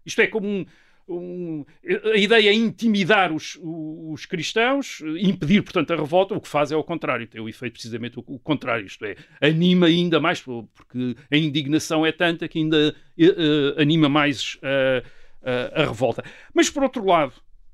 Isto 0.05 0.21
é 0.21 0.27
como 0.27 0.47
um, 0.47 0.65
um, 1.07 1.65
a 2.13 2.17
ideia 2.17 2.49
é 2.49 2.53
intimidar 2.53 3.31
os, 3.31 3.57
os, 3.61 4.25
cristãos, 4.25 5.01
impedir, 5.19 5.61
portanto, 5.61 5.93
a 5.93 5.95
revolta, 5.95 6.33
o 6.33 6.41
que 6.41 6.47
faz 6.47 6.71
é 6.71 6.75
o 6.75 6.83
contrário, 6.83 7.27
tem 7.27 7.39
o 7.39 7.47
efeito 7.47 7.73
precisamente 7.73 8.19
o, 8.19 8.23
o 8.25 8.39
contrário, 8.39 8.85
isto 8.85 9.05
é, 9.05 9.15
anima 9.39 9.87
ainda 9.87 10.19
mais, 10.19 10.41
porque 10.41 11.15
a 11.31 11.37
indignação 11.37 12.05
é 12.05 12.11
tanta 12.11 12.47
que 12.47 12.59
ainda 12.59 12.95
uh, 13.19 13.81
anima 13.81 14.09
mais 14.09 14.55
uh, 14.55 15.07
uh, 15.41 15.81
a 15.81 15.85
revolta. 15.85 16.23
Mas, 16.53 16.69
por 16.69 16.83
outro 16.83 17.05
lado, 17.05 17.33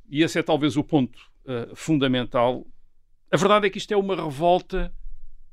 e 0.09 0.23
esse 0.23 0.37
é 0.37 0.43
talvez 0.43 0.75
o 0.75 0.83
ponto 0.83 1.31
fundamental, 1.73 2.67
a 3.31 3.35
verdade 3.35 3.65
é 3.65 3.69
que 3.69 3.79
isto 3.79 3.91
é 3.91 3.97
uma 3.97 4.15
revolta 4.15 4.93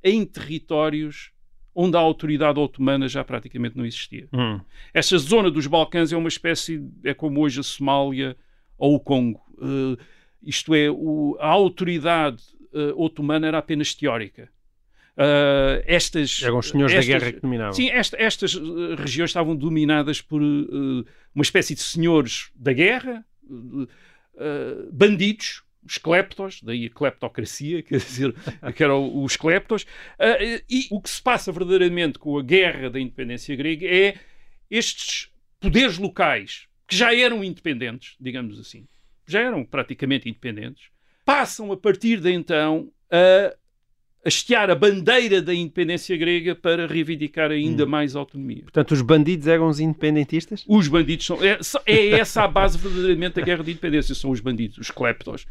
em 0.05 0.25
territórios 0.25 1.33
onde 1.75 1.97
a 1.97 2.01
autoridade 2.01 2.59
otomana 2.59 3.09
já 3.09 3.23
praticamente 3.23 3.77
não 3.77 3.87
existia. 3.87 4.29
Hum. 4.33 4.61
Esta 4.93 5.17
zona 5.19 5.51
dos 5.51 5.67
Balcãs 5.67 6.13
é 6.13 6.17
uma 6.17 6.29
espécie, 6.29 6.85
é 7.05 7.15
como 7.15 7.41
hoje 7.41 7.61
a 7.61 7.63
Somália 7.63 8.37
ou 8.77 8.95
o 8.95 9.01
Congo. 9.01 9.41
Uh, 9.59 9.97
isto 10.43 10.75
é, 10.75 10.91
o, 10.91 11.37
a 11.41 11.49
autoridade 11.49 12.43
uh, 12.73 13.01
otomana 13.01 13.47
era 13.47 13.59
apenas 13.59 13.95
teórica. 13.95 14.49
Uh, 15.17 15.83
estas, 15.85 16.43
Eram 16.43 16.59
os 16.59 16.69
senhores 16.69 16.95
estas, 16.95 17.07
da 17.07 17.19
guerra 17.19 17.33
que 17.33 17.41
dominavam. 17.41 17.73
Sim, 17.73 17.91
esta, 17.91 18.17
estas 18.21 18.55
regiões 18.97 19.31
estavam 19.31 19.57
dominadas 19.57 20.21
por 20.21 20.41
uma 20.41 21.43
espécie 21.43 21.75
de 21.75 21.81
senhores 21.81 22.51
da 22.55 22.73
guerra, 22.73 23.25
bandidos, 24.93 25.65
os 25.85 25.99
cleptos, 25.99 26.63
daí 26.63 26.87
a 26.87 26.91
cleptocracia, 26.91 27.83
quer 27.85 27.99
dizer, 27.99 28.35
que 28.75 28.83
eram 28.83 29.23
os 29.23 29.37
cleptos, 29.37 29.83
uh, 29.83 30.63
e 30.69 30.87
o 30.91 31.01
que 31.01 31.11
se 31.11 31.23
passa 31.23 31.53
verdadeiramente 31.53 32.19
com 32.19 32.39
a 32.39 32.43
guerra 32.43 32.91
da 32.91 33.01
independência 33.01 33.55
grega 33.57 33.87
é 33.87 34.15
estes 34.71 35.31
poderes 35.61 35.99
locais, 35.99 36.67
que 36.87 36.97
já 36.97 37.15
eram 37.15 37.43
independentes, 37.43 38.17
digamos 38.21 38.59
assim, 38.59 38.87
já 39.27 39.41
eram 39.41 39.65
praticamente 39.65 40.29
independentes, 40.29 40.91
passam 41.25 41.71
a 41.73 41.77
partir 41.77 42.21
de 42.21 42.33
então 42.33 42.91
a 43.11 43.55
hastear 44.25 44.71
a 44.71 44.75
bandeira 44.75 45.41
da 45.41 45.55
independência 45.55 46.17
grega 46.17 46.55
para 46.55 46.87
reivindicar 46.87 47.51
ainda 47.51 47.85
hum. 47.85 47.89
mais 47.89 48.17
autonomia. 48.17 48.63
Portanto, 48.63 48.93
os 48.93 49.03
bandidos 49.03 49.47
eram 49.47 49.69
os 49.69 49.81
independentistas? 49.81 50.65
Os 50.67 50.89
bandidos 50.89 51.27
são. 51.27 51.39
É, 51.43 51.59
é 51.87 52.11
essa 52.11 52.43
a 52.43 52.49
base 52.49 52.77
verdadeiramente 52.79 53.37
da 53.37 53.43
guerra 53.43 53.63
de 53.63 53.71
independência. 53.71 54.15
São 54.15 54.31
os 54.31 54.41
bandidos, 54.41 54.79
os 54.79 54.91
cleptos, 54.91 55.47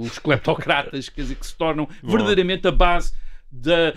os 0.00 0.18
cleptocratas, 0.18 1.08
quer 1.08 1.22
dizer, 1.22 1.34
que 1.34 1.46
se 1.46 1.56
tornam 1.56 1.88
verdadeiramente 2.02 2.66
a 2.66 2.72
base 2.72 3.12
da, 3.50 3.94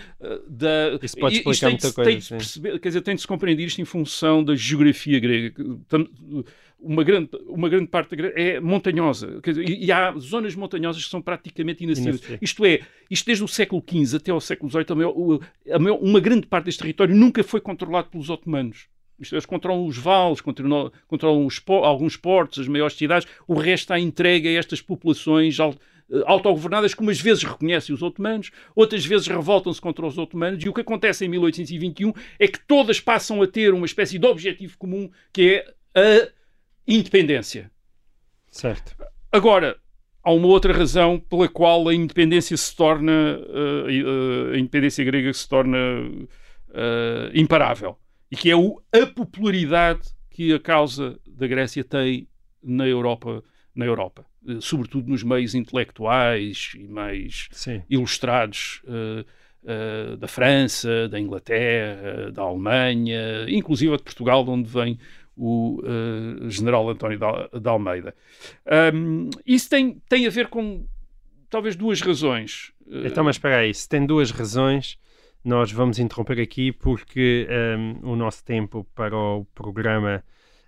da 0.47 0.97
isso 1.01 1.17
pode 1.17 1.37
explicar 1.37 1.69
muita 1.69 1.91
coisa. 1.91 2.09
Tem 2.09 2.19
de 2.19 2.29
perceber, 2.29 2.79
quer 2.79 2.89
dizer, 2.89 3.01
tem 3.01 3.15
de 3.15 3.21
se 3.21 3.27
compreender 3.27 3.63
isto 3.63 3.81
em 3.81 3.85
função 3.85 4.43
da 4.43 4.55
geografia 4.55 5.19
grega 5.19 5.53
uma 6.81 7.03
grande, 7.03 7.29
uma 7.47 7.69
grande 7.69 7.87
parte 7.87 8.15
é 8.35 8.59
montanhosa. 8.59 9.39
Dizer, 9.43 9.69
e, 9.69 9.91
há 9.91 10.11
zonas 10.17 10.55
montanhosas 10.55 11.03
que 11.03 11.09
são 11.09 11.21
praticamente 11.21 11.83
inacessíveis. 11.83 12.39
Isto 12.41 12.65
é, 12.65 12.81
isto 13.09 13.25
desde 13.25 13.43
o 13.43 13.47
século 13.47 13.83
XV 13.87 14.17
até 14.17 14.31
ao 14.31 14.41
século 14.41 14.69
XVIII, 14.69 14.85
a 14.89 14.95
maior, 14.95 15.39
a 15.71 15.79
maior, 15.79 15.99
uma 16.01 16.19
grande 16.19 16.47
parte 16.47 16.65
deste 16.65 16.79
território 16.79 17.15
nunca 17.15 17.43
foi 17.43 17.61
controlado 17.61 18.09
pelos 18.09 18.29
otomanos. 18.29 18.87
Isto, 19.19 19.35
é, 19.35 19.37
eles 19.37 19.45
controlam 19.45 19.85
os 19.85 19.97
vales, 19.97 20.41
controlam, 20.41 20.91
controlam 21.07 21.45
os, 21.45 21.61
alguns 21.67 22.17
portos, 22.17 22.59
as 22.59 22.67
maiores 22.67 22.97
cidades, 22.97 23.27
o 23.47 23.53
resto 23.53 23.83
está 23.83 23.99
entregue 23.99 24.47
a 24.47 24.59
estas 24.59 24.81
populações 24.81 25.59
eh, 25.59 26.23
autogovernadas 26.25 26.95
que 26.95 27.01
umas 27.01 27.21
vezes 27.21 27.43
reconhecem 27.43 27.93
os 27.93 28.01
otomanos, 28.01 28.49
outras 28.75 29.05
vezes 29.05 29.27
revoltam-se 29.27 29.79
contra 29.79 30.05
os 30.05 30.17
otomanos, 30.17 30.63
e 30.63 30.67
o 30.67 30.73
que 30.73 30.81
acontece 30.81 31.25
em 31.25 31.29
1821 31.29 32.11
é 32.39 32.47
que 32.47 32.59
todas 32.59 32.99
passam 32.99 33.41
a 33.43 33.47
ter 33.47 33.71
uma 33.73 33.85
espécie 33.85 34.17
de 34.17 34.25
objetivo 34.25 34.75
comum, 34.79 35.07
que 35.31 35.55
é 35.55 35.73
a 35.93 36.40
independência. 36.87 37.71
Certo. 38.49 38.95
Agora, 39.31 39.77
há 40.23 40.31
uma 40.31 40.47
outra 40.47 40.73
razão 40.73 41.19
pela 41.19 41.47
qual 41.47 41.87
a 41.87 41.95
independência 41.95 42.55
se 42.55 42.75
torna, 42.75 43.11
uh, 43.11 43.85
uh, 43.85 44.53
a 44.53 44.57
independência 44.57 45.03
grega 45.03 45.33
se 45.33 45.47
torna 45.47 45.77
uh, 45.77 47.31
imparável. 47.33 47.97
E 48.29 48.35
que 48.35 48.49
é 48.49 48.55
o, 48.55 48.81
a 48.93 49.05
popularidade 49.05 50.01
que 50.29 50.53
a 50.53 50.59
causa 50.59 51.19
da 51.27 51.47
Grécia 51.47 51.83
tem 51.83 52.27
na 52.63 52.87
Europa, 52.87 53.43
na 53.75 53.85
Europa. 53.85 54.25
sobretudo 54.61 55.09
nos 55.09 55.23
meios 55.23 55.53
intelectuais 55.53 56.71
e 56.75 56.87
mais 56.87 57.49
Sim. 57.51 57.81
ilustrados 57.89 58.81
da 60.17 60.27
França, 60.27 61.09
da 61.09 61.19
Inglaterra, 61.19 62.31
da 62.31 62.43
Alemanha, 62.43 63.45
inclusive 63.49 63.97
de 63.97 64.03
Portugal, 64.03 64.43
de 64.43 64.49
onde 64.49 64.69
vem 64.69 64.97
o 65.43 65.81
uh, 65.81 66.49
general 66.51 66.87
António 66.87 67.17
da, 67.17 67.71
Almeida. 67.71 68.13
Um, 68.93 69.27
isso 69.43 69.67
tem, 69.67 69.99
tem 70.07 70.27
a 70.27 70.29
ver 70.29 70.49
com 70.49 70.85
talvez 71.49 71.75
duas 71.75 71.99
razões. 71.99 72.71
Eh, 72.87 73.07
então, 73.07 73.23
mas 73.23 73.37
espera 73.37 73.57
aí, 73.57 73.73
se 73.73 73.89
tem 73.89 74.05
duas 74.05 74.29
razões, 74.29 74.99
nós 75.43 75.71
vamos 75.71 75.97
interromper 75.97 76.39
aqui 76.39 76.71
porque 76.71 77.47
um, 78.03 78.11
o 78.11 78.15
nosso 78.15 78.45
tempo 78.45 78.85
para 78.93 79.17
o 79.17 79.45
programa 79.55 80.23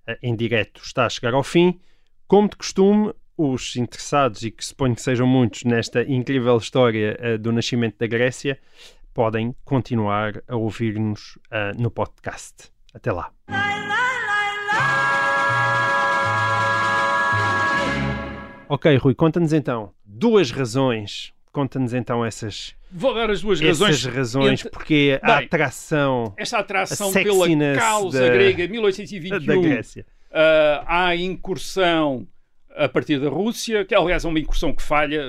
uh, 0.10 0.16
em 0.24 0.36
direto 0.36 0.82
está 0.84 1.06
a 1.06 1.10
chegar 1.10 1.36
ao 1.36 1.44
fim. 1.44 1.80
Como 2.28 2.50
de 2.50 2.56
costume, 2.56 3.14
os 3.38 3.76
interessados, 3.76 4.42
e 4.42 4.50
que 4.50 4.66
suponho 4.66 4.96
que 4.96 5.04
sejam 5.04 5.28
muitos 5.28 5.66
nesta 5.66 6.02
incrível 6.02 6.58
história 6.58 7.16
uh, 7.22 7.38
do 7.38 7.52
nascimento 7.52 8.00
da 8.00 8.08
Grécia, 8.08 8.58
podem 9.14 9.56
continuar 9.64 10.42
a 10.48 10.56
ouvir-nos 10.56 11.36
uh, 11.52 11.80
no 11.80 11.92
podcast. 11.92 12.74
Até 12.92 13.12
lá. 13.12 13.32
Ok, 18.74 18.96
Rui, 18.98 19.14
conta-nos 19.14 19.54
então 19.54 19.92
duas 20.04 20.50
razões. 20.52 21.32
Conta-nos 21.52 21.94
então 21.94 22.26
essas, 22.26 22.74
Vou 22.92 23.14
dar 23.14 23.30
as 23.30 23.42
duas 23.42 23.62
razões. 23.62 23.96
essas 23.98 24.12
razões 24.16 24.60
entre- 24.62 24.72
porque 24.72 25.20
a 25.22 25.36
Bem, 25.38 25.46
atração 25.46 26.34
Esta 26.36 26.58
atração 26.58 27.12
a 27.12 27.14
pela 27.14 27.48
causa 27.78 28.20
da- 28.20 28.30
grega, 28.34 28.66
da 28.68 28.72
1821, 28.72 29.62
Grécia. 29.62 30.04
ah, 30.32 30.84
há 30.88 31.06
a 31.10 31.16
incursão 31.16 32.28
a 32.76 32.90
partir 32.90 33.20
da 33.20 33.30
Rússia, 33.30 33.86
que 33.86 33.94
aliás 33.94 34.26
é 34.26 34.28
uma 34.28 34.40
incursão 34.40 34.74
que 34.74 34.82
falha, 34.82 35.24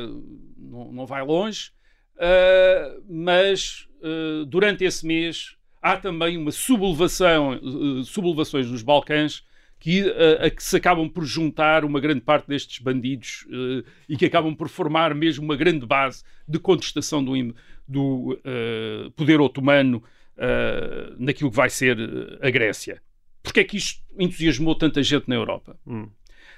não, 0.57 0.91
não 0.91 1.05
vai 1.05 1.23
longe, 1.23 1.71
ah, 2.19 2.97
mas 3.07 3.87
ah, 4.03 4.45
durante 4.49 4.83
esse 4.85 5.07
mês 5.07 5.57
há 5.83 5.99
também 5.99 6.39
uma 6.39 6.51
sublevação, 6.53 7.61
sublevações 8.07 8.67
dos 8.67 8.81
Balcãs 8.83 9.45
que, 9.85 10.01
ah, 10.09 10.47
a 10.47 10.51
que 10.51 10.65
se 10.65 10.79
acabam 10.79 11.07
por 11.11 11.27
juntar 11.27 11.85
uma 11.85 12.01
grande 12.01 12.23
parte 12.23 12.49
destes 12.49 12.79
bandidos 12.79 13.47
ah, 13.53 13.85
e 14.09 14.17
que 14.17 14.25
acabam 14.25 14.55
por 14.57 14.67
formar 14.71 15.15
mesmo 15.15 15.45
uma 15.45 15.57
grande 15.57 15.85
base 15.85 16.25
de 16.49 16.59
contestação 16.59 17.23
do, 17.23 17.55
do 17.87 18.41
ah, 18.47 19.11
poder 19.15 19.43
otomano 19.43 20.03
ah, 20.39 21.15
naquilo 21.19 21.51
que 21.51 21.57
vai 21.57 21.69
ser 21.69 21.99
a 22.41 22.49
Grécia. 22.49 23.03
Porquê 23.43 23.61
é 23.61 23.65
que 23.65 23.77
isto 23.77 24.03
entusiasmou 24.19 24.75
tanta 24.75 25.03
gente 25.03 25.29
na 25.29 25.35
Europa? 25.35 25.79
Hum. 25.87 26.09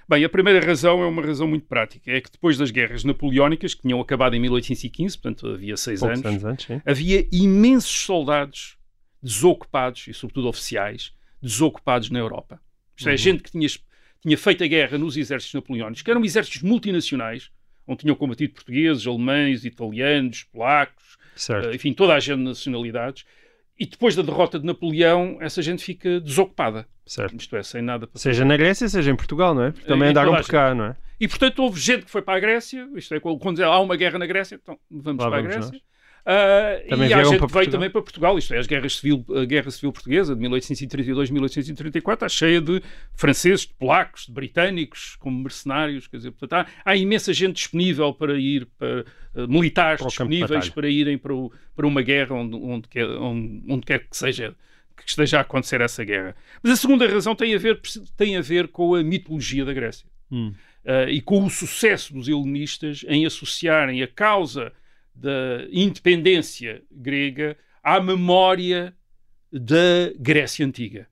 Bem, 0.08 0.22
a 0.22 0.28
primeira 0.28 0.64
razão 0.64 1.02
é 1.02 1.06
uma 1.06 1.20
razão 1.20 1.48
muito 1.48 1.66
prática. 1.66 2.12
É 2.12 2.20
que 2.20 2.30
depois 2.30 2.56
das 2.56 2.70
guerras 2.70 3.02
napoleónicas, 3.02 3.74
que 3.74 3.82
tinham 3.82 4.00
acabado 4.00 4.36
em 4.36 4.38
1815, 4.38 5.18
portanto 5.18 5.48
havia 5.48 5.76
seis 5.76 5.98
Poucos 5.98 6.24
anos, 6.24 6.44
antes, 6.44 6.68
havia 6.86 7.26
imensos 7.32 8.04
soldados 8.04 8.78
desocupados, 9.20 10.06
e 10.06 10.14
sobretudo 10.14 10.46
oficiais, 10.46 11.12
desocupados 11.42 12.08
na 12.08 12.20
Europa. 12.20 12.60
Isto 12.96 13.08
é, 13.08 13.16
gente 13.16 13.42
que 13.42 13.50
tinha, 13.50 13.68
tinha 14.22 14.38
feito 14.38 14.64
a 14.64 14.66
guerra 14.66 14.96
nos 14.98 15.16
exércitos 15.16 15.54
napoleónicos, 15.54 16.02
que 16.02 16.10
eram 16.10 16.24
exércitos 16.24 16.62
multinacionais, 16.62 17.50
onde 17.86 18.00
tinham 18.00 18.16
combatido 18.16 18.54
portugueses, 18.54 19.06
alemães, 19.06 19.64
italianos, 19.64 20.42
polacos, 20.44 21.16
Certo. 21.36 21.68
eh, 21.68 21.74
enfim, 21.76 21.92
toda 21.92 22.14
a 22.14 22.20
gente 22.20 22.38
de 22.38 22.44
nacionalidades. 22.44 23.24
E 23.78 23.84
depois 23.86 24.16
da 24.16 24.22
derrota 24.22 24.58
de 24.58 24.64
Napoleão, 24.64 25.36
essa 25.40 25.60
gente 25.60 25.84
fica 25.84 26.18
desocupada. 26.20 26.88
certo. 27.04 27.36
Isto 27.36 27.56
é, 27.56 27.62
sem 27.62 27.82
nada 27.82 28.06
para 28.06 28.18
Seja 28.18 28.44
na 28.44 28.56
Grécia, 28.56 28.88
seja 28.88 29.10
em 29.10 29.16
Portugal, 29.16 29.54
não 29.54 29.64
é? 29.64 29.70
Porque 29.70 29.86
também 29.86 30.08
Em 30.08 30.10
andaram 30.10 30.34
a 30.34 30.38
por 30.40 30.48
cá, 30.48 30.74
não 30.74 30.86
é? 30.86 30.96
E 31.20 31.28
portanto 31.28 31.58
houve 31.60 31.78
gente 31.78 32.06
que 32.06 32.10
foi 32.10 32.22
para 32.22 32.36
a 32.36 32.40
Grécia, 32.40 32.88
isto 32.96 33.14
é, 33.14 33.20
quando 33.20 33.62
há 33.62 33.78
uma 33.80 33.96
guerra 33.96 34.18
na 34.18 34.26
Grécia, 34.26 34.54
então 34.60 34.78
vamos 34.90 35.22
Lá 35.22 35.30
para 35.30 35.38
a 35.38 35.42
vamos 35.42 35.54
Grécia. 35.56 35.72
nós. 35.72 35.82
Ah, 36.28 36.80
Também 36.88 37.08
e 37.08 37.14
há 37.14 37.22
gente 37.22 37.46
que 37.46 37.52
veio 37.52 37.70
também 37.70 37.88
para 37.88 38.02
Portugal, 38.02 38.36
isto 38.36 38.52
é, 38.52 38.58
as 38.58 38.66
guerras 38.66 38.96
civil, 38.96 39.24
a 39.28 39.44
Guerra 39.44 39.70
Civil 39.70 39.92
Portuguesa 39.92 40.34
de 40.34 40.42
1832-1834 40.42 42.14
está 42.14 42.28
cheia 42.28 42.60
de 42.60 42.82
franceses, 43.14 43.60
de 43.60 43.72
polacos, 43.74 44.26
de 44.26 44.32
britânicos, 44.32 45.14
como 45.20 45.40
mercenários, 45.40 46.08
quer 46.08 46.16
dizer, 46.16 46.32
portanto, 46.32 46.66
há, 46.84 46.90
há 46.90 46.96
imensa 46.96 47.32
gente 47.32 47.54
disponível 47.54 48.12
para 48.12 48.36
ir, 48.36 48.66
para, 48.76 49.04
eh, 49.36 49.46
militares 49.46 50.00
Para 50.00 50.08
disponíveis 50.08 50.68
para 50.74 50.88
irem 50.88 51.16
para, 51.16 51.32
o- 51.32 51.52
para 51.76 51.86
uma 51.86 52.02
guerra 52.02 52.34
onde, 52.34 52.56
onde, 52.56 52.88
quer, 52.88 53.06
onde, 53.08 53.62
onde 53.68 53.86
quer 53.86 54.00
que 54.00 54.16
seja 54.16 54.52
que 54.96 55.08
esteja 55.08 55.38
a 55.38 55.40
acontecer 55.42 55.80
essa 55.80 56.02
guerra. 56.02 56.34
Mas 56.62 56.72
a 56.72 56.76
segunda 56.76 57.06
razão 57.06 57.36
tem 57.36 57.54
a 57.54 57.58
ver, 57.58 57.78
tem 58.16 58.36
a 58.36 58.40
ver 58.40 58.66
com 58.68 58.94
a 58.94 59.02
mitologia 59.04 59.64
da 59.64 59.72
Grécia. 59.72 60.08
Hum. 60.32 60.54
Uh, 60.84 61.08
e 61.08 61.20
com 61.20 61.44
o 61.44 61.50
sucesso 61.50 62.14
dos 62.14 62.26
helenistas 62.28 63.04
em 63.06 63.26
associarem 63.26 64.02
a 64.02 64.08
causa 64.08 64.72
da 65.16 65.66
independência 65.72 66.82
grega 66.90 67.56
à 67.82 68.00
memória 68.00 68.94
da 69.52 70.12
Grécia 70.18 70.66
Antiga. 70.66 71.08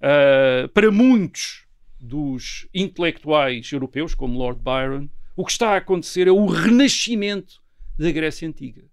Uh, 0.00 0.68
para 0.68 0.90
muitos 0.90 1.64
dos 2.00 2.66
intelectuais 2.74 3.70
europeus, 3.72 4.14
como 4.14 4.38
Lord 4.38 4.60
Byron, 4.60 5.08
o 5.36 5.44
que 5.44 5.52
está 5.52 5.70
a 5.70 5.76
acontecer 5.76 6.26
é 6.26 6.32
o 6.32 6.46
renascimento 6.46 7.62
da 7.98 8.10
Grécia 8.10 8.46
Antiga. 8.46 8.84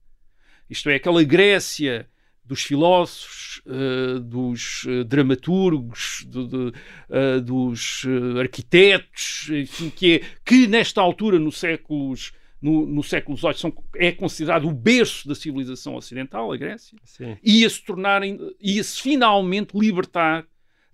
Isto 0.70 0.90
é, 0.90 0.96
aquela 0.96 1.24
Grécia 1.24 2.08
dos 2.46 2.64
filósofos, 2.64 3.62
uh, 3.66 4.20
dos 4.20 4.84
uh, 4.84 5.04
dramaturgos, 5.04 6.26
do- 6.28 6.74
uh, 7.10 7.42
dos 7.42 8.04
arquitetos, 8.40 9.50
enfim, 9.50 9.90
que, 9.90 10.16
é, 10.16 10.22
que 10.46 10.68
nesta 10.68 11.02
altura, 11.02 11.40
no 11.40 11.52
séculos, 11.52 12.34
no, 12.62 12.86
no 12.86 13.04
século 13.04 13.38
XVIII, 13.38 13.54
são, 13.56 13.74
é 13.96 14.12
considerado 14.12 14.68
o 14.68 14.72
berço 14.74 15.28
da 15.28 15.34
civilização 15.34 15.96
ocidental, 15.96 16.52
a 16.52 16.58
Grécia, 16.58 16.98
Sim. 17.04 17.38
ia-se 17.44 17.84
tornarem, 17.84 18.40
ia-se 18.62 19.02
finalmente 19.02 19.78
libertar 19.78 20.46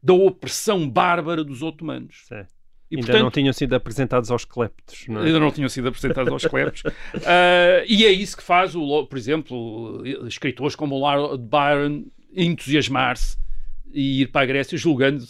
da 0.02 0.14
opressão 0.14 0.90
bárbara 0.90 1.44
dos 1.44 1.62
otomanos. 1.62 2.24
sim. 2.28 2.46
E, 2.90 2.96
Ainda 2.96 3.08
portanto, 3.08 3.24
não 3.24 3.32
tinham 3.32 3.52
sido 3.52 3.74
apresentados 3.74 4.32
aos 4.32 4.46
cleptos, 4.46 5.08
não 5.10 5.22
é? 5.22 5.26
Ainda 5.26 5.42
não 5.42 5.52
tinham 5.52 5.68
sido 5.68 5.90
apresentados 5.90 6.32
aos 6.32 6.46
cleptos. 6.46 6.84
Ah, 7.26 7.84
e 7.86 8.06
é 8.06 8.12
isso 8.12 8.38
que 8.38 8.44
faz, 8.44 8.76
o, 8.76 9.06
por 9.06 9.18
exemplo, 9.18 10.04
escritores 10.26 10.74
como 10.74 10.96
o 10.96 11.00
Lord 11.00 11.44
Byron 11.44 12.06
entusiasmar-se 12.34 13.38
e 13.92 14.22
ir 14.22 14.28
para 14.28 14.42
a 14.42 14.46
Grécia 14.46 14.78
julgando 14.78 15.26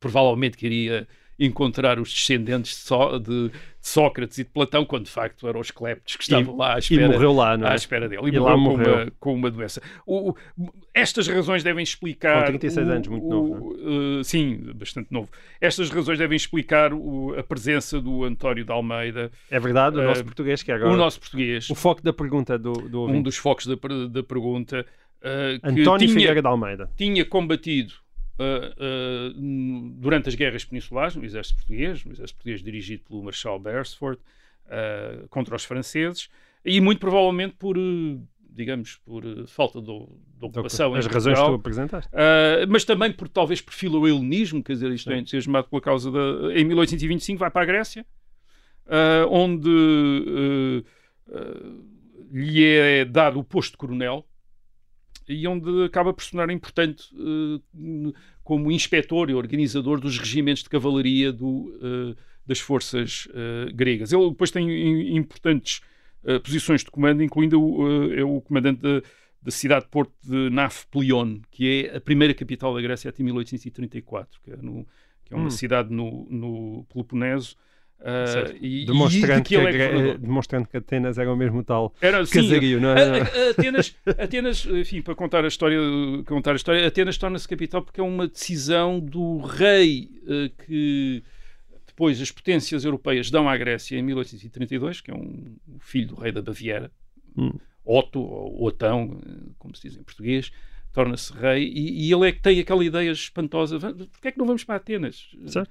provavelmente 0.00 0.56
que 0.56 0.64
iria 0.64 1.06
encontrar 1.44 1.98
os 1.98 2.12
descendentes 2.12 2.72
de, 2.72 2.82
Só- 2.82 3.18
de- 3.18 3.50
Sócrates 3.84 4.38
e 4.38 4.44
de 4.44 4.50
Platão, 4.50 4.84
quando 4.84 5.06
de 5.06 5.10
facto 5.10 5.48
eram 5.48 5.58
os 5.58 5.72
cleptos 5.72 6.14
que 6.14 6.22
estavam 6.22 6.56
lá 6.56 6.74
à 6.74 6.76
E 6.76 6.78
espera, 6.78 7.08
morreu 7.08 7.32
lá, 7.32 7.56
não 7.56 7.66
é? 7.66 7.72
à 7.72 7.74
espera 7.74 8.08
dele. 8.08 8.22
E, 8.30 8.34
E 8.34 8.38
lá 8.38 8.56
morreu, 8.56 8.76
com 8.76 8.78
morreu. 8.78 8.94
uma, 9.02 9.12
com 9.18 9.34
uma 9.34 9.50
doença. 9.50 9.82
O- 10.06 10.30
o- 10.30 10.36
estas 10.94 11.26
razões 11.26 11.64
devem 11.64 11.82
explicar. 11.82 12.42
Com 12.42 12.46
36 12.46 12.86
o- 12.86 12.90
anos, 12.92 13.08
muito 13.08 13.26
novo, 13.28 13.76
é? 13.76 14.20
uh, 14.20 14.24
sim, 14.24 14.56
bastante 14.76 15.08
novo. 15.10 15.28
Estas 15.60 15.90
razões 15.90 16.16
devem 16.16 16.36
explicar 16.36 16.92
a 17.36 17.42
presença 17.42 18.00
do 18.00 18.22
António 18.22 18.64
de 18.64 18.70
Almeida, 18.70 19.32
É 19.50 19.58
verdade, 19.58 19.96
o 19.96 20.00
Eh, 20.00 20.06
nosso 20.06 20.24
português 20.24 20.62
que 20.62 20.70
é 20.70 20.74
agora. 20.76 20.92
o 20.92 20.96
nosso 20.96 21.18
português, 21.18 21.68
O 21.68 21.74
foco 21.74 22.00
da 22.02 22.12
pergunta 22.12 22.56
do, 22.56 22.72
do 22.72 23.06
um 23.08 23.20
dos 23.20 23.36
focos 23.36 23.66
da, 23.66 23.74
da 24.08 24.22
pergunta, 24.22 24.86
uh, 25.20 25.60
que 25.74 25.80
António 25.80 26.06
tinha, 26.06 26.20
Figueira 26.20 26.40
de 26.40 26.46
Almeida. 26.46 26.88
tinha 26.96 27.24
combatido 27.24 27.94
uh, 28.38 29.34
uh, 29.34 29.40
n- 29.40 29.94
durante 29.98 30.28
as 30.28 30.34
guerras 30.34 30.64
peninsulares 30.64 31.16
no 31.16 31.24
exército 31.24 31.56
português, 31.56 32.04
no 32.04 32.12
exército 32.12 32.36
português 32.36 32.62
dirigido 32.62 33.04
pelo 33.08 33.22
Marshal 33.22 33.58
Beresford, 33.58 34.20
uh, 34.66 35.28
contra 35.28 35.54
os 35.56 35.64
franceses, 35.64 36.28
e 36.64 36.80
muito 36.80 36.98
provavelmente 37.00 37.54
por, 37.58 37.76
digamos, 38.48 38.96
por 39.04 39.24
uh, 39.24 39.46
falta 39.46 39.80
de, 39.80 39.86
de 39.86 40.44
ocupação 40.44 40.94
As 40.94 41.06
razões 41.06 41.38
que 41.38 41.44
tu 41.44 41.54
apresentaste. 41.54 42.10
Uh, 42.14 42.66
mas 42.68 42.84
também 42.84 43.12
por 43.12 43.28
talvez 43.28 43.60
por 43.60 43.72
filoelenismo, 43.74 44.62
quer 44.62 44.74
dizer, 44.74 44.90
isto 44.92 45.10
é 45.10 45.18
entusiasmado 45.18 45.68
pela 45.68 45.82
causa 45.82 46.10
da. 46.10 46.52
Em 46.54 46.64
1825 46.64 47.38
vai 47.38 47.50
para 47.50 47.62
a 47.62 47.66
Grécia, 47.66 48.06
uh, 48.86 49.28
onde 49.30 50.84
lhe 52.30 52.64
é 52.64 53.04
dado 53.04 53.38
o 53.38 53.44
posto 53.44 53.72
de 53.72 53.76
coronel 53.78 54.26
e 55.32 55.46
onde 55.48 55.84
acaba 55.84 56.12
por 56.12 56.22
se 56.22 56.30
tornar 56.32 56.52
importante 56.52 57.04
uh, 57.14 58.12
como 58.44 58.70
inspetor 58.70 59.30
e 59.30 59.34
organizador 59.34 60.00
dos 60.00 60.18
regimentos 60.18 60.62
de 60.62 60.68
cavalaria 60.68 61.32
do, 61.32 61.46
uh, 61.48 62.16
das 62.46 62.58
forças 62.60 63.26
uh, 63.30 63.72
gregas. 63.74 64.12
Ele 64.12 64.28
depois 64.30 64.50
tem 64.50 64.68
im- 64.70 65.16
importantes 65.16 65.80
posições 66.44 66.84
de 66.84 66.90
comando, 66.90 67.20
incluindo 67.22 67.60
uh, 67.60 68.12
é 68.14 68.22
o 68.22 68.40
comandante 68.40 68.80
da, 68.80 69.02
da 69.42 69.50
cidade 69.50 69.86
de 69.86 69.90
Porto 69.90 70.12
de 70.22 70.50
Nafplion, 70.50 71.40
que 71.50 71.86
é 71.90 71.96
a 71.96 72.00
primeira 72.00 72.32
capital 72.32 72.72
da 72.74 72.80
Grécia 72.80 73.08
até 73.08 73.22
1834, 73.24 74.40
que 74.40 74.52
é, 74.52 74.56
no- 74.56 74.86
que 75.24 75.34
é 75.34 75.36
uma 75.36 75.46
Hum. 75.46 75.50
cidade 75.50 75.92
no, 75.92 76.26
no 76.30 76.84
Peloponeso. 76.92 77.56
Uh, 78.02 78.56
e, 78.60 78.66
e 78.66 78.80
de 78.80 78.86
Demonstrando 78.86 79.42
que 79.44 79.48
que, 79.48 79.56
a 79.56 79.70
é 79.70 80.18
demonstrando 80.18 80.68
que 80.68 80.76
Atenas 80.76 81.18
era 81.18 81.32
o 81.32 81.36
mesmo 81.36 81.62
tal 81.64 81.94
Era, 82.00 82.24
sim, 82.26 82.34
casario, 82.48 82.80
não 82.80 82.90
a- 82.90 82.98
é? 83.00 83.20
a- 83.20 83.46
a 83.46 83.50
Atenas, 83.50 83.96
Atenas, 84.18 84.66
enfim, 84.66 85.00
para 85.02 85.14
contar 85.14 85.44
a 85.44 85.48
história, 85.48 85.78
contar 86.26 86.52
a 86.52 86.56
história, 86.56 86.86
Atenas 86.86 87.16
torna-se 87.18 87.48
capital 87.48 87.82
porque 87.82 88.00
é 88.00 88.04
uma 88.04 88.26
decisão 88.28 89.00
do 89.00 89.38
rei 89.38 90.10
eh, 90.28 90.50
que 90.66 91.22
depois 91.86 92.20
as 92.20 92.30
potências 92.30 92.84
europeias 92.84 93.30
dão 93.30 93.48
à 93.48 93.56
Grécia 93.56 93.98
em 93.98 94.02
1832, 94.02 95.00
que 95.00 95.10
é 95.10 95.14
um 95.14 95.56
filho 95.80 96.08
do 96.08 96.14
rei 96.16 96.32
da 96.32 96.42
Baviera, 96.42 96.90
Hum. 97.36 97.52
Otto, 97.84 98.20
ou 98.20 98.64
Otão, 98.66 99.18
eh, 99.26 99.50
como 99.58 99.74
se 99.74 99.88
diz 99.88 99.98
em 99.98 100.02
português, 100.02 100.52
torna-se 100.92 101.32
rei 101.32 101.64
e, 101.74 102.06
e 102.08 102.12
ele 102.12 102.28
é 102.28 102.32
que 102.32 102.40
tem 102.40 102.60
aquela 102.60 102.84
ideia 102.84 103.10
espantosa, 103.10 103.78
"Va- 103.78 103.92
porquê 103.94 104.28
é 104.28 104.32
que 104.32 104.38
não 104.38 104.46
vamos 104.46 104.64
para 104.64 104.76
Atenas? 104.76 105.28
Certo. 105.46 105.70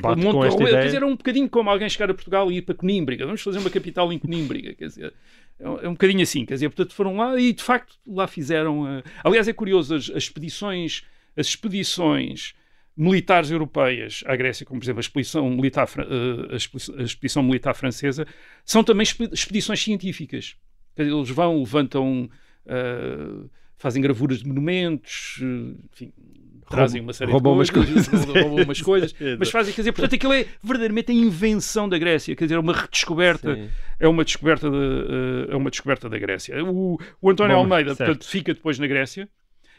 Bate 0.00 0.22
com 0.22 0.44
esta 0.44 0.58
rolê, 0.58 0.70
ideia. 0.70 0.82
Quer 0.82 0.86
dizer, 0.86 1.02
é 1.02 1.06
um 1.06 1.16
bocadinho 1.16 1.48
como 1.48 1.70
alguém 1.70 1.88
chegar 1.88 2.10
a 2.10 2.14
Portugal 2.14 2.50
e 2.50 2.56
ir 2.58 2.62
para 2.62 2.74
Conímbriga. 2.74 3.24
Vamos 3.26 3.42
fazer 3.42 3.58
uma 3.58 3.70
capital 3.70 4.12
em 4.12 4.18
Conímbriga. 4.18 4.74
Quer 4.74 4.86
dizer, 4.86 5.14
é 5.58 5.68
um, 5.68 5.78
é 5.80 5.88
um 5.88 5.92
bocadinho 5.92 6.22
assim. 6.22 6.44
Quer 6.44 6.54
dizer, 6.54 6.68
portanto, 6.68 6.94
foram 6.94 7.16
lá 7.16 7.38
e 7.40 7.52
de 7.52 7.62
facto 7.62 7.96
lá 8.06 8.26
fizeram. 8.26 8.86
eh, 8.98 9.02
Aliás, 9.24 9.48
é 9.48 9.52
curioso, 9.52 9.94
as, 9.94 10.10
as 10.10 10.24
expedições, 10.24 11.02
as 11.36 11.46
expedições 11.46 12.54
militares 12.96 13.50
europeias 13.50 14.22
à 14.26 14.34
Grécia, 14.36 14.64
como 14.64 14.80
por 14.80 14.84
exemplo 14.86 15.00
a 15.00 15.02
expedição 15.02 15.50
militar, 15.50 15.86
eh, 15.98 16.54
a 16.54 16.56
expedi- 16.56 16.98
a 16.98 17.02
expedição 17.02 17.42
militar 17.42 17.74
francesa, 17.74 18.26
são 18.64 18.82
também 18.82 19.02
expe- 19.02 19.28
expedições 19.32 19.82
científicas. 19.82 20.56
Eles 20.96 21.28
vão, 21.28 21.58
levantam, 21.58 22.28
eh, 22.66 23.44
fazem 23.76 24.00
gravuras 24.02 24.38
de 24.38 24.48
monumentos, 24.48 25.38
enfim, 25.92 26.10
trazem 26.68 27.00
uma 27.00 27.12
série 27.12 27.30
roubam 27.30 27.52
de 27.52 27.58
umas 27.58 27.70
coisas. 27.70 28.06
roubam 28.08 28.64
umas 28.64 28.80
coisas, 28.80 29.14
mas 29.38 29.50
fazem, 29.50 29.72
quer 29.72 29.82
dizer, 29.82 29.92
portanto, 29.92 30.14
aquilo 30.14 30.32
é 30.32 30.46
verdadeiramente 30.62 31.12
a 31.12 31.14
invenção 31.14 31.88
da 31.88 31.98
Grécia, 31.98 32.34
quer 32.34 32.44
dizer, 32.44 32.56
é 32.56 32.58
uma 32.58 32.72
redescoberta, 32.72 33.54
Sim. 33.54 33.68
é 34.00 34.08
uma 34.08 34.24
descoberta, 34.24 34.70
de, 34.70 34.76
eh, 34.76 35.52
é 35.52 35.56
uma 35.56 35.70
descoberta 35.70 36.08
da 36.08 36.18
Grécia. 36.18 36.62
O, 36.64 36.98
o 37.20 37.30
António 37.30 37.56
Bom, 37.56 37.62
Almeida, 37.62 37.94
certo. 37.94 38.08
portanto, 38.08 38.28
fica 38.28 38.54
depois 38.54 38.78
na 38.78 38.86
Grécia. 38.86 39.28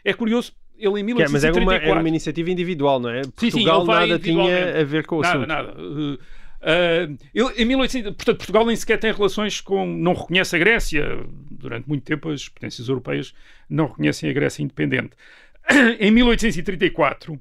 É 0.04 0.14
curioso, 0.14 0.54
ele 0.78 1.02
em 1.02 1.16
Que 1.16 1.24
é, 1.24 1.28
mas 1.28 1.44
era 1.44 1.54
uma, 1.54 1.60
1834... 1.60 1.90
era 1.90 2.00
uma 2.00 2.08
iniciativa 2.08 2.52
individual, 2.52 3.00
não 3.00 3.10
é? 3.10 3.24
sim, 3.24 3.32
Portugal 3.32 3.86
vai 3.86 4.08
nada 4.08 4.20
tinha 4.20 4.80
a 4.80 4.84
ver 4.84 5.06
com 5.06 5.18
o 5.18 5.22
Nada, 5.22 5.38
assunto. 5.38 5.48
nada. 5.48 5.82
Uh, 5.82 6.14
uh, 6.14 7.18
ele, 7.34 7.62
em 7.62 7.66
1800, 7.66 8.16
portanto, 8.16 8.38
Portugal 8.38 8.66
nem 8.66 8.76
sequer 8.76 9.00
tem 9.00 9.12
relações 9.12 9.60
com. 9.60 9.86
não 9.86 10.14
reconhece 10.14 10.56
a 10.56 10.60
Grécia. 10.60 11.26
Durante 11.50 11.88
muito 11.88 12.04
tempo, 12.04 12.30
as 12.30 12.48
potências 12.48 12.88
europeias 12.88 13.34
não 13.68 13.88
reconhecem 13.88 14.30
a 14.30 14.34
Grécia 14.34 14.62
independente. 14.62 15.12
em 16.00 16.12
1834, 16.12 17.34
uh, 17.34 17.40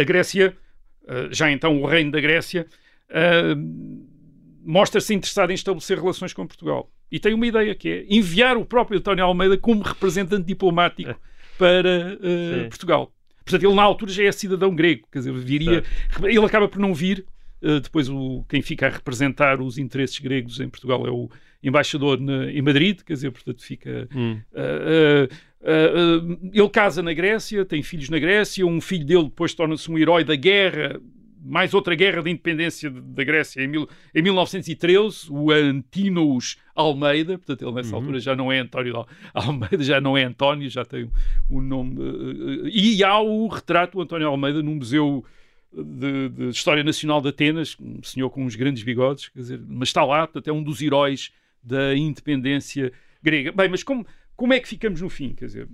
a 0.00 0.04
Grécia, 0.04 0.56
uh, 1.04 1.32
já 1.32 1.50
então 1.50 1.80
o 1.80 1.86
reino 1.86 2.10
da 2.10 2.20
Grécia, 2.20 2.66
uh, 3.10 4.36
mostra-se 4.64 5.14
interessado 5.14 5.50
em 5.50 5.54
estabelecer 5.54 5.98
relações 5.98 6.32
com 6.32 6.46
Portugal. 6.46 6.90
E 7.10 7.20
tem 7.20 7.34
uma 7.34 7.46
ideia 7.46 7.74
que 7.74 7.88
é 7.88 8.06
enviar 8.10 8.56
o 8.56 8.64
próprio 8.64 8.98
António 8.98 9.24
Almeida 9.24 9.56
como 9.56 9.82
representante 9.82 10.44
diplomático 10.44 11.14
para 11.56 12.18
uh. 12.20 12.68
Portugal. 12.68 13.12
Portanto, 13.44 13.64
ele 13.64 13.74
na 13.74 13.82
altura 13.82 14.10
já 14.10 14.24
é 14.24 14.32
cidadão 14.32 14.74
grego, 14.74 15.06
quer 15.10 15.20
dizer, 15.20 15.32
viria. 15.32 15.84
Ele 16.20 16.44
acaba 16.44 16.66
por 16.66 16.80
não 16.80 16.92
vir. 16.92 17.24
uh, 17.62 17.78
depois, 17.80 18.08
o, 18.08 18.44
quem 18.48 18.60
fica 18.60 18.88
a 18.88 18.90
representar 18.90 19.60
os 19.60 19.78
interesses 19.78 20.18
gregos 20.18 20.58
em 20.58 20.68
Portugal 20.68 21.06
é 21.06 21.10
o 21.10 21.30
embaixador 21.62 22.20
na- 22.20 22.50
em 22.50 22.62
Madrid, 22.62 23.00
quer 23.02 23.14
dizer, 23.14 23.30
portanto, 23.30 23.62
fica. 23.64 24.08
Hum. 24.14 24.40
Uh, 24.52 25.28
uh, 25.62 26.34
uh, 26.34 26.50
ele 26.52 26.68
casa 26.68 27.02
na 27.02 27.12
Grécia, 27.12 27.64
tem 27.64 27.82
filhos 27.82 28.08
na 28.08 28.18
Grécia, 28.18 28.64
um 28.66 28.80
filho 28.80 29.04
dele 29.04 29.24
depois 29.24 29.54
torna-se 29.54 29.90
um 29.90 29.98
herói 29.98 30.22
da 30.24 30.36
guerra, 30.36 31.00
mais 31.48 31.74
outra 31.74 31.94
guerra 31.94 32.22
de 32.22 32.30
independência 32.30 32.90
de- 32.90 33.00
da 33.00 33.22
Grécia 33.24 33.62
em, 33.62 33.68
mil, 33.68 33.88
em 34.14 34.20
1913, 34.22 35.26
o 35.30 35.50
Antinos 35.52 36.56
Almeida, 36.74 37.38
portanto 37.38 37.62
ele 37.62 37.72
nessa 37.74 37.94
altura 37.94 38.18
já 38.20 38.34
não 38.36 38.50
é 38.50 38.58
António 38.58 38.96
Al- 38.96 39.08
Almeida, 39.34 39.82
já 39.82 40.00
não 40.00 40.16
é 40.16 40.24
António, 40.24 40.68
já 40.68 40.84
tem 40.84 41.08
o 41.48 41.60
nome. 41.60 41.98
uh, 42.00 42.64
uh, 42.64 42.68
e 42.68 43.02
há 43.04 43.18
o 43.20 43.46
retrato 43.48 43.92
do 43.96 44.02
António 44.02 44.26
Almeida 44.28 44.62
num 44.62 44.74
museu 44.76 45.24
de, 45.72 46.28
de 46.30 46.48
História 46.48 46.82
Nacional 46.82 47.20
de 47.20 47.28
Atenas, 47.28 47.76
um 47.80 48.02
senhor 48.02 48.30
com 48.30 48.44
uns 48.44 48.56
grandes 48.56 48.82
bigodes, 48.82 49.28
quer 49.28 49.40
dizer, 49.40 49.60
mas 49.68 49.88
está 49.88 50.04
lá, 50.04 50.26
portanto 50.26 50.48
é 50.48 50.52
um 50.52 50.62
dos 50.62 50.80
heróis 50.80 51.30
da 51.66 51.96
independência 51.96 52.92
grega. 53.22 53.50
Bem, 53.50 53.68
mas 53.68 53.82
como, 53.82 54.06
como 54.36 54.52
é 54.54 54.60
que 54.60 54.68
ficamos 54.68 55.00
no 55.00 55.10
fim? 55.10 55.34
Quer 55.34 55.46
dizer, 55.46 55.68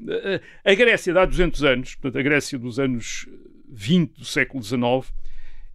a, 0.65 0.71
a 0.71 0.75
Grécia 0.75 1.13
de 1.13 1.19
há 1.19 1.25
200 1.25 1.63
anos, 1.65 1.95
portanto 1.95 2.19
a 2.19 2.23
Grécia 2.23 2.59
dos 2.59 2.79
anos 2.79 3.29
20 3.69 4.19
do 4.19 4.25
século 4.25 4.63
XIX, 4.63 5.13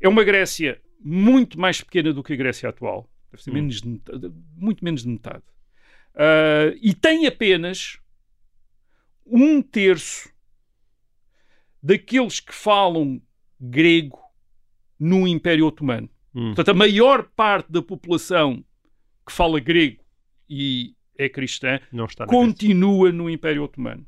é 0.02 0.10
uma 0.10 0.24
Grécia 0.24 0.82
muito 1.00 1.60
mais 1.60 1.82
pequena 1.82 2.12
do 2.12 2.24
que 2.24 2.34
a 2.34 2.36
Grécia 2.36 2.70
atual. 2.70 3.10
Deve 3.32 3.44
ser 3.44 3.52
menos 3.52 3.82
de 3.82 3.90
metade, 3.90 4.32
muito 4.56 4.84
menos 4.84 5.04
de 5.04 5.10
metade. 5.10 5.44
Ah, 6.16 6.74
e 6.82 6.94
tem 6.96 7.28
apenas 7.28 8.00
um 9.24 9.62
terço 9.62 10.34
daqueles 11.84 12.40
que 12.40 12.54
falam 12.54 13.22
grego 13.60 14.20
no 15.00 15.28
Império 15.28 15.68
Otomano. 15.68 16.10
Hum. 16.34 16.48
Portanto, 16.56 16.70
a 16.70 16.74
maior 16.74 17.24
parte 17.36 17.72
da 17.72 17.82
população 17.82 18.64
que 19.26 19.32
fala 19.32 19.60
grego 19.60 20.07
e 20.50 20.96
é 21.18 21.28
cristã 21.28 21.80
continua 22.28 23.12
no 23.12 23.30
Império 23.30 23.64
Otomano. 23.64 24.06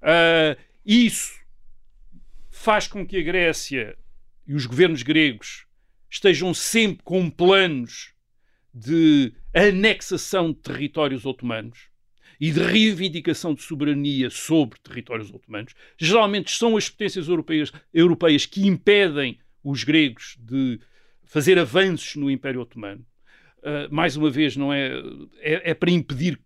Ah, 0.00 0.56
isso 0.84 1.40
faz 2.50 2.86
com 2.86 3.06
que 3.06 3.16
a 3.16 3.22
Grécia 3.22 3.96
e 4.46 4.54
os 4.54 4.66
governos 4.66 5.02
gregos 5.02 5.66
estejam 6.10 6.52
sempre 6.52 7.02
com 7.02 7.30
planos 7.30 8.12
de 8.74 9.32
anexação 9.54 10.52
de 10.52 10.58
territórios 10.58 11.24
otomanos 11.24 11.88
e 12.40 12.50
de 12.50 12.60
reivindicação 12.60 13.54
de 13.54 13.62
soberania 13.62 14.28
sobre 14.28 14.78
territórios 14.80 15.30
otomanos. 15.32 15.74
Geralmente 15.96 16.50
são 16.50 16.76
as 16.76 16.88
potências 16.88 17.28
europeias, 17.28 17.72
europeias 17.94 18.46
que 18.46 18.66
impedem 18.66 19.38
os 19.62 19.84
gregos 19.84 20.36
de 20.40 20.80
fazer 21.24 21.58
avanços 21.58 22.16
no 22.16 22.30
Império 22.30 22.60
Otomano. 22.60 23.06
Uh, 23.62 23.86
mais 23.94 24.16
uma 24.16 24.28
vez, 24.30 24.56
não 24.56 24.72
é, 24.72 24.88
é, 25.40 25.70
é 25.70 25.74
para 25.74 25.90
impedir 25.90 26.38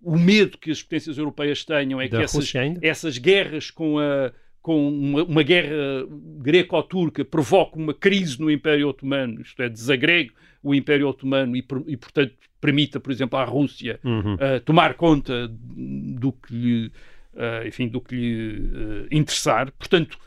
o 0.00 0.16
medo 0.18 0.58
que 0.58 0.70
as 0.70 0.82
potências 0.82 1.16
europeias 1.18 1.64
tenham, 1.64 2.00
é 2.00 2.06
Da 2.08 2.18
que 2.18 2.24
essas, 2.24 2.52
essas 2.82 3.18
guerras 3.18 3.70
com, 3.70 3.98
a, 3.98 4.30
com 4.60 4.88
uma, 4.88 5.24
uma 5.24 5.42
guerra 5.42 5.74
greco-turca 6.40 7.24
provocam 7.24 7.82
uma 7.82 7.94
crise 7.94 8.38
no 8.40 8.50
Império 8.50 8.88
Otomano, 8.88 9.40
isto 9.40 9.60
é, 9.62 9.68
desagregue 9.68 10.32
o 10.62 10.74
Império 10.74 11.08
Otomano 11.08 11.56
e, 11.56 11.64
e, 11.86 11.96
portanto, 11.96 12.34
permita, 12.60 13.00
por 13.00 13.10
exemplo, 13.12 13.38
à 13.38 13.44
Rússia 13.44 13.98
Uhum. 14.04 14.34
uh, 14.34 14.60
tomar 14.64 14.94
conta 14.94 15.48
do 15.48 16.32
que 16.32 16.52
lhe, 16.54 16.86
uh, 17.34 17.66
enfim, 17.66 17.88
do 17.88 18.00
que 18.00 18.14
lhe 18.14 18.58
uh, 18.58 19.06
interessar. 19.10 19.72
Portanto, 19.72 20.18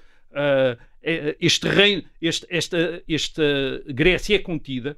é- 1.03 1.35
este 1.39 1.67
reino, 1.67 2.03
este- 2.21 2.47
esta, 2.49 3.03
esta 3.07 3.43
Grécia 3.87 4.35
é 4.35 4.39
contida. 4.39 4.97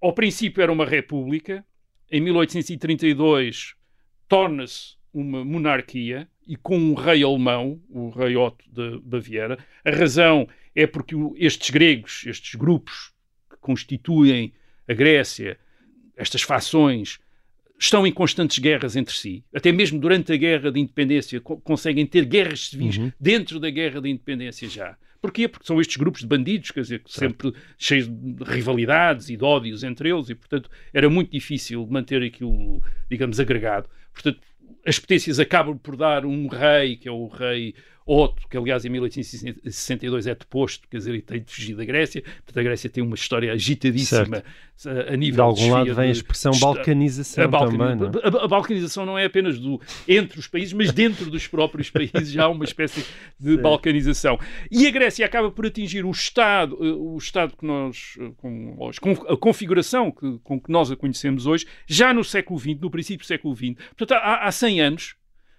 Ao 0.00 0.12
princípio 0.12 0.62
era 0.62 0.70
uma 0.72 0.86
república, 0.86 1.64
em 2.10 2.20
1832 2.20 3.74
torna-se 4.28 4.96
uma 5.12 5.44
monarquia 5.44 6.28
e 6.46 6.56
com 6.56 6.78
um 6.78 6.94
rei 6.94 7.22
alemão, 7.22 7.80
o 7.88 8.10
rei 8.10 8.36
Otto 8.36 8.64
de 8.70 8.98
Baviera. 9.00 9.58
A 9.84 9.90
razão 9.90 10.48
é 10.74 10.86
porque 10.86 11.14
estes 11.36 11.70
gregos, 11.70 12.24
estes 12.26 12.54
grupos 12.54 13.12
que 13.50 13.56
constituem 13.60 14.52
a 14.86 14.94
Grécia, 14.94 15.58
estas 16.16 16.42
fações, 16.42 17.18
estão 17.78 18.06
em 18.06 18.12
constantes 18.12 18.58
guerras 18.58 18.96
entre 18.96 19.14
si. 19.14 19.44
Até 19.54 19.70
mesmo 19.72 19.98
durante 20.00 20.32
a 20.32 20.36
guerra 20.36 20.70
de 20.70 20.80
independência 20.80 21.40
co- 21.40 21.58
conseguem 21.60 22.06
ter 22.06 22.24
guerras 22.24 22.68
civis 22.68 22.96
Uhum. 22.98 23.12
dentro 23.20 23.60
da 23.60 23.70
guerra 23.70 24.00
de 24.00 24.08
independência 24.10 24.68
já. 24.68 24.96
Porquê? 25.20 25.48
Porque 25.48 25.66
são 25.66 25.80
estes 25.80 25.96
grupos 25.96 26.20
de 26.20 26.26
bandidos, 26.26 26.70
quer 26.70 26.82
dizer, 26.82 27.02
sempre 27.06 27.52
cheios 27.76 28.06
de 28.08 28.44
rivalidades 28.44 29.28
e 29.28 29.36
de 29.36 29.44
ódios 29.44 29.82
entre 29.82 30.10
eles, 30.10 30.28
e 30.28 30.34
portanto 30.34 30.70
era 30.92 31.10
muito 31.10 31.32
difícil 31.32 31.86
manter 31.88 32.22
aquilo, 32.22 32.82
digamos, 33.10 33.40
agregado. 33.40 33.88
Portanto, 34.12 34.40
as 34.86 34.98
potências 34.98 35.40
acabam 35.40 35.76
por 35.76 35.96
dar 35.96 36.24
um 36.24 36.46
rei, 36.46 36.96
que 36.96 37.08
é 37.08 37.12
o 37.12 37.26
rei 37.26 37.74
Otto, 38.10 38.48
que 38.48 38.56
aliás 38.56 38.84
em 38.84 38.88
1862 38.88 40.26
é 40.26 40.34
deposto, 40.34 40.88
quer 40.88 40.96
dizer, 40.98 41.14
e 41.14 41.20
tem 41.22 41.40
de 41.42 41.52
fugir 41.52 41.74
da 41.76 41.84
Grécia. 41.84 42.22
Portanto, 42.22 42.58
a 42.58 42.62
Grécia 42.62 42.88
tem 42.88 43.02
uma 43.04 43.14
história 43.14 43.52
agitadíssima 43.52 44.42
a, 44.86 45.12
a 45.12 45.16
nível 45.16 45.34
De 45.34 45.40
algum 45.40 45.54
desfia 45.56 45.74
lado 45.74 45.94
vem 45.94 46.08
a 46.08 46.12
de- 46.12 46.18
expressão 46.18 46.52
de- 46.52 46.60
balcanização 46.60 47.44
a, 47.44 47.48
balcani- 47.48 47.78
também, 47.78 47.96
não 47.96 48.06
é? 48.20 48.38
a- 48.38 48.44
a 48.44 48.48
balcanização 48.48 49.04
não 49.04 49.18
é 49.18 49.24
apenas 49.24 49.58
do, 49.58 49.80
entre 50.06 50.38
os 50.38 50.46
países, 50.46 50.72
mas 50.72 50.92
dentro 50.92 51.30
dos 51.30 51.46
próprios 51.46 51.90
países 51.90 52.30
já 52.30 52.44
há 52.44 52.48
uma 52.48 52.64
espécie 52.64 53.04
de 53.38 53.56
balcanização. 53.58 54.38
E 54.70 54.86
a 54.86 54.90
Grécia 54.90 55.26
acaba 55.26 55.50
por 55.50 55.66
atingir 55.66 56.04
o 56.04 56.10
estado, 56.10 56.78
eh, 56.80 56.92
o 56.92 57.16
estado 57.18 57.56
que 57.56 57.66
nós, 57.66 58.14
eh, 58.20 58.30
com, 58.36 58.76
a 59.28 59.36
configuração 59.36 60.10
que, 60.10 60.38
com 60.44 60.60
que 60.60 60.70
nós 60.70 60.90
a 60.90 60.96
conhecemos 60.96 61.44
hoje, 61.46 61.66
já 61.86 62.14
no 62.14 62.22
século 62.24 62.58
XX, 62.58 62.78
no 62.80 62.90
princípio 62.90 63.24
do 63.24 63.28
século 63.28 63.54
XX. 63.56 63.74
Portanto, 63.96 64.12
há, 64.22 64.46
há 64.46 64.52
100 64.52 64.80
anos, 64.80 65.14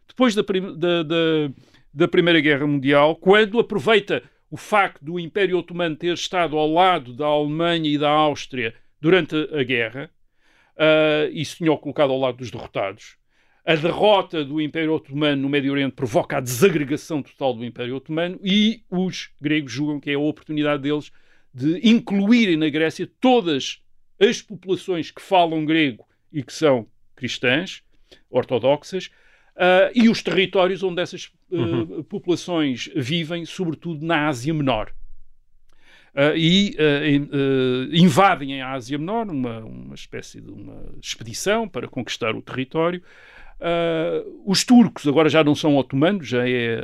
depois 0.08 0.34
da, 0.34 0.41
da, 0.41 1.04
da- 1.04 1.52
da 1.94 2.08
Primeira 2.08 2.40
Guerra 2.40 2.68
Mundial, 2.68 3.16
quando 3.16 3.60
aproveita 3.60 4.24
o 4.50 4.58
facto 4.58 5.04
do 5.04 5.20
Império 5.20 5.58
Otomano 5.58 5.96
ter 5.96 6.14
estado 6.14 6.58
ao 6.58 6.72
lado 6.72 7.14
da 7.14 7.26
Alemanha 7.26 7.90
e 7.90 7.98
da 7.98 8.10
Áustria 8.10 8.74
durante 9.00 9.36
a 9.54 9.64
guerra, 9.64 10.10
ah, 10.78 11.30
e 11.32 11.44
se 11.44 11.58
tinham 11.58 11.76
colocado 11.78 12.12
ao 12.12 12.20
lado 12.20 12.38
dos 12.38 12.50
derrotados. 12.50 13.18
A 13.66 13.76
derrota 13.76 14.44
do 14.44 14.62
Império 14.62 14.94
Otomano 14.94 15.42
no 15.44 15.50
Médio 15.50 15.72
Oriente 15.72 15.94
provoca 15.94 16.38
a 16.38 16.40
desagregação 16.40 17.22
total 17.22 17.54
do 17.54 17.66
Império 17.66 17.98
Otomano 17.98 18.40
e 18.44 18.82
os 18.90 19.30
gregos 19.40 19.72
julgam 19.72 20.00
que 20.00 20.10
é 20.10 20.16
a 20.16 20.20
oportunidade 20.20 20.82
deles 20.82 21.12
de 21.54 21.80
incluírem 21.88 22.56
na 22.56 22.70
Grécia 22.70 23.08
todas 23.20 23.84
as 24.20 24.42
populações 24.42 25.12
que 25.12 25.22
falam 25.22 25.66
grego 25.66 26.08
e 26.32 26.42
que 26.42 26.54
são 26.54 26.88
cristãs, 27.16 27.84
ortodoxas, 28.30 29.12
ah, 29.60 29.91
e 29.93 30.07
os 30.10 30.24
territórios 30.24 30.82
onde 30.82 31.01
essas 31.01 31.32
ah, 31.53 32.03
populações 32.07 32.89
vivem, 32.95 33.45
sobretudo 33.45 34.05
na 34.05 34.28
Ásia 34.28 34.53
Menor. 34.53 34.91
Ah, 36.16 36.34
e 36.36 36.76
em- 37.05 37.30
invadem 37.93 38.62
a 38.62 38.72
Ásia 38.72 38.97
Menor, 38.97 39.28
uma, 39.30 39.60
uma 39.60 39.95
espécie 39.95 40.41
de 40.41 40.49
uma 40.49 40.82
expedição 41.01 41.68
para 41.68 41.88
conquistar 41.88 42.36
o 42.36 42.41
território. 42.41 43.03
Os 44.45 44.64
turcos 44.64 45.05
agora 45.07 45.28
já 45.28 45.43
não 45.43 45.53
são 45.53 45.76
otomanos, 45.76 46.28
já 46.28 46.47
é 46.47 46.80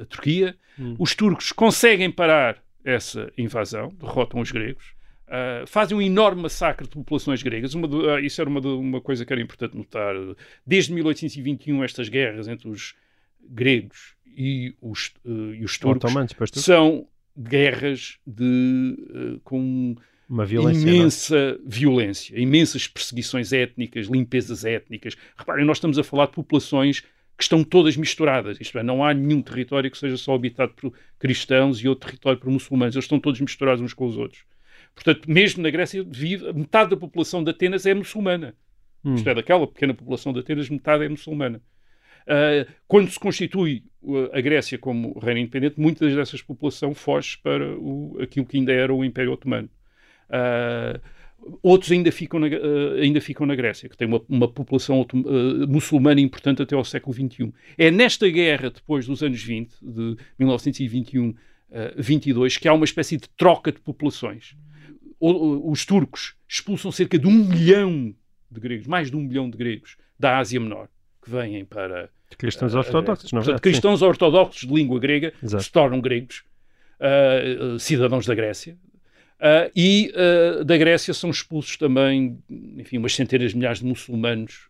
a 0.00 0.04
Turquia. 0.04 0.54
Hum. 0.78 0.94
Os 0.98 1.14
turcos 1.14 1.50
conseguem 1.50 2.10
parar 2.10 2.62
essa 2.84 3.32
invasão, 3.36 3.88
derrotam 3.98 4.40
os 4.40 4.50
gregos. 4.50 4.92
Ah, 5.30 5.64
fazem 5.64 5.96
um 5.96 6.02
enorme 6.02 6.42
massacre 6.42 6.88
de 6.88 6.92
populações 6.92 7.40
gregas. 7.40 7.72
Uma 7.74 7.88
ah, 8.14 8.20
isso 8.20 8.40
era 8.40 8.50
uma, 8.50 8.60
uma 8.60 9.00
coisa 9.00 9.24
que 9.24 9.32
era 9.32 9.40
importante 9.40 9.76
notar. 9.76 10.14
Desde 10.66 10.92
1821, 10.92 11.84
estas 11.84 12.08
guerras 12.08 12.48
entre 12.48 12.68
os 12.68 12.94
gregos 13.40 14.16
e 14.26 14.74
os, 14.80 15.12
uh, 15.24 15.54
e 15.54 15.64
os 15.64 15.78
turcos 15.78 16.12
são 16.54 17.06
guerras 17.38 18.18
de, 18.26 18.96
uh, 19.10 19.40
com 19.44 19.94
Uma 20.28 20.44
violência. 20.44 20.84
não 20.84 20.92
é? 20.92 20.96
imensa 20.96 21.60
violência, 21.64 22.40
imensas 22.40 22.88
perseguições 22.88 23.52
étnicas, 23.52 24.08
limpezas 24.08 24.64
étnicas. 24.64 25.16
Reparem, 25.36 25.64
nós 25.64 25.76
estamos 25.76 25.98
a 25.98 26.04
falar 26.04 26.26
de 26.26 26.32
populações 26.32 27.00
que 27.00 27.44
estão 27.44 27.64
todas 27.64 27.96
misturadas, 27.96 28.58
isto 28.60 28.78
é, 28.78 28.82
não 28.82 29.02
há 29.02 29.14
nenhum 29.14 29.40
território 29.40 29.90
que 29.90 29.96
seja 29.96 30.16
só 30.16 30.34
habitado 30.34 30.74
por 30.74 30.92
cristãos 31.18 31.82
e 31.82 31.88
outro 31.88 32.08
território 32.08 32.38
por 32.38 32.50
muçulmanos, 32.50 32.94
eles 32.94 33.04
estão 33.04 33.18
todos 33.18 33.40
misturados 33.40 33.80
uns 33.80 33.94
com 33.94 34.06
os 34.06 34.18
outros. 34.18 34.44
Portanto, 34.94 35.30
mesmo 35.30 35.62
na 35.62 35.70
Grécia, 35.70 36.04
vive, 36.06 36.52
metade 36.52 36.90
da 36.90 36.96
população 36.96 37.42
de 37.42 37.50
Atenas 37.50 37.86
é 37.86 37.94
muçulmana. 37.94 38.54
Hum. 39.04 39.14
Isto 39.14 39.30
é, 39.30 39.34
daquela 39.34 39.66
pequena 39.66 39.94
população 39.94 40.32
de 40.32 40.40
Atenas, 40.40 40.68
metade 40.68 41.04
é 41.04 41.08
muçulmana. 41.08 41.62
Uh, 42.22 42.70
quando 42.86 43.10
se 43.10 43.18
constitui 43.18 43.82
a 44.32 44.40
Grécia 44.40 44.78
como 44.78 45.18
reino 45.18 45.40
independente, 45.40 45.80
muitas 45.80 46.14
dessas 46.14 46.42
população 46.42 46.94
foge 46.94 47.38
para 47.38 47.76
o, 47.78 48.18
aquilo 48.20 48.46
que 48.46 48.56
ainda 48.56 48.72
era 48.72 48.94
o 48.94 49.04
Império 49.04 49.32
Otomano. 49.32 49.68
Uh, 50.28 51.00
outros 51.62 51.90
ainda 51.90 52.10
ficam, 52.12 52.40
na, 52.40 52.46
uh, 52.46 52.94
ainda 53.00 53.20
ficam 53.20 53.46
na 53.46 53.54
Grécia, 53.54 53.88
que 53.88 53.96
tem 53.96 54.06
uma, 54.06 54.22
uma 54.28 54.48
população 54.48 55.00
uh, 55.00 55.68
muçulmana 55.68 56.20
importante 56.20 56.62
até 56.62 56.74
ao 56.74 56.84
século 56.84 57.14
XXI. 57.14 57.52
É 57.76 57.90
nesta 57.90 58.28
guerra, 58.28 58.70
depois 58.70 59.06
dos 59.06 59.22
anos 59.22 59.42
20, 59.42 59.72
de 59.82 60.16
1921, 60.38 61.28
uh, 61.28 61.34
22, 61.96 62.56
que 62.56 62.68
há 62.68 62.72
uma 62.72 62.84
espécie 62.84 63.16
de 63.16 63.28
troca 63.30 63.72
de 63.72 63.80
populações. 63.80 64.56
Os 65.20 65.84
turcos 65.84 66.34
expulsam 66.48 66.90
cerca 66.90 67.18
de 67.18 67.26
um 67.26 67.44
milhão 67.44 68.14
de 68.50 68.60
gregos, 68.60 68.86
mais 68.86 69.10
de 69.10 69.16
um 69.16 69.20
milhão 69.20 69.50
de 69.50 69.56
gregos, 69.56 69.96
da 70.18 70.38
Ásia 70.38 70.58
Menor, 70.58 70.88
que 71.22 71.30
vêm 71.30 71.64
para 71.64 72.10
Cristãos 72.36 72.74
a 72.74 72.78
ortodoxos, 72.78 73.32
não 73.32 73.40
é 73.40 73.44
Portanto, 73.44 73.62
cristãos 73.62 74.02
ortodoxos 74.02 74.68
de 74.68 74.74
língua 74.74 74.98
grega 75.00 75.32
Exato. 75.42 75.64
se 75.64 75.72
tornam 75.72 76.00
gregos, 76.00 76.44
ah, 77.00 77.78
cidadãos 77.78 78.26
da 78.26 78.34
Grécia, 78.34 78.76
ah, 79.40 79.70
e 79.74 80.12
da 80.64 80.76
Grécia 80.76 81.12
são 81.12 81.30
expulsos 81.30 81.76
também, 81.76 82.38
enfim, 82.76 82.98
umas 82.98 83.14
centenas 83.14 83.50
de 83.50 83.56
milhares 83.56 83.80
de 83.80 83.86
muçulmanos. 83.86 84.68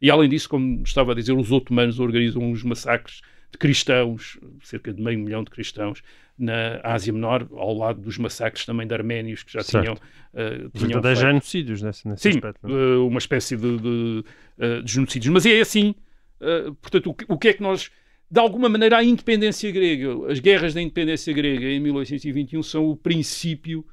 e 0.00 0.10
além 0.10 0.28
disso, 0.28 0.48
como 0.48 0.82
estava 0.82 1.12
a 1.12 1.14
dizer, 1.14 1.32
os 1.32 1.52
otomanos 1.52 2.00
organizam 2.00 2.42
uns 2.42 2.62
massacres 2.62 3.20
de 3.52 3.58
cristãos, 3.58 4.38
cerca 4.62 4.92
de 4.92 5.00
meio 5.02 5.18
milhão 5.18 5.44
de 5.44 5.50
cristãos, 5.50 6.02
na 6.38 6.80
Ásia 6.82 7.12
Menor, 7.12 7.46
ao 7.52 7.74
lado 7.76 8.00
dos 8.00 8.16
massacres 8.18 8.64
também 8.64 8.86
de 8.86 8.94
arménios 8.94 9.42
que 9.42 9.52
já 9.52 9.62
Certo. 9.62 9.82
tinham, 9.84 9.96
Sim. 9.96 10.86
tinham 10.86 11.02
feito. 11.02 11.20
genocídios 11.20 11.82
nesse, 11.82 12.08
nesse 12.08 12.22
Sim, 12.22 12.38
aspecto. 12.38 12.66
não 12.66 12.76
é? 12.76 12.82
eh, 12.94 12.96
uma 12.96 13.18
espécie 13.18 13.56
de, 13.56 13.78
de, 13.78 14.24
eh, 14.58 14.80
de 14.82 14.92
genocídios. 14.92 15.32
Mas 15.32 15.44
é 15.46 15.60
assim, 15.60 15.94
eh, 16.40 16.72
portanto, 16.80 17.10
o 17.10 17.14
que, 17.14 17.24
o 17.28 17.38
que 17.38 17.48
é 17.48 17.52
que 17.52 17.62
nós. 17.62 17.90
De 18.30 18.40
alguma 18.40 18.66
maneira, 18.66 18.96
a 18.96 19.04
independência 19.04 19.70
grega, 19.70 20.08
as 20.32 20.40
guerras 20.40 20.72
da 20.72 20.80
independência 20.80 21.32
grega 21.34 21.66
em 21.66 21.78
1821 21.78 22.62
são 22.62 22.86
o 22.86 22.96
princípio 22.96 23.84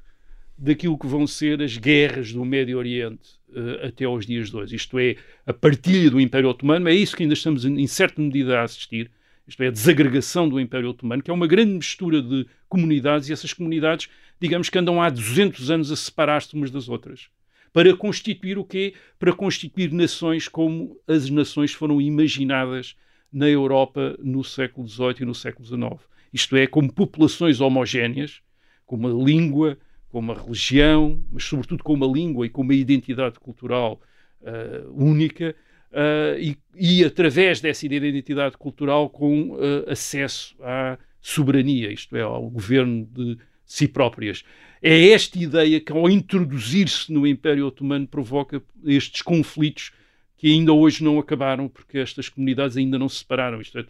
daquilo 0.56 0.98
que 0.98 1.06
vão 1.06 1.26
ser 1.26 1.60
as 1.60 1.76
guerras 1.76 2.32
do 2.32 2.42
Médio 2.44 2.78
Oriente 2.78 3.28
eh, 3.54 3.88
até 3.88 4.06
aos 4.06 4.24
dias 4.26 4.48
de 4.50 4.56
hoje. 4.56 4.76
Isto 4.76 4.98
é, 4.98 5.16
a 5.46 5.52
partilha 5.52 6.10
do 6.10 6.18
Império 6.18 6.48
Otomano, 6.48 6.88
é 6.88 6.94
isso 6.94 7.14
que 7.14 7.22
ainda 7.22 7.34
estamos, 7.34 7.66
em 7.66 7.86
certa 7.86 8.20
medida, 8.22 8.58
a 8.60 8.62
assistir. 8.62 9.10
Isto 9.50 9.64
é, 9.64 9.66
a 9.66 9.72
desagregação 9.72 10.48
do 10.48 10.60
Império 10.60 10.90
Otomano, 10.90 11.20
que 11.20 11.30
é 11.30 11.34
uma 11.34 11.48
grande 11.48 11.72
mistura 11.72 12.22
de 12.22 12.46
comunidades, 12.68 13.28
e 13.28 13.32
essas 13.32 13.52
comunidades, 13.52 14.08
digamos 14.40 14.70
que 14.70 14.78
andam 14.78 15.02
há 15.02 15.10
200 15.10 15.72
anos 15.72 15.90
a 15.90 15.96
separar-se 15.96 16.54
umas 16.54 16.70
das 16.70 16.88
outras 16.88 17.28
para 17.72 17.94
constituir 17.96 18.58
o 18.58 18.64
quê? 18.64 18.94
Para 19.18 19.32
constituir 19.32 19.92
nações 19.92 20.46
como 20.46 20.96
as 21.06 21.28
nações 21.30 21.72
foram 21.72 22.00
imaginadas 22.00 22.94
na 23.32 23.48
Europa 23.48 24.16
no 24.22 24.44
século 24.44 24.86
XVIII 24.88 25.16
e 25.22 25.24
no 25.24 25.34
século 25.34 25.66
XIX. 25.66 26.08
Isto 26.32 26.56
é, 26.56 26.68
como 26.68 26.92
populações 26.92 27.60
homogéneas, 27.60 28.40
com 28.86 28.94
uma 28.94 29.10
língua, 29.10 29.76
com 30.08 30.20
uma 30.20 30.34
religião, 30.34 31.20
mas 31.30 31.42
sobretudo 31.42 31.82
com 31.82 31.94
uma 31.94 32.06
língua 32.06 32.46
e 32.46 32.48
com 32.48 32.62
uma 32.62 32.74
identidade 32.74 33.40
cultural 33.40 34.00
ah, 34.44 34.84
única, 34.90 35.56
ah, 35.92 36.36
e, 36.38 36.56
e 36.74 37.04
através 37.04 37.60
dessa 37.60 37.84
identidade 37.86 38.56
cultural 38.56 39.08
com 39.10 39.56
ah, 39.58 39.92
acesso 39.92 40.54
à 40.60 40.98
soberania, 41.20 41.92
isto 41.92 42.16
é, 42.16 42.22
ao 42.22 42.48
governo 42.48 43.06
de 43.12 43.36
si 43.64 43.86
próprias. 43.86 44.42
É 44.82 45.10
esta 45.10 45.38
ideia 45.38 45.78
que, 45.78 45.92
ao 45.92 46.08
introduzir-se 46.08 47.12
no 47.12 47.26
Império 47.26 47.66
Otomano, 47.66 48.06
provoca 48.06 48.62
estes 48.84 49.20
conflitos 49.20 49.92
que 50.38 50.48
ainda 50.50 50.72
hoje 50.72 51.04
não 51.04 51.18
acabaram, 51.18 51.68
porque 51.68 51.98
estas 51.98 52.30
comunidades 52.30 52.74
ainda 52.74 52.98
não 52.98 53.10
se 53.10 53.18
separaram, 53.18 53.60
isto 53.60 53.78
é, 53.78 53.84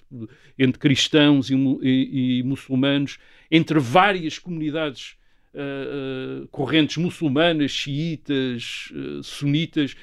entre 0.58 0.80
cristãos 0.80 1.48
e, 1.48 1.54
e- 1.54 2.38
e 2.40 2.42
muçulmanos, 2.42 3.18
entre 3.48 3.78
várias 3.78 4.36
comunidades 4.36 5.14
ah, 5.52 6.46
correntes 6.50 6.96
muçulmanas, 6.96 7.70
xiitas, 7.72 8.92
ah, 8.94 9.20
sunitas, 9.22 9.96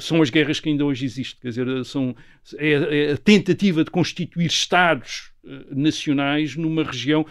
são 0.00 0.22
as 0.22 0.30
guerras 0.30 0.60
que 0.60 0.68
ainda 0.68 0.84
hoje 0.84 1.04
existem. 1.04 1.40
Quer 1.40 1.48
dizer, 1.48 1.84
são, 1.84 2.16
é, 2.56 3.08
é 3.08 3.12
a 3.12 3.16
tentativa 3.16 3.84
de 3.84 3.90
constituir 3.90 4.46
Estados 4.46 5.32
nacionais 5.70 6.56
numa 6.56 6.82
região 6.82 7.24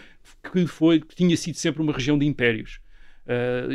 que, 0.52 0.66
foi, 0.66 1.00
que 1.00 1.14
tinha 1.14 1.36
sido 1.36 1.56
sempre 1.56 1.82
uma 1.82 1.92
região 1.92 2.18
de 2.18 2.26
impérios. 2.26 2.80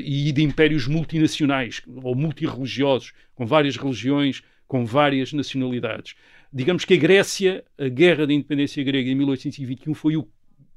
e 0.04 0.32
de 0.32 0.42
impérios 0.42 0.88
multinacionais 0.88 1.82
ou 1.88 2.16
multirreligiosos, 2.16 3.14
com 3.36 3.46
várias 3.46 3.78
religiões, 3.78 4.42
com 4.68 4.86
várias 4.86 5.32
nacionalidades. 5.32 6.16
Digamos 6.52 6.86
que 6.86 6.94
a 6.94 6.98
Grécia, 6.98 7.64
a 7.78 7.88
guerra 7.88 8.26
da 8.26 8.34
independência 8.34 8.84
grega 8.84 9.10
em 9.10 9.16
1821 9.16 9.94
foi 9.94 10.18
o, 10.18 10.28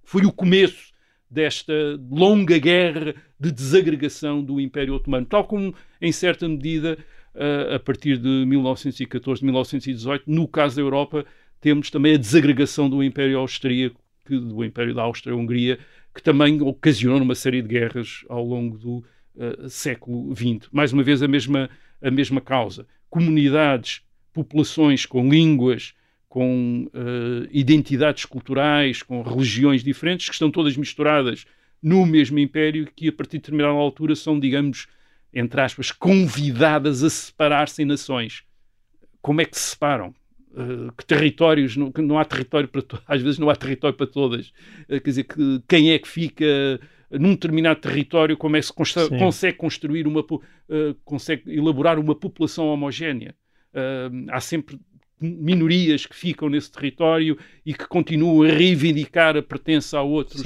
foi 0.05 0.27
o 0.27 0.33
começo 0.33 0.93
desta 1.31 1.72
longa 2.11 2.59
guerra 2.59 3.14
de 3.39 3.51
desagregação 3.53 4.43
do 4.43 4.61
Império 4.61 4.95
Otomano, 4.95 5.27
tal 5.27 5.45
como, 5.45 5.74
em 6.01 6.12
certa 6.12 6.49
medida, 6.49 6.97
ah, 7.35 7.77
a 7.77 7.79
partir 7.79 8.18
de 8.18 8.45
1914, 8.47 9.45
1918, 9.45 10.24
no 10.27 10.47
caso 10.49 10.77
da 10.77 10.83
Europa, 10.83 11.24
temos 11.61 11.91
também 11.91 12.14
a 12.14 12.18
desagregação 12.18 12.89
do 12.89 13.03
Império 13.03 13.39
Austríaco, 13.39 14.01
que- 14.27 14.39
do 14.39 14.64
Império 14.64 14.95
da 14.95 15.03
Áustria-Hungria, 15.03 15.79
que 16.14 16.22
também 16.22 16.61
ocasionou 16.62 17.20
uma 17.20 17.35
série 17.35 17.61
de 17.62 17.68
guerras 17.68 18.24
ao 18.29 18.45
longo 18.45 18.79
do 18.79 19.05
ah, 19.39 19.68
século 19.68 20.35
XX. 20.35 20.68
Mais 20.72 20.93
uma 20.93 21.03
vez, 21.03 21.22
a 21.22 21.29
mesma, 21.29 21.68
a 22.01 22.11
mesma 22.11 22.41
causa. 22.41 22.87
Comunidades, 23.11 24.01
populações 24.33 25.05
com 25.07 25.29
línguas, 25.29 25.95
com 26.37 26.87
eh, 26.93 27.49
identidades 27.51 28.26
culturais, 28.26 29.03
com 29.03 29.22
religiões 29.22 29.82
diferentes, 29.82 30.28
que 30.28 30.34
estão 30.34 30.51
todas 30.51 30.76
misturadas 30.76 31.47
no 31.82 32.05
mesmo 32.05 32.39
império, 32.39 32.87
que 32.95 33.09
a 33.09 33.12
partir 33.12 33.39
de 33.39 33.45
determinada 33.45 33.72
altura 33.72 34.14
são, 34.14 34.39
digamos, 34.39 34.87
entre 35.32 35.59
aspas, 35.62 35.91
convidadas 35.91 37.03
a 37.03 37.09
separar-se 37.09 37.82
em 37.82 37.87
nações. 37.87 38.43
Como 39.22 39.41
é 39.41 39.47
que 39.47 39.59
se 39.59 39.70
separam? 39.70 40.14
Eh, 40.55 40.91
que 40.99 41.07
territórios? 41.07 41.74
Não, 41.74 41.91
que 41.91 42.03
não 42.03 42.18
há 42.18 42.24
território 42.26 42.68
para 42.68 42.82
to- 42.82 43.03
às 43.09 43.22
vezes 43.22 43.39
não 43.39 43.49
há 43.49 43.57
território 43.57 43.97
para 43.97 44.07
todas. 44.07 44.53
Eh, 44.91 45.01
quer 45.01 45.09
dizer, 45.09 45.24
que, 45.24 45.62
quem 45.66 45.93
é 45.93 45.99
que 45.99 46.07
fica 46.07 46.45
num 47.11 47.30
determinado 47.30 47.80
território? 47.80 48.37
Como 48.37 48.57
é 48.59 48.61
que 48.61 48.66
se 48.66 48.74
consta- 48.74 49.09
consegue 49.18 49.57
construir 49.57 50.07
uma, 50.07 50.22
consegue 51.03 51.51
elaborar 51.51 51.99
uma 51.99 52.14
população 52.14 52.66
homogénea? 52.66 53.34
Há 54.30 54.41
sempre 54.41 54.78
minorias 55.21 56.07
que 56.07 56.14
ficam 56.14 56.49
nesse 56.49 56.71
território 56.71 57.39
e 57.64 57.73
que 57.73 57.87
continuam 57.87 58.43
a 58.43 58.53
reivindicar 58.53 59.37
a 59.37 59.43
pertença 59.43 59.99
a 59.99 60.03
outros, 60.03 60.43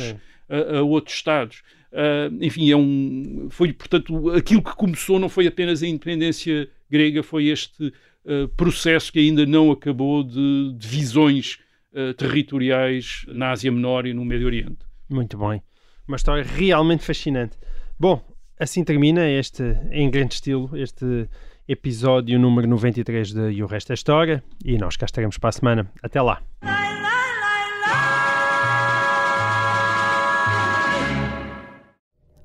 a, 0.48 0.78
a 0.78 0.82
outros 0.82 1.16
Estados. 1.16 1.62
Ah, 1.92 2.30
enfim, 2.40 2.70
é 2.70 2.76
um, 2.76 3.48
foi, 3.50 3.72
portanto, 3.72 4.30
aquilo 4.30 4.62
que 4.62 4.74
começou 4.76 5.18
não 5.18 5.28
foi 5.28 5.46
apenas 5.46 5.82
a 5.82 5.86
independência 5.86 6.68
grega, 6.90 7.22
foi 7.22 7.46
este 7.46 7.92
ah, 8.26 8.48
processo 8.56 9.12
que 9.12 9.18
ainda 9.18 9.44
não 9.44 9.70
acabou 9.70 10.22
de 10.22 10.74
divisões 10.76 11.58
ah, 11.94 12.14
territoriais 12.14 13.24
na 13.28 13.50
Ásia 13.50 13.72
Menor 13.72 14.06
e 14.06 14.14
no 14.14 14.24
Médio 14.24 14.46
Oriente. 14.46 14.78
Muito 15.08 15.36
bem. 15.36 15.62
Uma 16.06 16.16
história 16.16 16.44
realmente 16.44 17.04
fascinante. 17.04 17.56
Bom, 17.98 18.24
assim 18.58 18.84
termina 18.84 19.28
este, 19.28 19.62
em 19.90 20.10
grande 20.10 20.34
estilo, 20.34 20.70
este 20.76 21.28
episódio 21.70 22.36
número 22.36 22.66
93 22.66 23.32
de 23.32 23.52
E 23.52 23.62
o 23.62 23.66
Resto 23.66 23.92
é 23.92 23.94
História. 23.94 24.42
E 24.64 24.76
nós 24.76 24.96
cá 24.96 25.06
estaremos 25.06 25.38
para 25.38 25.50
a 25.50 25.52
semana. 25.52 25.92
Até 26.02 26.20
lá. 26.20 26.42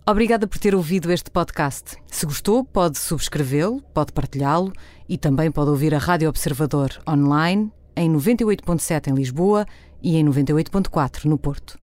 Obrigada 0.07 0.45
por 0.45 0.59
ter 0.59 0.75
ouvido 0.75 1.11
este 1.11 1.31
podcast. 1.31 1.97
Se 2.05 2.27
gostou, 2.27 2.63
pode 2.63 2.99
subscrevê-lo, 2.99 3.81
pode 3.91 4.13
partilhá-lo 4.13 4.71
e 5.09 5.17
também 5.17 5.51
pode 5.51 5.71
ouvir 5.71 5.95
a 5.95 5.97
Rádio 5.97 6.29
Observador 6.29 6.91
online 7.09 7.71
em 7.95 8.11
98.7 8.11 9.07
em 9.07 9.15
Lisboa 9.15 9.65
e 10.03 10.17
em 10.17 10.23
98.4 10.23 11.25
no 11.25 11.39
Porto. 11.39 11.79